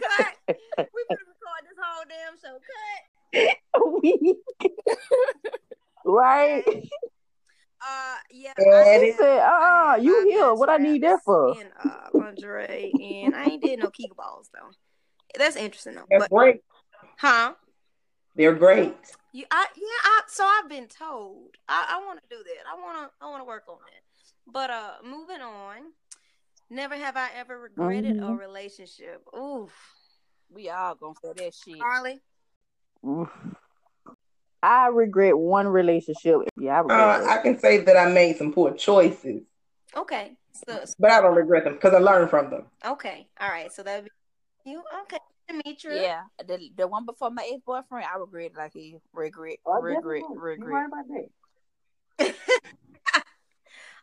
cut. 0.00 0.32
We 0.48 1.04
better 1.08 1.26
record 1.28 1.62
this 1.64 1.78
whole 1.80 2.04
damn 2.08 2.36
show. 2.40 2.56
Cut. 2.62 3.02
right. 6.04 6.64
Uh, 7.84 8.16
yeah. 8.30 8.52
Yeah, 8.60 8.84
I 8.86 8.98
He 9.00 9.12
said, 9.12 9.40
I 9.40 9.90
"Uh, 9.90 9.94
have 9.94 10.04
you 10.04 10.24
my 10.24 10.30
here? 10.30 10.54
What 10.54 10.68
I 10.68 10.76
need 10.76 11.02
that 11.02 11.18
for?" 11.24 11.56
And 11.58 11.68
uh, 11.84 12.10
lingerie, 12.16 12.94
and 13.24 13.34
I 13.34 13.46
ain't 13.48 13.60
did 13.60 13.80
no 13.80 13.90
Kegel 13.90 14.14
balls 14.14 14.48
though. 14.54 14.70
That's 15.36 15.56
interesting 15.56 15.96
though. 15.96 16.04
That's 16.08 16.28
But 16.28 16.30
great. 16.30 16.60
huh? 17.18 17.54
They're 18.36 18.54
great. 18.54 18.94
You, 19.32 19.46
I, 19.50 19.66
yeah. 19.74 19.82
I, 20.04 20.20
so 20.28 20.44
I've 20.44 20.68
been 20.68 20.86
told. 20.86 21.56
I, 21.68 21.96
I 21.96 22.06
want 22.06 22.20
to 22.22 22.36
do 22.36 22.40
that. 22.40 22.70
I 22.70 22.80
want 22.80 23.10
to. 23.10 23.24
I 23.26 23.28
want 23.28 23.40
to 23.40 23.46
work 23.46 23.64
on 23.68 23.78
that. 23.84 24.52
But 24.52 24.70
uh, 24.70 24.92
moving 25.04 25.40
on. 25.42 25.78
Never 26.70 26.94
have 26.96 27.16
I 27.16 27.28
ever 27.36 27.58
regretted 27.58 28.16
a 28.16 28.20
Mhm. 28.30 28.38
relationship. 28.38 29.22
Oof, 29.36 29.72
we 30.50 30.70
all 30.70 30.94
gonna 30.94 31.14
say 31.22 31.32
that 31.34 31.52
shit. 31.54 31.80
Carly. 31.80 32.22
Oof. 33.06 33.28
I 34.62 34.86
regret 34.88 35.36
one 35.36 35.66
relationship. 35.66 36.36
Yeah, 36.56 36.76
I 36.76 36.80
regret 36.80 37.00
Uh, 37.00 37.24
I 37.28 37.38
can 37.38 37.58
say 37.58 37.78
that 37.78 37.96
I 37.96 38.10
made 38.10 38.36
some 38.36 38.52
poor 38.52 38.72
choices, 38.72 39.42
Okay. 39.96 40.36
So, 40.68 40.84
but 40.98 41.10
I 41.10 41.20
don't 41.20 41.34
regret 41.34 41.64
them 41.64 41.74
because 41.74 41.94
I 41.94 41.98
learned 41.98 42.30
from 42.30 42.50
them. 42.50 42.66
okay. 42.84 43.26
All 43.40 43.48
right. 43.48 43.72
So 43.72 43.82
that 43.82 44.02
would 44.02 44.10
be 44.64 44.70
you. 44.70 44.82
Okay. 45.02 45.18
Demetra. 45.50 46.00
Yeah, 46.00 46.22
the 46.46 46.70
the 46.76 46.86
one 46.86 47.04
before 47.04 47.30
my 47.30 47.42
ex 47.52 47.60
boyfriend, 47.66 48.06
I 48.06 48.16
regret 48.18 48.52
like 48.56 48.72
he 48.74 48.96
regret, 49.12 49.58
Oh, 49.66 49.80
regret, 49.80 50.22
definitely. 50.22 50.38
Regret. 50.38 50.86
about 50.86 51.04
that. 52.18 52.34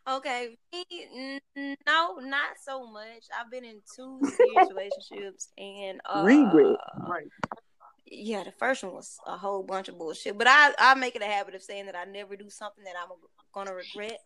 Okay. 0.07 0.57
Me, 0.73 1.39
no, 1.85 2.15
not 2.19 2.57
so 2.63 2.89
much. 2.91 3.25
I've 3.37 3.51
been 3.51 3.63
in 3.63 3.81
two 3.95 4.19
serious 4.23 4.69
relationships 4.71 5.49
and 5.57 6.01
uh, 6.05 6.23
Regret. 6.23 6.77
Right. 7.07 7.27
Yeah, 8.11 8.43
the 8.43 8.51
first 8.51 8.83
one 8.83 8.93
was 8.93 9.19
a 9.27 9.37
whole 9.37 9.61
bunch 9.61 9.87
of 9.87 9.97
bullshit. 9.97 10.37
But 10.37 10.47
I 10.49 10.73
I 10.79 10.95
make 10.95 11.15
it 11.15 11.21
a 11.21 11.25
habit 11.25 11.53
of 11.55 11.61
saying 11.61 11.85
that 11.85 11.95
I 11.95 12.05
never 12.05 12.35
do 12.35 12.49
something 12.49 12.83
that 12.83 12.95
I'm 13.01 13.09
gonna 13.53 13.75
regret. 13.75 14.19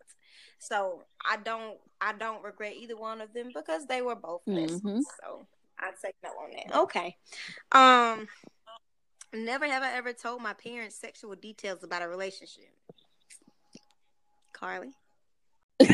So 0.58 1.02
I 1.28 1.36
don't 1.36 1.76
I 2.00 2.14
don't 2.14 2.42
regret 2.42 2.74
either 2.76 2.96
one 2.96 3.20
of 3.20 3.32
them 3.34 3.50
because 3.54 3.86
they 3.86 4.00
were 4.00 4.14
both 4.14 4.42
lessons. 4.46 4.82
Mhm. 4.82 5.00
So 5.20 5.46
I 5.78 5.90
take 6.02 6.14
no 6.22 6.30
on 6.30 6.50
that. 6.52 6.78
Okay. 6.80 7.16
Um 7.72 8.26
never 9.34 9.66
have 9.66 9.82
I 9.82 9.92
ever 9.96 10.12
told 10.12 10.40
my 10.40 10.54
parents 10.54 10.96
sexual 10.96 11.34
details 11.34 11.84
about 11.84 12.02
a 12.02 12.08
relationship. 12.08 12.70
Carly. 14.52 14.92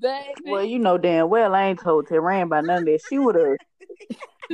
Baby. 0.00 0.34
Well, 0.44 0.64
you 0.64 0.78
know 0.78 0.98
damn 0.98 1.28
well 1.28 1.54
I 1.54 1.66
ain't 1.66 1.80
told 1.80 2.08
Tehran 2.08 2.42
about 2.48 2.64
none 2.64 2.78
of 2.78 2.84
that. 2.86 3.00
She 3.08 3.18
would 3.18 3.34
have, 3.36 3.56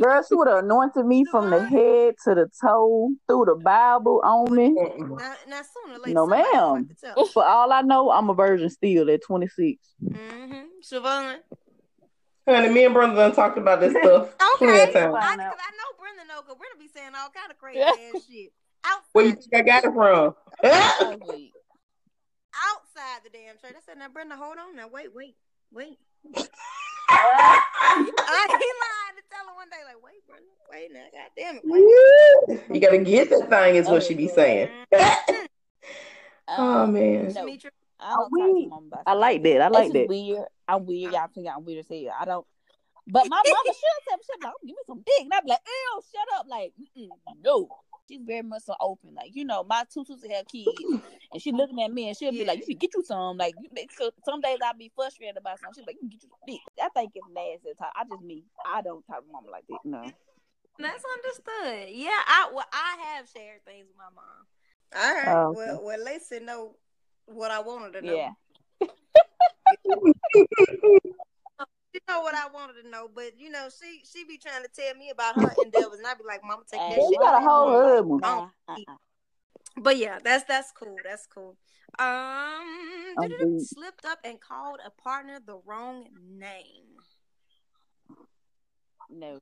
girl, 0.01 0.23
she 0.29 0.35
would 0.35 0.49
have 0.49 0.65
anointed 0.65 1.05
me 1.07 1.25
from 1.25 1.51
the 1.51 1.65
head 1.65 2.15
to 2.25 2.35
the 2.35 2.49
toe, 2.61 3.11
through 3.29 3.45
the 3.47 3.55
Bible 3.55 4.21
on 4.25 4.55
me. 4.55 4.71
Now, 4.71 5.35
now 5.49 5.61
sooner 5.63 5.99
later, 5.99 6.15
No, 6.15 6.27
ma'am. 6.27 6.45
have 6.45 6.89
to 6.89 6.95
tell. 7.15 7.27
For 7.27 7.45
all 7.45 7.73
I 7.73 7.83
know, 7.83 8.11
I'm 8.11 8.29
a 8.31 8.35
virgin 8.35 8.71
still 8.71 9.11
at 9.11 9.23
26. 9.23 9.79
Mm-hmm. 10.05 10.55
Siobhan. 10.83 11.37
Honey, 12.47 12.69
me 12.69 12.85
and 12.85 12.93
brother 12.93 13.15
done 13.15 13.33
talked 13.35 13.57
about 13.57 13.81
this 13.81 13.93
stuff 13.93 14.35
Okay. 14.57 14.89
of 14.89 14.93
times. 14.93 15.15
I, 15.17 15.21
Find 15.21 15.41
out. 15.41 15.51
cause 15.51 15.61
I 15.61 15.73
know 15.73 15.99
Brenda 15.99 16.25
know, 16.29 16.43
cause 16.43 16.57
Brenda 16.59 16.79
be 16.79 16.89
saying 16.89 17.13
all 17.17 17.31
kind 17.31 17.51
of 17.51 17.59
crazy 17.59 17.81
ass 17.81 18.27
shit. 18.31 18.53
Outside, 18.85 19.09
Where 19.13 19.25
you 19.25 19.33
think 19.33 19.55
I 19.55 19.63
got 19.63 19.85
it 19.85 19.93
from? 19.95 20.35
Outside 22.55 23.25
the 23.25 23.31
damn 23.33 23.57
church. 23.57 23.75
I 23.77 23.81
said, 23.87 23.99
now 23.99 24.09
Brenda, 24.09 24.37
hold 24.37 24.59
on. 24.59 24.77
Now 24.77 24.89
wait, 24.89 25.15
wait, 25.15 25.37
wait. 25.73 25.99
I 27.11 28.47
ain't 28.51 28.59
lying 28.59 29.17
to 29.17 29.23
tell 29.31 29.47
her 29.47 29.55
one 29.55 29.69
day, 29.71 29.77
like, 29.85 30.03
wait, 30.03 30.27
Brenda, 30.27 30.47
wait 30.71 30.93
now, 30.93 31.07
god 31.13 31.31
damn 31.37 31.57
it, 31.57 31.63
wait. 31.65 32.75
you 32.75 32.81
gotta 32.81 32.99
get 32.99 33.31
that 33.31 33.49
thing, 33.51 33.77
is 33.77 33.89
what 33.89 34.03
she 34.03 34.15
be 34.15 34.29
saying. 34.29 34.69
oh 36.49 36.83
Um, 36.85 36.93
man. 36.93 37.33
No. 37.33 37.49
I 38.01 38.11
don't 38.17 38.33
we- 38.33 38.69
talk 38.69 38.91
to 38.91 38.99
I 39.07 39.13
like 39.15 39.43
that. 39.45 39.63
I 39.63 39.69
like 39.69 39.93
That's 39.93 39.93
that. 39.93 40.09
weird. 40.09 40.45
I'm 40.69 40.85
weird. 40.85 41.13
Y'all 41.13 41.29
think 41.35 41.47
I'm 41.49 41.65
weird 41.65 41.79
as 41.81 41.89
hell. 41.89 42.15
I 42.19 42.25
don't. 42.25 42.47
But 43.07 43.29
my 43.29 43.37
mama 43.45 43.45
should 43.67 43.75
tell 44.09 44.17
me, 44.17 44.23
she'd 44.25 44.45
like, 44.45 44.53
give 44.63 44.69
me 44.77 44.83
some 44.87 44.99
dick. 45.05 45.21
And 45.21 45.33
I'd 45.33 45.45
be 45.45 45.51
like, 45.51 45.61
ew, 45.67 46.01
shut 46.11 46.39
up. 46.39 46.47
Like, 46.49 46.73
mm-mm, 46.81 47.09
no. 47.43 47.69
She's 48.09 48.21
very 48.23 48.43
much 48.43 48.63
so 48.65 48.75
open. 48.81 49.15
Like, 49.15 49.31
you 49.35 49.45
know, 49.45 49.65
my 49.65 49.85
two 49.93 50.05
sisters 50.05 50.31
have 50.31 50.47
kids. 50.47 50.69
And 51.33 51.41
she 51.41 51.53
looking 51.53 51.83
at 51.83 51.91
me 51.91 52.09
and 52.09 52.17
she'll 52.17 52.33
be 52.33 52.45
like, 52.45 52.59
you 52.59 52.65
should 52.67 52.79
get 52.79 52.95
you 52.95 53.03
some. 53.03 53.39
Like, 53.39 53.55
you 53.61 53.69
some 54.25 54.41
days 54.41 54.59
I'll 54.65 54.75
be 54.77 54.93
frustrated 54.95 55.37
about 55.37 55.59
something. 55.61 55.83
She's 55.83 55.87
like, 55.87 55.97
you 55.97 56.01
can 56.01 56.09
get 56.11 56.23
you 56.23 56.29
some 56.29 56.39
dick. 56.47 56.61
I 56.83 56.89
think 56.91 57.13
it's 57.15 57.27
nasty. 57.35 57.71
to 57.71 57.75
talk. 57.75 57.93
I 57.97 58.05
just 58.05 58.23
me. 58.23 58.45
I 58.67 58.83
don't 58.83 59.05
talk 59.07 59.25
to 59.25 59.33
mama 59.33 59.51
like 59.51 59.65
that. 59.69 59.79
No. 59.85 60.03
that's 60.79 61.05
understood. 61.17 61.89
Yeah, 61.95 62.11
I 62.11 62.51
well, 62.53 62.67
I 62.73 62.97
have 63.15 63.29
shared 63.29 63.65
things 63.65 63.87
with 63.89 63.97
my 63.97 64.11
mom. 64.15 64.47
All 64.97 65.15
right. 65.15 65.37
Oh, 65.37 65.51
okay. 65.51 65.57
Well, 65.57 65.85
well, 65.85 66.05
Lacey 66.05 66.41
know 66.41 66.77
what 67.27 67.51
I 67.51 67.61
wanted 67.61 67.95
to 67.95 68.03
know. 68.07 68.17
Yeah. 68.81 68.89
She 71.95 72.01
know 72.09 72.23
what 72.23 72.35
I 72.35 72.49
wanted 72.53 72.83
to 72.83 72.89
know, 72.89 73.09
but 73.15 73.39
you 73.39 73.51
know, 73.51 73.69
she 73.81 74.01
she 74.05 74.25
be 74.25 74.37
trying 74.37 74.63
to 74.65 74.69
tell 74.69 74.95
me 74.97 75.11
about 75.11 75.37
her 75.37 75.55
endeavors, 75.63 75.99
and 75.99 76.07
I 76.07 76.15
be 76.15 76.25
like, 76.27 76.43
"Mama, 76.43 76.63
take 76.69 76.81
that 76.81 76.89
Hey, 76.89 76.97
Yeah, 76.97 77.03
shit." 77.03 77.11
you 77.13 77.19
got 77.21 77.35
a 77.35 77.39
back." 77.39 77.49
whole 77.49 77.73
Like, 77.73 77.83
husband. 77.85 78.21
Oh. 78.25 78.51
uh-uh. 78.69 78.97
But 79.77 79.97
yeah, 79.99 80.19
that's 80.23 80.45
that's 80.45 80.73
cool. 80.73 80.97
That's 81.05 81.27
cool. 81.27 81.57
Um, 81.99 83.61
slipped 83.61 84.05
up 84.05 84.19
and 84.25 84.41
called 84.41 84.81
a 84.85 84.91
partner 84.91 85.39
the 85.45 85.61
wrong 85.65 86.09
name. 86.37 86.99
No. 89.09 89.39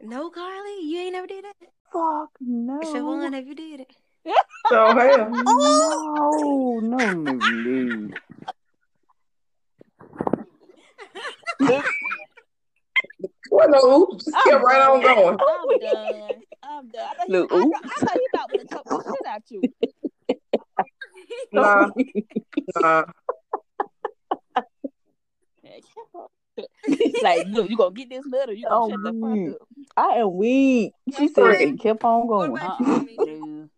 No, 0.00 0.30
Carly, 0.30 0.82
you 0.82 0.98
ain't 0.98 1.12
never 1.12 1.28
did 1.28 1.44
that. 1.44 1.54
Fuck 1.92 2.30
no. 2.40 2.80
Siobhan, 2.82 3.34
have 3.34 3.46
you 3.46 3.54
did 3.54 3.80
it? 3.80 3.96
So 4.68 4.94
hell. 4.98 5.30
Oh! 5.46 6.80
No, 6.82 6.98
no, 6.98 7.34
no, 7.34 7.38
no. 7.38 8.14
Well, 13.50 13.68
no, 13.68 14.02
oops, 14.02 14.24
just 14.24 14.36
kept 14.44 14.64
right 14.64 14.80
on 14.80 15.02
going. 15.02 15.38
I'm 15.40 15.78
done. 15.78 16.40
I'm 16.62 16.88
done. 16.90 17.06
I 17.10 17.14
thought 17.14 17.26
he, 17.26 17.32
Look, 17.32 17.52
I, 17.52 17.56
oops. 17.56 17.78
thought- 17.80 17.90
I 17.96 18.00
thought 18.04 18.18
he 18.18 18.26
about 18.32 18.50
to 18.58 18.64
choke 18.66 18.84
the 18.88 19.04
shit 19.10 19.24
out 19.26 19.42
you. 19.50 19.72
Nah, 21.52 21.90
nah. 22.82 23.04
like, 27.22 27.46
look, 27.48 27.70
you 27.70 27.76
gonna 27.76 27.94
get 27.94 28.10
this 28.10 28.24
letter, 28.26 28.52
you 28.52 28.66
gonna 28.66 28.84
Oh, 28.84 28.90
shut 28.90 29.02
the 29.02 29.12
fuck 29.20 29.60
up. 29.60 29.68
I 29.96 30.08
am 30.18 30.34
weak. 30.36 30.92
She 31.16 31.28
said 31.28 31.42
Right. 31.44 31.68
and 31.68 31.78
kept 31.78 32.02
on 32.04 32.26
What 32.26 32.48
going. 32.48 32.56
about 32.56 32.80
Uh-uh. 32.80 33.00
you, 33.08 33.70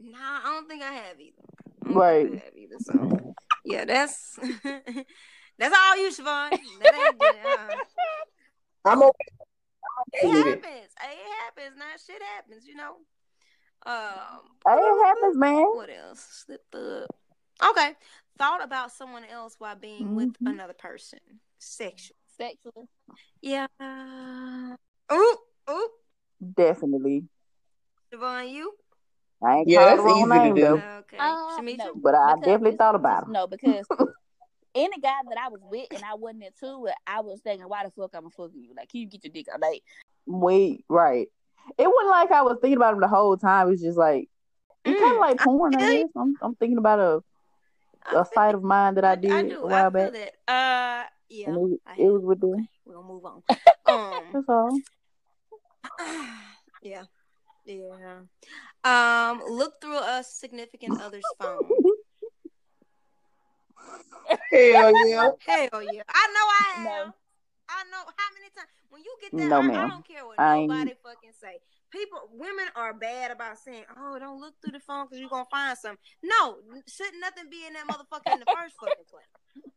Nah, 0.00 0.18
I 0.18 0.42
don't 0.44 0.68
think 0.68 0.82
I 0.82 0.92
have 0.92 1.20
either. 1.20 1.42
I 1.86 1.92
Right. 1.92 2.26
I 2.32 2.44
have 2.44 2.56
either. 2.56 2.76
So 2.80 3.34
yeah, 3.64 3.84
that's 3.84 4.38
that's 5.60 5.76
all 5.76 5.96
you, 5.96 6.08
Siobhan. 6.10 6.50
That 6.80 6.94
ain't 6.94 7.18
good. 7.18 7.36
Uh, 7.36 7.76
I'm 8.86 9.02
okay. 9.02 9.10
it 10.14 10.28
with 10.28 10.46
it. 10.46 10.64
happens. 10.64 10.92
It 11.02 11.18
happens. 11.44 11.78
Now 11.78 11.84
shit 12.06 12.22
happens. 12.34 12.66
You 12.66 12.76
know. 12.76 12.96
Um. 13.86 14.40
Hey, 14.66 14.74
it 14.76 15.06
happens, 15.06 15.36
man. 15.36 15.64
What 15.64 15.90
else? 15.90 16.44
Slipped 16.46 16.74
up. 16.74 17.14
Okay. 17.70 17.92
Thought 18.38 18.64
about 18.64 18.90
someone 18.92 19.24
else 19.24 19.56
while 19.58 19.76
being 19.76 20.14
with 20.14 20.30
Mhm. 20.42 20.52
another 20.52 20.72
person. 20.72 21.18
Sexual. 21.58 22.16
Sexual. 22.38 22.88
Yeah. 23.42 23.66
Oop. 25.12 25.38
Oop. 25.70 25.90
Definitely. 26.56 27.24
Siobhan, 28.12 28.50
you? 28.50 28.72
I 29.42 29.56
ain't 29.58 29.68
Yeah, 29.68 29.78
called 29.84 29.98
the 29.98 30.02
that's 30.02 30.04
wrong 30.04 30.20
easy 30.20 30.30
to 30.30 30.38
name 30.38 30.54
do. 30.54 30.60
though. 30.62 30.98
Okay. 31.00 31.18
Uh, 31.18 31.62
no. 31.76 31.92
But 31.96 32.14
I 32.14 32.34
Because 32.34 32.44
definitely 32.44 32.76
thought 32.76 32.94
about 32.94 33.26
him. 33.26 33.32
No, 33.32 33.46
because 33.46 33.86
any 34.74 34.98
guy 35.00 35.18
that 35.28 35.38
I 35.38 35.48
was 35.48 35.60
with 35.62 35.88
and 35.92 36.04
I 36.04 36.14
wasn't 36.14 36.44
into 36.44 36.86
it, 36.86 36.94
I 37.06 37.20
was 37.20 37.40
thinking, 37.40 37.66
why 37.68 37.84
the 37.84 37.90
fuck 37.90 38.10
I'm 38.14 38.30
fucking 38.30 38.62
you? 38.62 38.74
Like, 38.76 38.90
you 38.92 39.06
get 39.06 39.24
your 39.24 39.32
dick 39.32 39.46
out. 39.52 39.60
Like, 39.60 39.82
Wait, 40.26 40.84
right. 40.88 41.28
It 41.78 41.86
wasn't 41.88 42.10
like 42.10 42.30
I 42.30 42.42
was 42.42 42.58
thinking 42.60 42.76
about 42.76 42.94
him 42.94 43.00
the 43.00 43.08
whole 43.08 43.36
time. 43.36 43.68
It 43.68 43.70
was 43.72 43.82
just 43.82 43.98
like 43.98 44.28
it's 44.84 44.98
kind 45.00 45.12
Mm, 45.12 45.16
of 45.16 45.20
like 45.20 45.38
porn. 45.38 45.74
I 45.76 45.80
you. 45.80 45.98
guess 45.98 46.10
I'm, 46.16 46.36
I'm 46.40 46.54
thinking 46.56 46.78
about 46.78 46.98
a, 46.98 47.22
feel 48.10 48.24
site 48.34 48.54
of 48.54 48.62
mine 48.62 48.94
that 48.94 49.04
I 49.04 49.12
I 49.12 49.16
did 49.16 49.48
do. 49.50 49.60
a 49.60 49.66
while 49.66 49.86
I 49.86 49.90
back. 49.90 50.12
that. 50.12 50.32
Uh, 50.48 51.04
yeah. 51.28 51.54
It, 51.54 51.80
I 51.86 51.94
it 51.98 52.08
was 52.08 52.22
with 52.22 52.40
them. 52.40 52.54
Okay, 52.54 52.68
we're 52.84 52.94
gonna 52.94 53.08
move 53.08 53.24
on. 53.24 53.42
Um, 53.86 54.22
That's 54.32 54.48
all. 54.48 54.78
yeah, 56.82 57.02
yeah. 57.64 58.20
Um, 58.84 59.42
look 59.48 59.80
through 59.80 59.98
a 59.98 60.22
significant 60.24 61.00
other's 61.00 61.26
phone. 61.38 61.79
Hell 64.50 64.92
yeah. 65.08 65.30
Hell 65.46 65.82
yeah! 65.82 66.02
I 66.08 66.26
know 66.34 66.46
I 66.46 66.72
have. 66.74 66.84
No. 66.84 67.14
I 67.72 67.84
know 67.90 68.02
how 68.02 68.28
many 68.34 68.50
times 68.56 68.68
when 68.90 69.02
you 69.02 69.14
get 69.20 69.30
that 69.32 69.46
No, 69.48 69.58
I 69.58 69.66
ma'am. 69.66 69.88
don't 69.90 70.06
care 70.06 70.26
what 70.26 70.40
I 70.40 70.56
ain't- 70.58 70.68
nobody 70.70 70.94
fucking 71.04 71.32
say. 71.40 71.60
People, 71.90 72.28
women 72.32 72.66
are 72.74 72.92
bad 72.92 73.30
about 73.30 73.58
saying, 73.58 73.84
"Oh, 73.96 74.18
don't 74.18 74.40
look 74.40 74.54
through 74.60 74.72
the 74.72 74.80
phone 74.80 75.06
because 75.06 75.18
you're 75.20 75.28
gonna 75.28 75.46
find 75.50 75.78
something." 75.78 75.98
No, 76.22 76.58
should 76.88 77.14
nothing 77.20 77.48
be 77.48 77.66
in 77.66 77.74
that 77.74 77.86
motherfucker 77.86 78.32
in 78.32 78.40
the 78.40 78.46
first 78.46 78.74
fucking 78.80 79.04
place. 79.10 79.72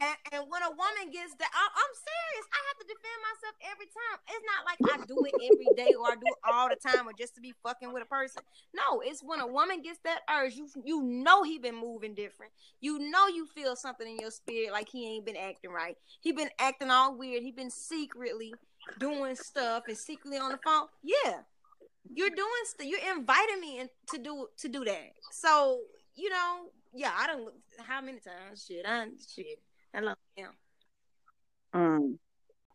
And, 0.00 0.16
and 0.32 0.42
when 0.50 0.62
a 0.62 0.70
woman 0.70 1.10
gets 1.10 1.34
that, 1.34 1.50
I, 1.50 1.64
I'm 1.74 1.94
serious. 1.94 2.46
I 2.54 2.60
have 2.70 2.78
to 2.78 2.86
defend 2.86 3.18
myself 3.26 3.54
every 3.66 3.88
time. 3.90 4.16
It's 4.30 4.46
not 4.46 4.62
like 4.62 4.80
I 4.86 4.96
do 5.06 5.18
it 5.26 5.34
every 5.34 5.70
day 5.74 5.92
or 5.98 6.06
I 6.06 6.14
do 6.14 6.26
it 6.26 6.42
all 6.46 6.68
the 6.68 6.78
time 6.78 7.08
or 7.08 7.12
just 7.18 7.34
to 7.34 7.40
be 7.40 7.52
fucking 7.62 7.92
with 7.92 8.02
a 8.02 8.06
person. 8.06 8.42
No, 8.74 9.00
it's 9.00 9.22
when 9.22 9.40
a 9.40 9.46
woman 9.46 9.82
gets 9.82 9.98
that 10.04 10.22
urge, 10.30 10.54
you 10.54 10.68
you 10.84 11.02
know 11.02 11.42
he 11.42 11.58
been 11.58 11.74
moving 11.74 12.14
different. 12.14 12.52
You 12.80 12.98
know 12.98 13.26
you 13.26 13.46
feel 13.46 13.74
something 13.74 14.06
in 14.06 14.18
your 14.18 14.30
spirit 14.30 14.72
like 14.72 14.88
he 14.88 15.06
ain't 15.06 15.26
been 15.26 15.36
acting 15.36 15.70
right. 15.70 15.96
He 16.20 16.32
been 16.32 16.50
acting 16.58 16.90
all 16.90 17.16
weird. 17.16 17.42
He 17.42 17.50
been 17.50 17.70
secretly 17.70 18.54
doing 18.98 19.34
stuff 19.34 19.84
and 19.88 19.96
secretly 19.96 20.38
on 20.38 20.52
the 20.52 20.58
phone. 20.64 20.86
Yeah, 21.02 21.42
you're 22.14 22.30
doing 22.30 22.64
stuff. 22.64 22.86
You're 22.86 23.16
inviting 23.16 23.60
me 23.60 23.80
in 23.80 23.88
to 24.10 24.18
do 24.18 24.46
to 24.58 24.68
do 24.68 24.84
that. 24.84 25.12
So 25.32 25.80
you 26.14 26.30
know, 26.30 26.70
yeah, 26.94 27.12
I 27.16 27.26
don't. 27.26 27.52
How 27.78 28.00
many 28.00 28.18
times? 28.18 28.66
Shit, 28.66 28.84
I 28.86 29.06
shit. 29.34 29.58
I 29.94 30.00
love 30.00 30.16
him. 30.36 30.50
Mm, 31.74 32.18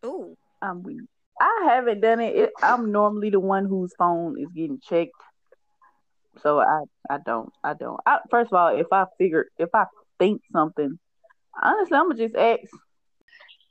Ooh, 0.05 0.37
I'm 0.61 0.83
weak. 0.83 1.01
I 1.39 1.65
haven't 1.65 2.01
done 2.01 2.19
it. 2.19 2.35
it. 2.35 2.51
I'm 2.61 2.91
normally 2.91 3.29
the 3.29 3.39
one 3.39 3.65
whose 3.65 3.93
phone 3.97 4.39
is 4.39 4.47
getting 4.55 4.79
checked, 4.79 5.11
so 6.41 6.59
I 6.59 6.83
I 7.09 7.17
don't 7.25 7.51
I 7.63 7.73
don't. 7.73 7.99
I, 8.05 8.19
first 8.29 8.51
of 8.51 8.57
all, 8.57 8.77
if 8.77 8.87
I 8.91 9.05
figure 9.17 9.47
if 9.57 9.69
I 9.73 9.85
think 10.19 10.41
something, 10.51 10.99
honestly, 11.61 11.97
I'm 11.97 12.09
gonna 12.09 12.19
just 12.19 12.35
ask. 12.35 12.71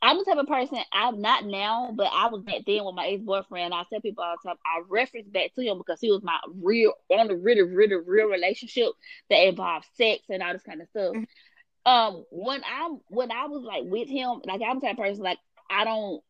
I'm 0.04 0.18
the 0.18 0.24
type 0.24 0.38
of 0.38 0.48
person. 0.48 0.78
I'm 0.92 1.20
not 1.20 1.44
now, 1.46 1.92
but 1.94 2.08
I 2.12 2.26
was 2.26 2.42
back 2.42 2.62
then 2.66 2.84
with 2.84 2.96
my 2.96 3.06
ex 3.06 3.22
boyfriend. 3.22 3.72
I 3.72 3.84
tell 3.88 4.00
people 4.00 4.24
all 4.24 4.34
the 4.42 4.48
time. 4.48 4.58
I 4.66 4.82
reference 4.88 5.28
back 5.28 5.54
to 5.54 5.62
him 5.62 5.78
because 5.78 6.00
he 6.00 6.10
was 6.10 6.24
my 6.24 6.40
real, 6.60 6.92
only 7.08 7.36
really, 7.36 7.62
really, 7.62 7.94
real 7.94 8.26
relationship 8.26 8.88
that 9.30 9.46
involved 9.46 9.86
sex 9.94 10.24
and 10.28 10.42
all 10.42 10.52
this 10.52 10.64
kind 10.64 10.82
of 10.82 10.88
stuff. 10.88 11.14
Mhm. 11.14 11.26
Um, 11.84 12.24
when 12.30 12.62
I 12.64 12.96
when 13.08 13.30
I 13.30 13.46
was 13.46 13.62
like 13.64 13.84
with 13.84 14.08
him, 14.08 14.40
like 14.44 14.60
I'm 14.62 14.80
the 14.80 14.86
type 14.86 14.98
of 14.98 15.04
person 15.04 15.24
like 15.24 15.38
I 15.70 15.84
don't. 15.84 16.22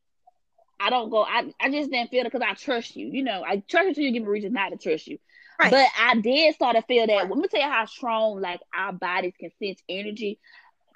I 0.81 0.91
don't 0.91 1.11
go. 1.11 1.23
I, 1.23 1.53
I 1.61 1.71
just 1.71 1.91
didn't 1.91 2.11
feel 2.11 2.23
it 2.23 2.33
because 2.33 2.47
I 2.49 2.55
trust 2.55 2.97
you. 2.97 3.09
You 3.09 3.23
know, 3.25 3.45
I 3.47 3.57
trust 3.69 3.85
you 3.85 3.89
until 3.89 4.05
you 4.05 4.13
give 4.13 4.23
me 4.23 4.29
a 4.29 4.31
reason 4.33 4.53
not 4.53 4.71
to 4.71 4.77
trust 4.77 5.07
you. 5.07 5.19
Right. 5.61 5.71
But 5.71 5.89
I 5.99 6.17
did 6.21 6.55
start 6.55 6.77
to 6.77 6.83
feel 6.83 7.07
that. 7.07 7.29
Let 7.29 7.39
me 7.39 7.49
tell 7.49 7.61
you 7.61 7.69
how 7.69 7.87
strong 7.87 8.41
like 8.41 8.61
our 8.77 8.93
bodies 8.93 9.35
can 9.39 9.51
sense 9.59 9.83
energy. 9.89 10.39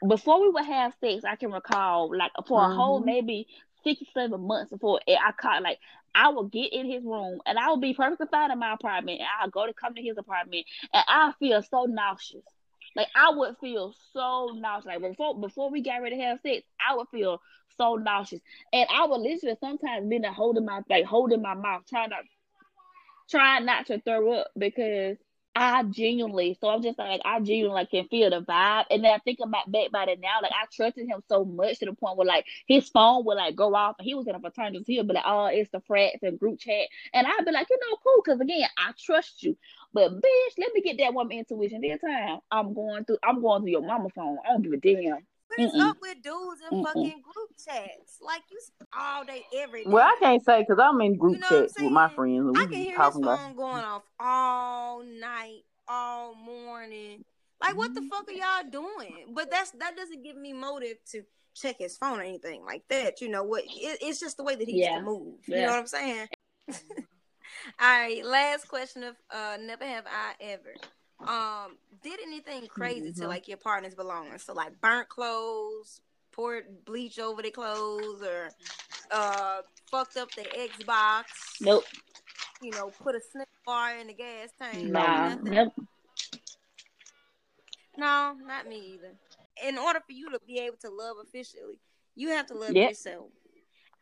Before 0.06 0.40
we 0.42 0.50
would 0.50 0.64
have 0.64 0.94
sex, 1.00 1.24
I 1.24 1.36
can 1.36 1.52
recall 1.52 2.16
like 2.16 2.32
for 2.46 2.64
a 2.64 2.68
whole 2.68 3.00
Mhm. 3.00 3.04
maybe 3.04 3.46
six 3.84 4.02
seven 4.12 4.40
months 4.46 4.70
before 4.70 5.00
it, 5.06 5.18
I 5.20 5.32
caught 5.32 5.62
like 5.62 5.78
I 6.14 6.28
would 6.30 6.50
get 6.52 6.72
in 6.72 6.86
his 6.90 7.04
room 7.04 7.40
and 7.46 7.58
I 7.58 7.70
would 7.70 7.80
be 7.80 7.94
perfectly 7.94 8.26
fine 8.30 8.50
in 8.50 8.58
my 8.58 8.74
apartment 8.74 9.20
and 9.20 9.28
I'll 9.40 9.50
go 9.50 9.66
to 9.66 9.72
come 9.74 9.94
to 9.94 10.02
his 10.02 10.18
apartment 10.18 10.66
and 10.92 11.04
I 11.08 11.32
feel 11.38 11.62
so 11.62 11.84
nauseous. 11.84 12.44
Like 12.96 13.08
I 13.14 13.30
would 13.30 13.56
feel 13.60 13.94
so 14.12 14.50
nauseous. 14.54 14.86
Like 14.86 15.02
before 15.02 15.38
before 15.38 15.70
we 15.70 15.82
got 15.82 16.02
ready 16.02 16.16
to 16.16 16.22
have 16.22 16.40
sex, 16.40 16.62
I 16.80 16.96
would 16.96 17.08
feel 17.10 17.40
so 17.76 17.96
nauseous. 17.96 18.40
And 18.72 18.88
I 18.92 19.06
would 19.06 19.20
literally 19.20 19.56
sometimes 19.60 20.08
be 20.08 20.20
holding 20.26 20.64
my 20.64 20.80
like 20.88 21.04
holding 21.04 21.42
my 21.42 21.54
mouth, 21.54 21.82
trying 21.88 22.10
not 22.10 22.24
trying 23.28 23.66
not 23.66 23.86
to 23.86 24.00
throw 24.00 24.32
up 24.32 24.48
because 24.56 25.16
I 25.58 25.82
genuinely 25.84 26.58
so 26.60 26.68
I'm 26.68 26.82
just 26.82 26.98
like 26.98 27.22
I 27.24 27.40
genuinely 27.40 27.74
like 27.80 27.90
can 27.90 28.08
feel 28.08 28.28
the 28.28 28.42
vibe. 28.42 28.84
And 28.90 29.02
then 29.02 29.12
I 29.14 29.18
think 29.18 29.38
about 29.42 29.72
back 29.72 29.90
by 29.90 30.04
it 30.04 30.20
now, 30.20 30.40
like 30.42 30.52
I 30.52 30.66
trusted 30.70 31.08
him 31.08 31.22
so 31.28 31.46
much 31.46 31.78
to 31.78 31.86
the 31.86 31.94
point 31.94 32.18
where 32.18 32.26
like 32.26 32.44
his 32.68 32.90
phone 32.90 33.24
would 33.24 33.36
like 33.38 33.56
go 33.56 33.74
off 33.74 33.96
and 33.98 34.06
he 34.06 34.14
was 34.14 34.26
in 34.26 34.34
a 34.34 34.40
fraternity, 34.40 34.94
he'll 34.94 35.04
be 35.04 35.14
like, 35.14 35.24
Oh, 35.26 35.46
it's 35.46 35.70
the 35.70 35.80
frats 35.80 36.22
and 36.22 36.38
group 36.38 36.58
chat. 36.60 36.88
And 37.14 37.26
I'd 37.26 37.44
be 37.46 37.52
like, 37.52 37.68
you 37.70 37.78
know, 37.78 37.96
cool, 38.04 38.22
because 38.22 38.40
again, 38.40 38.68
I 38.76 38.92
trust 39.02 39.42
you. 39.42 39.56
But 39.96 40.12
bitch, 40.12 40.52
let 40.58 40.74
me 40.74 40.82
get 40.82 40.98
that 40.98 41.14
woman 41.14 41.38
intuition. 41.38 41.80
This 41.80 41.98
time 42.02 42.40
I'm 42.50 42.74
going 42.74 43.06
through 43.06 43.16
I'm 43.24 43.40
going 43.40 43.62
through 43.62 43.70
your 43.70 43.80
mama 43.80 44.10
phone. 44.14 44.36
I 44.46 44.52
don't 44.52 44.60
give 44.62 44.72
a 44.74 44.76
damn. 44.76 45.16
what 45.48 45.58
is 45.58 45.72
Mm-mm. 45.72 45.88
up 45.88 45.96
with 46.02 46.22
dudes 46.22 46.60
in 46.70 46.76
Mm-mm. 46.78 46.84
fucking 46.84 47.22
group 47.22 47.50
chats? 47.64 48.18
Like 48.20 48.42
you 48.50 48.58
s- 48.58 48.72
all 48.94 49.24
day, 49.24 49.42
every 49.56 49.84
day. 49.84 49.90
Well, 49.90 50.04
I 50.04 50.14
can't 50.20 50.44
say 50.44 50.60
because 50.60 50.78
I'm 50.78 51.00
in 51.00 51.16
group 51.16 51.36
You 51.36 51.40
know 51.40 51.46
what 51.50 51.56
I'm 51.60 51.62
chats 51.68 51.80
with 51.80 51.92
my 51.92 52.08
saying? 52.08 52.14
friends. 52.14 52.38
And 52.40 52.50
we 52.50 52.58
I 52.58 52.60
can 52.64 52.70
be 52.72 52.76
hear 52.76 52.90
his 52.90 52.96
talking 52.98 53.24
phone 53.24 53.34
about. 53.52 53.56
going 53.56 53.84
off 53.84 54.02
all 54.20 55.02
night, 55.02 55.60
all 55.88 56.34
morning. 56.34 57.24
Like, 57.62 57.74
what 57.78 57.94
the 57.94 58.02
fuck 58.02 58.28
are 58.28 58.32
mm-hmm. 58.32 58.70
y'all 58.70 58.70
doing? 58.70 59.32
But 59.34 59.50
that's 59.50 59.70
that 59.80 59.96
doesn't 59.96 60.22
give 60.22 60.36
me 60.36 60.52
motive 60.52 60.98
to 61.12 61.22
check 61.54 61.76
his 61.78 61.96
phone 61.96 62.18
or 62.20 62.22
anything 62.22 62.66
like 62.66 62.82
that. 62.90 63.22
You 63.22 63.30
know 63.30 63.44
what? 63.44 63.62
It, 63.64 63.98
it's 64.02 64.20
just 64.20 64.36
the 64.36 64.44
way 64.44 64.56
that 64.56 64.68
he 64.68 64.76
used 64.76 64.90
Yeah. 64.90 64.98
to 64.98 65.04
move. 65.06 65.36
You 65.46 65.54
Yeah. 65.56 65.62
know 65.62 65.70
what 65.72 65.78
I'm 65.80 65.86
saying? 65.86 66.26
all 67.80 68.00
right. 68.00 68.24
Last 68.24 68.68
question 68.68 69.02
of 69.02 69.16
uh, 69.30 69.56
never 69.60 69.84
have 69.84 70.04
I 70.06 70.34
ever. 70.40 70.74
Um, 71.26 71.78
did 72.02 72.20
anything 72.22 72.66
crazy 72.68 73.12
to 73.14 73.22
Mhm. 73.24 73.28
like 73.28 73.48
your 73.48 73.56
partner's 73.56 73.94
belongings? 73.94 74.44
So 74.44 74.52
like 74.52 74.80
burnt 74.80 75.08
clothes, 75.08 76.00
poured 76.32 76.84
bleach 76.84 77.18
over 77.18 77.42
their 77.42 77.50
clothes, 77.50 78.22
or 78.22 78.50
uh 79.10 79.62
fucked 79.90 80.16
up 80.16 80.28
the 80.32 80.42
Xbox 80.42 81.24
Nope. 81.60 81.84
you 82.60 82.70
know, 82.72 82.90
put 83.02 83.14
a 83.14 83.20
snake 83.32 83.46
bar 83.64 83.96
in 83.98 84.08
the 84.08 84.12
gas 84.14 84.50
tank. 84.60 84.90
Nah. 84.90 85.36
Nope. 85.42 85.72
No, 87.96 88.36
not 88.46 88.66
me 88.68 88.94
either. 88.94 89.14
In 89.66 89.78
order 89.78 90.00
for 90.00 90.12
you 90.12 90.30
to 90.30 90.38
be 90.46 90.58
able 90.58 90.76
to 90.82 90.90
love 90.90 91.16
officially, 91.22 91.78
you 92.14 92.28
have 92.28 92.46
to 92.48 92.54
love 92.54 92.74
Yep. 92.74 92.90
yourself. 92.90 93.30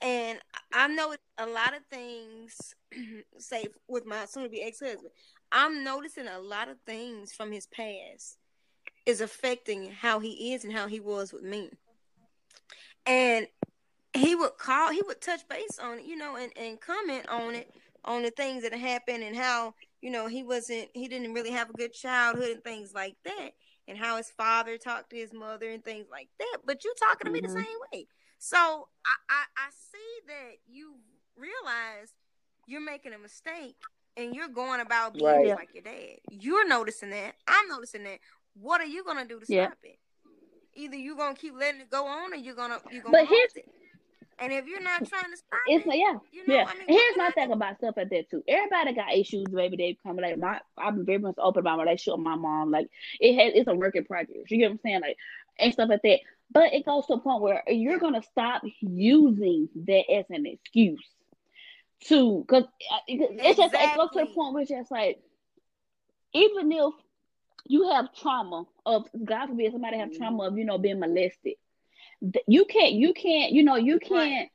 And 0.00 0.38
I 0.72 0.88
know 0.88 1.14
a 1.38 1.46
lot 1.46 1.74
of 1.74 1.82
things, 1.90 2.74
say 3.38 3.66
with 3.88 4.04
my 4.06 4.26
soon 4.26 4.44
to 4.44 4.48
be 4.48 4.62
ex 4.62 4.80
husband, 4.80 5.10
I'm 5.52 5.84
noticing 5.84 6.28
a 6.28 6.38
lot 6.38 6.68
of 6.68 6.76
things 6.86 7.32
from 7.32 7.52
his 7.52 7.66
past 7.66 8.38
is 9.06 9.20
affecting 9.20 9.90
how 9.90 10.18
he 10.18 10.54
is 10.54 10.64
and 10.64 10.72
how 10.72 10.86
he 10.88 11.00
was 11.00 11.32
with 11.32 11.42
me. 11.42 11.70
And 13.06 13.46
he 14.14 14.34
would 14.34 14.56
call, 14.58 14.90
he 14.90 15.02
would 15.02 15.20
touch 15.20 15.46
base 15.48 15.78
on 15.78 15.98
it, 15.98 16.04
you 16.06 16.16
know, 16.16 16.36
and, 16.36 16.52
and 16.56 16.80
comment 16.80 17.28
on 17.28 17.54
it, 17.54 17.70
on 18.04 18.22
the 18.22 18.30
things 18.30 18.62
that 18.62 18.72
happened 18.72 19.22
and 19.22 19.36
how, 19.36 19.74
you 20.00 20.10
know, 20.10 20.26
he 20.26 20.42
wasn't, 20.42 20.88
he 20.94 21.08
didn't 21.08 21.34
really 21.34 21.50
have 21.50 21.70
a 21.70 21.74
good 21.74 21.92
childhood 21.92 22.50
and 22.50 22.64
things 22.64 22.92
like 22.94 23.16
that. 23.24 23.50
And 23.86 23.98
how 23.98 24.16
his 24.16 24.30
father 24.30 24.78
talked 24.78 25.10
to 25.10 25.16
his 25.16 25.32
mother 25.34 25.70
and 25.70 25.84
things 25.84 26.06
like 26.10 26.28
that. 26.38 26.58
But 26.64 26.84
you 26.84 26.94
talking 26.98 27.26
to 27.26 27.32
me 27.32 27.40
the 27.42 27.48
Mhm. 27.48 27.52
same 27.52 27.78
way. 27.92 28.06
So 28.44 28.58
I, 28.58 29.14
I, 29.30 29.42
I 29.56 29.70
see 29.70 30.26
that 30.26 30.56
you 30.66 30.96
realize 31.34 32.12
you're 32.66 32.84
making 32.84 33.14
a 33.14 33.18
mistake 33.18 33.76
and 34.18 34.34
you're 34.34 34.48
going 34.48 34.80
about 34.80 35.14
being 35.14 35.24
Right. 35.24 35.48
like 35.48 35.70
your 35.72 35.82
dad. 35.82 36.18
You're 36.30 36.68
noticing 36.68 37.08
that. 37.08 37.36
I'm 37.48 37.68
noticing 37.68 38.04
that. 38.04 38.18
What 38.52 38.82
are 38.82 38.86
you 38.86 39.02
gonna 39.02 39.24
do 39.24 39.40
to 39.40 39.46
Yeah. 39.48 39.68
stop 39.68 39.78
it? 39.84 39.98
Either 40.74 40.94
you're 40.94 41.16
gonna 41.16 41.34
keep 41.34 41.54
letting 41.58 41.80
it 41.80 41.90
go 41.90 42.04
on 42.06 42.34
or 42.34 42.36
you're 42.36 42.54
gonna 42.54 42.80
you're 42.92 43.02
gonna 43.02 43.16
But 43.16 43.28
here's- 43.28 43.56
it. 43.56 43.66
And 44.40 44.52
if 44.52 44.66
you're 44.66 44.80
not 44.82 45.06
trying 45.08 45.30
to 45.30 45.36
stop 45.38 45.60
It's 45.68 45.86
it, 45.86 45.94
yeah. 45.96 46.18
you 46.32 46.46
know, 46.46 46.54
Yeah, 46.54 46.64
I 46.68 46.74
mean, 46.76 46.88
here's 46.88 47.16
my 47.16 47.30
thing 47.30 47.50
about 47.52 47.78
stuff 47.78 47.94
like 47.96 48.10
that 48.10 48.28
too. 48.28 48.42
Everybody 48.46 48.92
got 48.92 49.14
issues, 49.14 49.46
baby. 49.46 49.76
They 49.78 49.98
come 50.02 50.16
like 50.16 50.36
my. 50.36 50.60
I'm 50.76 51.06
very 51.06 51.18
much 51.18 51.36
open 51.38 51.60
about 51.60 51.78
my 51.78 51.84
relationship 51.84 52.18
with 52.18 52.24
my 52.26 52.34
mom. 52.34 52.70
Like 52.72 52.88
it 53.20 53.36
has, 53.36 53.52
it's 53.54 53.68
a 53.68 53.74
work 53.74 53.96
in 53.96 54.04
progress. 54.04 54.50
You 54.50 54.58
get 54.58 54.66
what 54.66 54.72
I'm 54.72 54.80
saying? 54.84 55.00
Like 55.00 55.16
and 55.58 55.72
stuff 55.72 55.88
like 55.88 56.02
that. 56.02 56.18
But 56.54 56.72
it 56.72 56.86
goes 56.86 57.04
to 57.06 57.14
a 57.14 57.18
point 57.18 57.42
where 57.42 57.64
you're 57.66 57.98
gonna 57.98 58.22
stop 58.22 58.62
using 58.80 59.68
that 59.86 60.04
as 60.10 60.24
an 60.30 60.46
excuse 60.46 61.04
to, 62.06 62.44
because 62.46 62.64
it's 63.08 63.58
just 63.58 63.74
it 63.74 63.96
goes 63.96 64.10
to 64.12 64.22
a 64.22 64.26
point 64.26 64.54
where 64.54 64.62
it's 64.62 64.70
just 64.70 64.90
like, 64.90 65.20
even 66.32 66.70
if 66.70 66.94
you 67.66 67.90
have 67.90 68.14
trauma 68.14 68.64
of 68.86 69.06
God 69.24 69.48
forbid 69.48 69.72
somebody 69.72 69.98
have 69.98 70.16
trauma 70.16 70.44
of 70.44 70.56
you 70.56 70.64
know 70.64 70.78
being 70.78 71.00
molested, 71.00 71.54
you 72.46 72.64
can't 72.66 72.92
you 72.92 73.12
can't 73.14 73.52
you 73.52 73.64
know 73.64 73.76
you 73.76 73.98
can't 73.98 74.48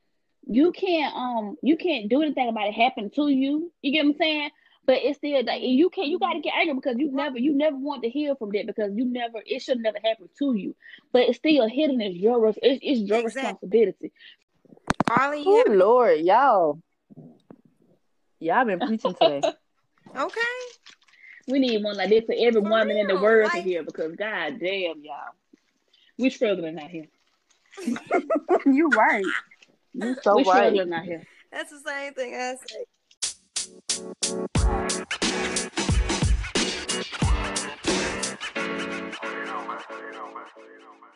you 0.48 0.72
can't 0.72 1.16
um 1.16 1.58
you 1.62 1.76
can't 1.76 2.10
do 2.10 2.22
anything 2.22 2.48
about 2.48 2.68
it 2.68 2.74
happening 2.74 3.12
to 3.12 3.28
you. 3.28 3.72
You 3.82 3.92
get 3.92 4.06
what 4.06 4.12
I'm 4.12 4.18
saying? 4.18 4.50
But 4.86 5.00
it's 5.04 5.18
still 5.18 5.44
like 5.46 5.62
you 5.62 5.90
can't 5.90 6.08
you 6.08 6.18
gotta 6.18 6.36
mm-hmm. 6.36 6.42
get 6.42 6.54
angry 6.56 6.74
because 6.76 6.98
you 6.98 7.12
never 7.12 7.38
you 7.38 7.54
never 7.56 7.78
want 7.78 8.04
to 8.04 8.10
heal 8.10 8.36
from 8.36 8.52
that 8.54 8.66
because 8.66 8.92
you 8.96 9.06
never 9.06 9.40
it 9.46 9.62
should 9.62 9.80
never 9.80 9.98
happen 10.04 10.30
to 10.40 10.56
you. 10.56 10.76
But 11.12 11.24
it's 11.24 11.38
still 11.38 11.70
hidden 11.70 12.02
as 12.02 12.16
your 12.16 12.40
res- 12.40 12.60
it's, 12.62 12.80
it's 12.82 13.02
your 13.02 13.20
Exactly. 13.20 13.42
responsibility. 13.42 14.12
Carly, 15.06 15.44
you 15.44 15.46
Oh 15.48 15.64
have 15.68 15.78
Lord, 15.78 16.20
y'all, 16.22 16.82
y'all 18.40 18.66
been 18.66 18.80
preaching 18.80 19.14
today. 19.14 19.42
okay. 20.16 20.42
We 21.48 21.60
need 21.60 21.84
one 21.84 21.98
like 21.98 22.10
this 22.10 22.26
for 22.26 22.36
every 22.38 22.62
For 22.62 22.70
woman 22.70 22.92
in 22.92 23.08
the 23.08 23.14
real, 23.14 23.24
world 23.24 23.52
to 23.52 23.62
hear 23.62 23.84
because 23.84 24.16
god 24.16 24.60
damn 24.60 25.04
y'all. 25.04 25.34
We 26.18 26.30
struggling 26.30 26.80
out 26.80 26.90
here. 26.90 27.08
you 28.66 28.90
right. 28.90 29.26
You 29.94 30.16
so 30.22 30.38
we 30.38 30.44
right. 30.44 30.74
struggling 30.74 30.94
out 30.94 31.04
here. 31.04 31.24
That's 31.52 31.72
the 31.72 31.80
same 31.80 32.14
thing 32.14 32.36
I 32.36 32.56
say. 32.56 32.86
You 34.00 34.08
know, 39.46 39.64
man. 39.68 39.80
You. 41.02 41.09